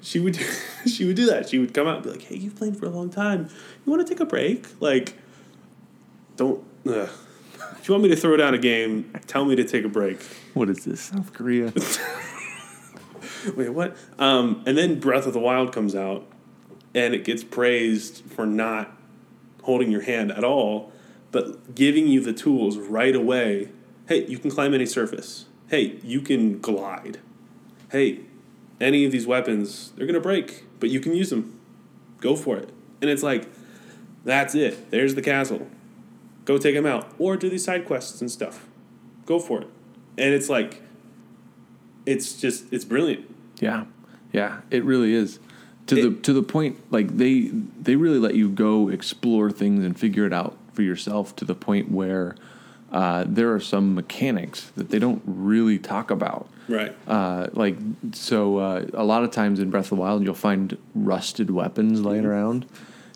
She 0.00 0.20
would, 0.20 0.38
she 0.86 1.04
would 1.04 1.16
do 1.16 1.26
that. 1.26 1.48
She 1.48 1.58
would 1.58 1.74
come 1.74 1.86
out 1.86 1.96
and 1.96 2.04
be 2.04 2.10
like, 2.10 2.22
hey, 2.22 2.36
you've 2.36 2.56
played 2.56 2.76
for 2.76 2.86
a 2.86 2.90
long 2.90 3.10
time. 3.10 3.48
You 3.84 3.90
want 3.90 4.06
to 4.06 4.12
take 4.12 4.20
a 4.20 4.26
break? 4.26 4.66
Like, 4.80 5.14
don't, 6.36 6.64
ugh. 6.86 7.08
If 7.78 7.88
you 7.88 7.94
want 7.94 8.04
me 8.04 8.10
to 8.10 8.16
throw 8.16 8.36
down 8.36 8.54
a 8.54 8.58
game, 8.58 9.12
tell 9.26 9.44
me 9.44 9.56
to 9.56 9.64
take 9.64 9.84
a 9.84 9.88
break. 9.88 10.22
What 10.54 10.68
is 10.68 10.84
this, 10.84 11.00
South 11.00 11.32
Korea? 11.32 11.72
Wait, 13.56 13.70
what? 13.70 13.96
Um, 14.18 14.62
and 14.66 14.78
then 14.78 15.00
Breath 15.00 15.26
of 15.26 15.32
the 15.32 15.40
Wild 15.40 15.72
comes 15.72 15.94
out, 15.94 16.26
and 16.94 17.14
it 17.14 17.24
gets 17.24 17.42
praised 17.42 18.24
for 18.24 18.46
not 18.46 18.96
holding 19.62 19.90
your 19.90 20.02
hand 20.02 20.30
at 20.30 20.44
all, 20.44 20.92
but 21.32 21.74
giving 21.74 22.06
you 22.06 22.20
the 22.20 22.32
tools 22.32 22.78
right 22.78 23.16
away. 23.16 23.70
Hey, 24.06 24.26
you 24.26 24.38
can 24.38 24.50
climb 24.50 24.74
any 24.74 24.86
surface. 24.86 25.46
Hey, 25.68 25.98
you 26.04 26.20
can 26.20 26.60
glide. 26.60 27.18
Hey, 27.90 28.20
any 28.80 29.04
of 29.04 29.12
these 29.12 29.26
weapons, 29.26 29.92
they're 29.96 30.06
gonna 30.06 30.20
break, 30.20 30.64
but 30.78 30.90
you 30.90 31.00
can 31.00 31.14
use 31.14 31.30
them. 31.30 31.58
Go 32.20 32.36
for 32.36 32.56
it. 32.56 32.70
And 33.00 33.10
it's 33.10 33.22
like, 33.22 33.48
that's 34.24 34.54
it. 34.54 34.90
There's 34.90 35.14
the 35.14 35.22
castle. 35.22 35.66
Go 36.44 36.58
take 36.58 36.74
them 36.74 36.86
out, 36.86 37.12
or 37.18 37.36
do 37.36 37.48
these 37.48 37.64
side 37.64 37.86
quests 37.86 38.20
and 38.20 38.30
stuff. 38.30 38.66
Go 39.26 39.38
for 39.38 39.60
it. 39.62 39.68
And 40.18 40.34
it's 40.34 40.48
like, 40.48 40.82
it's 42.04 42.40
just, 42.40 42.72
it's 42.72 42.84
brilliant. 42.84 43.32
Yeah, 43.60 43.84
yeah, 44.32 44.60
it 44.70 44.84
really 44.84 45.14
is. 45.14 45.38
To 45.88 46.10
the 46.10 46.20
to 46.20 46.32
the 46.32 46.42
point, 46.42 46.78
like 46.90 47.16
they 47.16 47.50
they 47.80 47.96
really 47.96 48.18
let 48.18 48.34
you 48.34 48.48
go 48.48 48.88
explore 48.88 49.50
things 49.50 49.84
and 49.84 49.98
figure 49.98 50.24
it 50.24 50.32
out 50.32 50.56
for 50.72 50.82
yourself. 50.82 51.34
To 51.36 51.44
the 51.44 51.54
point 51.54 51.90
where 51.90 52.36
uh, 52.92 53.24
there 53.26 53.52
are 53.52 53.60
some 53.60 53.94
mechanics 53.94 54.70
that 54.76 54.90
they 54.90 54.98
don't 54.98 55.22
really 55.26 55.78
talk 55.78 56.10
about. 56.10 56.48
Right. 56.68 56.94
Uh, 57.06 57.48
like 57.52 57.76
so, 58.12 58.58
uh, 58.58 58.86
a 58.94 59.04
lot 59.04 59.24
of 59.24 59.32
times 59.32 59.58
in 59.58 59.70
Breath 59.70 59.86
of 59.86 59.90
the 59.90 59.96
Wild, 59.96 60.22
you'll 60.22 60.34
find 60.34 60.78
rusted 60.94 61.50
weapons 61.50 62.00
laying 62.00 62.24
around. 62.24 62.64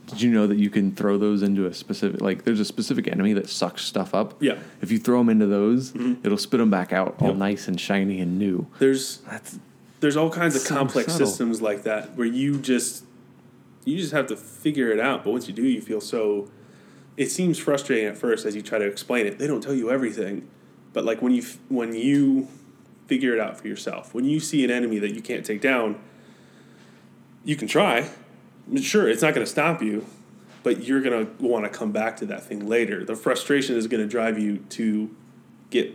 Did 0.07 0.23
you 0.23 0.31
know 0.31 0.47
that 0.47 0.57
you 0.57 0.71
can 0.71 0.95
throw 0.95 1.19
those 1.19 1.43
into 1.43 1.67
a 1.67 1.75
specific 1.75 2.21
like? 2.21 2.45
There's 2.45 2.61
a 2.61 2.65
specific 2.65 3.09
enemy 3.09 3.33
that 3.33 3.49
sucks 3.49 3.83
stuff 3.83 4.15
up. 4.15 4.41
Yeah. 4.41 4.59
If 4.81 4.93
you 4.93 4.99
throw 4.99 5.19
them 5.19 5.29
into 5.29 5.47
those, 5.47 5.93
mm-hmm. 5.93 6.25
it'll 6.25 6.39
spit 6.39 6.61
them 6.61 6.71
back 6.71 6.93
out 6.93 7.17
all 7.21 7.29
Yep. 7.29 7.37
nice 7.37 7.69
and 7.69 7.81
shiny 7.81 8.21
and 8.21 8.39
new. 8.39 8.67
There's 8.79 9.19
That's 9.19 9.59
there's 10.01 10.17
all 10.17 10.31
kinds 10.31 10.55
of 10.55 10.61
So 10.63 10.75
complex 10.75 11.13
subtle. 11.13 11.27
systems 11.27 11.61
like 11.61 11.83
that 11.85 12.17
where 12.17 12.27
you 12.27 12.59
just 12.59 13.05
you 13.85 13.97
just 13.99 14.13
have 14.13 14.27
to 14.29 14.37
figure 14.37 14.91
it 14.93 15.01
out. 15.01 15.25
But 15.25 15.31
once 15.33 15.49
you 15.49 15.55
do, 15.55 15.63
you 15.63 15.81
feel 15.81 16.01
so. 16.01 16.49
It 17.17 17.31
seems 17.31 17.59
frustrating 17.59 18.07
at 18.07 18.17
first 18.19 18.45
as 18.45 18.55
you 18.55 18.63
try 18.63 18.79
to 18.79 18.87
explain 18.87 19.27
it. 19.27 19.39
They 19.39 19.47
don't 19.47 19.63
tell 19.63 19.75
you 19.75 19.91
everything, 19.91 20.47
but 20.93 21.05
like 21.05 21.23
when 21.23 21.33
you 21.33 21.43
when 21.69 21.95
you 21.95 22.49
figure 23.07 23.33
it 23.35 23.41
out 23.41 23.59
for 23.59 23.67
yourself, 23.69 24.13
when 24.15 24.25
you 24.25 24.39
see 24.39 24.65
an 24.65 24.71
enemy 24.71 24.99
that 24.99 25.13
you 25.15 25.23
can't 25.23 25.45
take 25.45 25.61
down, 25.61 25.99
you 27.45 27.57
can 27.57 27.67
try. 27.69 28.09
Sure, 28.81 29.09
it's 29.09 29.23
not 29.23 29.35
going 29.35 29.45
to 29.45 29.51
stop 29.51 29.83
you, 29.83 30.05
but 30.63 30.85
you're 30.85 31.01
going 31.01 31.27
to 31.27 31.45
want 31.45 31.65
to 31.65 31.71
come 31.71 31.93
back 31.93 32.17
to 32.19 32.27
that 32.27 32.43
thing 32.45 32.67
later. 32.69 33.05
The 33.05 33.15
frustration 33.17 33.77
is 33.77 33.87
going 33.87 34.03
to 34.03 34.09
drive 34.09 34.39
you 34.39 34.59
to 34.71 35.15
get 35.71 35.95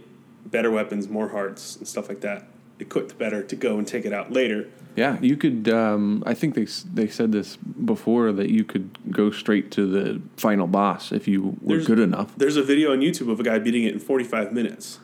better 0.49 0.71
weapons, 0.71 1.07
more 1.09 1.29
hearts, 1.29 1.75
and 1.75 1.87
stuff 1.87 2.07
like 2.09 2.21
that, 2.21 2.45
equipped 2.79 3.17
better 3.17 3.43
to 3.43 3.55
go 3.55 3.77
and 3.77 3.87
take 3.87 4.05
it 4.05 4.13
out 4.13 4.31
later. 4.31 4.67
Yeah, 4.95 5.17
you 5.21 5.37
could. 5.37 5.69
Um, 5.69 6.21
I 6.25 6.33
think 6.33 6.55
they 6.55 6.65
they 6.93 7.07
said 7.07 7.31
this 7.31 7.55
before 7.57 8.31
that 8.33 8.49
you 8.49 8.63
could 8.65 8.97
go 9.09 9.31
straight 9.31 9.71
to 9.71 9.85
the 9.85 10.21
final 10.35 10.67
boss 10.67 11.11
if 11.13 11.27
you 11.27 11.57
were 11.61 11.75
There's- 11.75 11.87
good 11.87 11.99
enough. 11.99 12.33
There's 12.35 12.57
a 12.57 12.63
video 12.63 12.91
on 12.91 12.99
YouTube 12.99 13.31
of 13.31 13.39
a 13.39 13.43
guy 13.43 13.57
beating 13.59 13.83
it 13.83 13.93
in 13.93 13.99
45 13.99 14.51
minutes. 14.51 14.99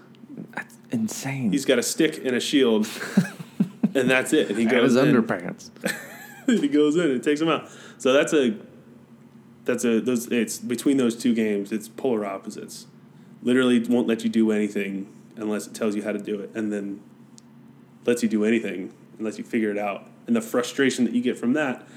That's 0.54 0.76
insane. 0.92 1.52
He's 1.52 1.66
got 1.66 1.80
a 1.80 1.84
stick 1.84 2.18
and 2.18 2.36
a 2.36 2.40
shield, 2.40 2.88
and 3.96 4.10
that's 4.10 4.34
it. 4.34 4.50
And 4.50 4.58
he 4.58 4.64
and 4.64 4.72
goes 4.72 4.94
his 4.94 5.02
underpants. 5.02 5.70
he 6.62 6.68
goes 6.68 6.96
in 6.96 7.12
and 7.12 7.24
takes 7.24 7.42
him 7.42 7.50
out. 7.50 7.70
So 7.98 8.14
that's 8.14 8.34
a 8.34 8.58
that's 9.66 9.84
a 9.84 10.00
those 10.00 10.28
it's 10.28 10.58
between 10.58 10.98
those 10.98 11.16
two 11.16 11.34
games. 11.36 11.72
It's 11.72 11.88
polar 11.88 12.26
opposites. 12.26 12.88
Literally 13.44 13.80
won't 13.84 14.08
let 14.08 14.24
you 14.24 14.30
do 14.30 14.52
anything 14.52 15.14
unless 15.36 15.68
it 15.68 15.76
tells 15.76 15.96
you 15.96 16.04
how 16.04 16.12
to 16.12 16.20
do 16.20 16.40
it, 16.40 16.52
and 16.56 16.72
then 16.72 17.02
lets 18.06 18.24
you 18.24 18.30
do 18.30 18.46
anything 18.46 18.94
unless 19.20 19.38
you 19.38 19.44
figure 19.44 19.72
it 19.72 19.78
out. 19.78 20.10
And 20.26 20.36
the 20.36 20.42
frustration 20.42 21.06
that 21.06 21.14
you 21.14 21.22
get 21.22 21.38
from 21.38 21.54
that 21.54 21.88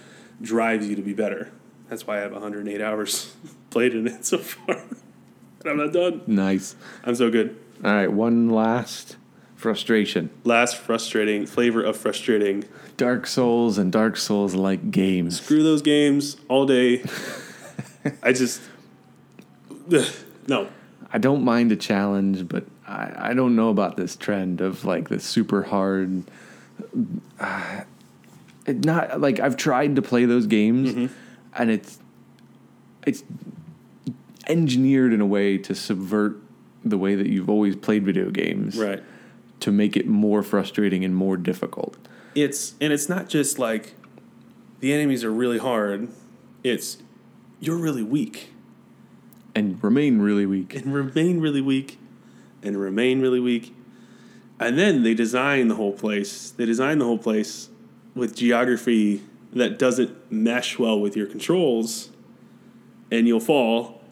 drives 0.42 0.88
you 0.88 0.96
to 0.96 1.02
be 1.02 1.14
better. 1.14 1.52
That's 1.88 2.06
why 2.06 2.18
I 2.18 2.20
have 2.20 2.32
108 2.32 2.80
hours 2.80 3.34
played 3.70 3.94
in 3.94 4.06
it 4.06 4.24
so 4.26 4.38
far, 4.38 4.76
and 5.60 5.66
I'm 5.66 5.76
not 5.76 5.92
done. 5.92 6.22
Nice. 6.26 6.76
I'm 7.04 7.14
so 7.14 7.30
good. 7.30 7.58
All 7.84 7.92
right, 7.92 8.12
one 8.12 8.50
last 8.50 9.16
frustration. 9.60 10.30
Last 10.44 10.76
frustrating 10.76 11.46
flavor 11.46 11.82
of 11.82 11.96
frustrating. 11.96 12.64
Dark 13.00 13.26
Souls 13.26 13.78
and 13.78 13.90
Dark 13.90 14.18
Souls 14.18 14.54
like 14.54 14.90
games. 14.90 15.40
Screw 15.40 15.62
those 15.62 15.80
games 15.80 16.36
all 16.48 16.66
day. 16.66 17.02
I 18.22 18.34
just 18.34 18.60
ugh, 19.90 20.04
no. 20.46 20.68
I 21.10 21.16
don't 21.16 21.42
mind 21.42 21.72
a 21.72 21.76
challenge, 21.76 22.46
but 22.46 22.66
I, 22.86 23.30
I 23.30 23.32
don't 23.32 23.56
know 23.56 23.70
about 23.70 23.96
this 23.96 24.16
trend 24.16 24.60
of 24.60 24.84
like 24.84 25.08
the 25.08 25.18
super 25.18 25.62
hard. 25.62 26.24
Uh, 27.38 27.84
it 28.66 28.84
not 28.84 29.18
like 29.18 29.40
I've 29.40 29.56
tried 29.56 29.96
to 29.96 30.02
play 30.02 30.26
those 30.26 30.46
games, 30.46 31.10
and 31.54 31.70
it's 31.70 32.00
it's 33.06 33.24
engineered 34.46 35.14
in 35.14 35.22
a 35.22 35.26
way 35.26 35.56
to 35.56 35.74
subvert 35.74 36.36
the 36.84 36.98
way 36.98 37.14
that 37.14 37.28
you've 37.28 37.48
always 37.48 37.76
played 37.76 38.04
video 38.04 38.28
games, 38.28 38.76
Right. 38.76 39.02
To 39.60 39.72
make 39.72 39.96
it 39.96 40.06
more 40.06 40.42
frustrating 40.42 41.02
and 41.02 41.16
more 41.16 41.38
difficult. 41.38 41.96
It's 42.34 42.74
and 42.80 42.92
it's 42.92 43.08
not 43.08 43.28
just 43.28 43.58
like 43.58 43.94
the 44.80 44.92
enemies 44.92 45.24
are 45.24 45.32
really 45.32 45.58
hard. 45.58 46.08
It's 46.62 46.98
you're 47.58 47.76
really 47.76 48.02
weak 48.02 48.52
And 49.54 49.82
remain 49.82 50.20
really 50.20 50.46
weak. 50.46 50.74
and 50.74 50.94
remain 50.94 51.40
really 51.40 51.60
weak 51.60 51.98
and 52.62 52.80
remain 52.80 53.20
really 53.20 53.40
weak. 53.40 53.74
And 54.58 54.78
then 54.78 55.02
they 55.02 55.14
design 55.14 55.68
the 55.68 55.74
whole 55.74 55.92
place. 55.92 56.50
They 56.50 56.66
design 56.66 56.98
the 56.98 57.04
whole 57.06 57.18
place 57.18 57.68
with 58.14 58.36
geography 58.36 59.22
that 59.52 59.78
doesn't 59.78 60.30
mesh 60.30 60.78
well 60.78 61.00
with 61.00 61.16
your 61.16 61.26
controls. 61.26 62.10
And 63.10 63.26
you'll 63.26 63.40
fall 63.40 64.02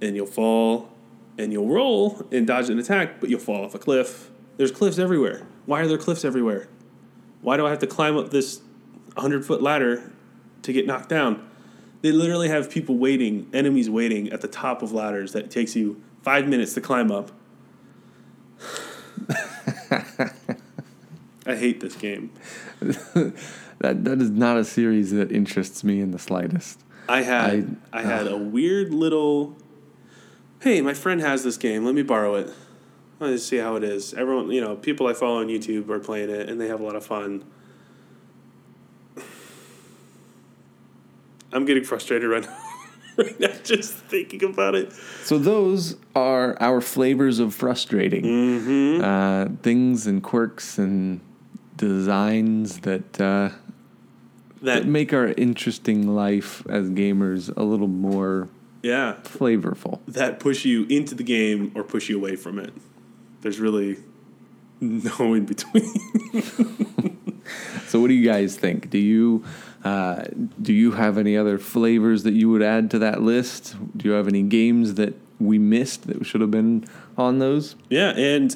and 0.00 0.16
you'll 0.16 0.26
fall 0.26 0.90
and 1.36 1.52
you'll 1.52 1.68
roll 1.68 2.26
and 2.32 2.46
dodge 2.46 2.70
an 2.70 2.78
attack, 2.78 3.20
but 3.20 3.28
you'll 3.28 3.40
fall 3.40 3.64
off 3.64 3.74
a 3.74 3.78
cliff. 3.78 4.30
There's 4.56 4.72
cliffs 4.72 4.98
everywhere. 4.98 5.46
Why 5.66 5.80
are 5.82 5.86
there 5.86 5.98
cliffs 5.98 6.24
everywhere? 6.24 6.68
Why 7.40 7.56
do 7.56 7.66
I 7.66 7.70
have 7.70 7.78
to 7.80 7.86
climb 7.86 8.16
up 8.16 8.30
this 8.30 8.60
100 9.14 9.44
foot 9.44 9.62
ladder 9.62 10.12
to 10.62 10.72
get 10.72 10.86
knocked 10.86 11.08
down? 11.08 11.48
They 12.00 12.12
literally 12.12 12.48
have 12.48 12.70
people 12.70 12.96
waiting, 12.96 13.48
enemies 13.52 13.90
waiting 13.90 14.30
at 14.30 14.40
the 14.40 14.48
top 14.48 14.82
of 14.82 14.92
ladders 14.92 15.32
that 15.32 15.50
takes 15.50 15.74
you 15.74 16.00
five 16.22 16.46
minutes 16.46 16.74
to 16.74 16.80
climb 16.80 17.10
up. 17.10 17.32
I 21.46 21.56
hate 21.56 21.80
this 21.80 21.96
game. 21.96 22.30
That 23.80 24.04
that 24.04 24.20
is 24.20 24.30
not 24.30 24.56
a 24.56 24.64
series 24.64 25.12
that 25.12 25.30
interests 25.30 25.84
me 25.84 26.00
in 26.00 26.10
the 26.10 26.18
slightest. 26.18 26.80
I 27.08 27.22
had 27.22 27.76
I, 27.92 28.02
had 28.02 28.26
a 28.26 28.36
weird 28.36 28.92
little. 28.92 29.56
Hey, 30.60 30.80
my 30.80 30.94
friend 30.94 31.20
has 31.20 31.44
this 31.44 31.56
game. 31.56 31.84
Let 31.84 31.94
me 31.94 32.02
borrow 32.02 32.34
it. 32.34 32.52
Let 33.20 33.30
me 33.30 33.38
see 33.38 33.56
how 33.56 33.74
it 33.76 33.82
is. 33.84 34.14
Everyone, 34.14 34.50
you 34.52 34.60
know, 34.60 34.76
people 34.76 35.06
I 35.08 35.12
follow 35.12 35.38
on 35.40 35.48
YouTube 35.48 35.88
are 35.90 35.98
playing 35.98 36.30
it, 36.30 36.48
and 36.48 36.60
they 36.60 36.68
have 36.68 36.80
a 36.80 36.84
lot 36.84 36.94
of 36.94 37.04
fun. 37.04 37.44
I'm 41.52 41.64
getting 41.64 41.84
frustrated 41.84 42.28
right 42.28 42.42
now, 43.16 43.24
right 43.24 43.40
now 43.40 43.48
just 43.64 43.94
thinking 43.94 44.44
about 44.44 44.74
it. 44.74 44.92
So 45.24 45.38
those 45.38 45.96
are 46.14 46.56
our 46.60 46.80
flavors 46.80 47.38
of 47.38 47.54
frustrating. 47.54 48.24
Mm-hmm. 48.24 49.04
Uh, 49.04 49.56
things 49.62 50.06
and 50.06 50.22
quirks 50.22 50.78
and 50.78 51.20
designs 51.76 52.80
that 52.80 53.20
uh, 53.20 53.50
That 54.60 54.82
that 54.82 54.86
make 54.86 55.12
our 55.12 55.28
interesting 55.28 56.14
life 56.14 56.64
as 56.68 56.90
gamers 56.90 57.54
a 57.56 57.62
little 57.62 57.88
more 57.88 58.48
yeah, 58.82 59.16
flavorful. 59.24 60.00
that 60.06 60.38
push 60.38 60.64
you 60.64 60.84
into 60.88 61.14
the 61.14 61.24
game 61.24 61.72
or 61.74 61.82
push 61.82 62.08
you 62.08 62.16
away 62.16 62.36
from 62.36 62.58
it. 62.58 62.72
There's 63.40 63.60
really 63.60 63.98
no 64.80 65.34
in 65.34 65.46
between. 65.46 65.92
So, 67.86 68.00
what 68.00 68.08
do 68.08 68.14
you 68.14 68.26
guys 68.26 68.56
think? 68.56 68.90
Do 68.90 68.98
you 68.98 69.42
uh, 69.82 70.24
do 70.60 70.74
you 70.74 70.92
have 70.92 71.16
any 71.16 71.36
other 71.36 71.58
flavors 71.58 72.22
that 72.24 72.34
you 72.34 72.50
would 72.50 72.60
add 72.62 72.90
to 72.90 72.98
that 72.98 73.22
list? 73.22 73.76
Do 73.96 74.06
you 74.08 74.14
have 74.14 74.28
any 74.28 74.42
games 74.42 74.94
that 74.94 75.14
we 75.40 75.58
missed 75.58 76.06
that 76.08 76.24
should 76.26 76.42
have 76.42 76.50
been 76.50 76.86
on 77.16 77.38
those? 77.38 77.76
yeah, 77.88 78.10
and 78.10 78.54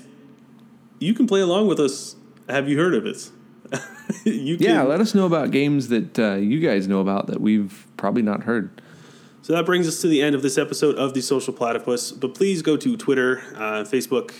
you 0.99 1.15
can 1.15 1.27
play 1.27 1.41
along 1.41 1.67
with 1.67 1.81
us. 1.81 2.17
Have 2.49 2.69
you 2.69 2.77
heard 2.77 2.95
of 2.95 3.07
it? 3.07 3.31
you 4.25 4.59
can, 4.59 4.67
Yeah, 4.67 4.83
let 4.83 5.01
us 5.01 5.15
know 5.15 5.25
about 5.25 5.51
games 5.51 5.89
that 5.89 6.19
uh, 6.19 6.35
you 6.35 6.61
guys 6.61 6.87
know 6.87 7.01
about 7.01 7.29
that 7.29 7.41
we've 7.41 7.87
probably 7.97 8.23
not 8.23 8.43
heard. 8.43 8.83
So 9.41 9.55
that 9.55 9.65
brings 9.65 9.89
us 9.89 10.01
to 10.03 10.09
the 10.09 10.23
end 10.23 10.37
of 10.37 10.43
this 10.43 10.59
episode 10.59 10.97
of 10.97 11.15
the 11.15 11.23
Social 11.23 11.55
Platypus. 11.55 12.13
But 12.13 12.35
please 12.35 12.63
go 12.63 12.77
to 12.77 12.97
Twitter, 12.97 13.43
uh, 13.57 13.83
Facebook, 13.85 14.33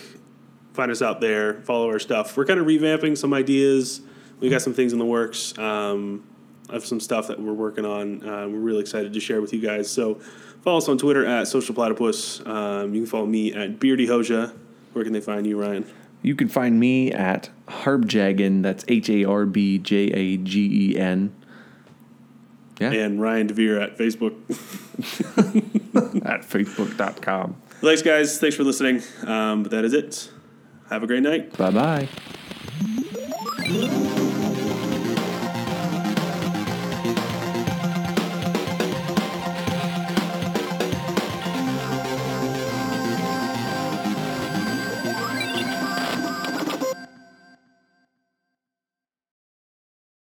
find 0.73 0.91
us 0.91 1.01
out 1.01 1.21
there, 1.21 1.61
follow 1.61 1.87
our 1.89 1.99
stuff. 1.99 2.35
We're 2.35 2.45
kind 2.45 2.59
of 2.59 2.65
revamping 2.65 3.17
some 3.17 3.33
ideas. 3.33 4.01
We 4.39 4.49
got 4.49 4.61
some 4.61 4.73
things 4.73 4.93
in 4.93 4.99
the 4.99 5.05
works. 5.05 5.57
Um, 5.57 6.25
I 6.69 6.73
have 6.73 6.85
some 6.85 6.99
stuff 6.99 7.27
that 7.27 7.39
we're 7.39 7.53
working 7.53 7.85
on. 7.85 8.27
Uh, 8.27 8.47
we're 8.47 8.59
really 8.59 8.81
excited 8.81 9.13
to 9.13 9.19
share 9.19 9.41
with 9.41 9.53
you 9.53 9.61
guys. 9.61 9.89
So 9.89 10.15
follow 10.61 10.77
us 10.77 10.89
on 10.89 10.97
Twitter 10.97 11.25
at 11.25 11.47
Social 11.47 11.75
Platypus. 11.75 12.45
Um, 12.45 12.93
you 12.93 13.01
can 13.01 13.09
follow 13.09 13.25
me 13.25 13.53
at 13.53 13.79
Beardy 13.79 14.07
Hoja. 14.07 14.53
Where 14.93 15.03
can 15.03 15.13
they 15.13 15.21
find 15.21 15.45
you, 15.45 15.59
Ryan? 15.61 15.85
You 16.21 16.35
can 16.35 16.47
find 16.47 16.79
me 16.79 17.11
at 17.11 17.49
Harbjagen. 17.67 18.63
That's 18.63 18.85
H 18.87 19.09
A 19.09 19.25
R 19.25 19.45
B 19.45 19.77
J 19.77 20.07
A 20.07 20.37
G 20.37 20.91
E 20.91 20.97
N. 20.97 21.35
Yeah, 22.79 22.91
And 22.91 23.21
Ryan 23.21 23.47
DeVere 23.47 23.81
at 23.83 23.97
Facebook. 23.97 24.33
at 26.25 26.41
Facebook.com. 26.41 27.55
Thanks, 27.81 28.01
guys. 28.01 28.39
Thanks 28.39 28.55
for 28.55 28.63
listening. 28.63 29.03
Um, 29.25 29.63
but 29.63 29.71
that 29.71 29.85
is 29.85 29.93
it. 29.93 30.31
Have 30.93 31.01
a 31.01 31.07
great 31.07 31.23
night. 31.23 31.57
Bye 31.57 31.71
bye. 31.71 32.07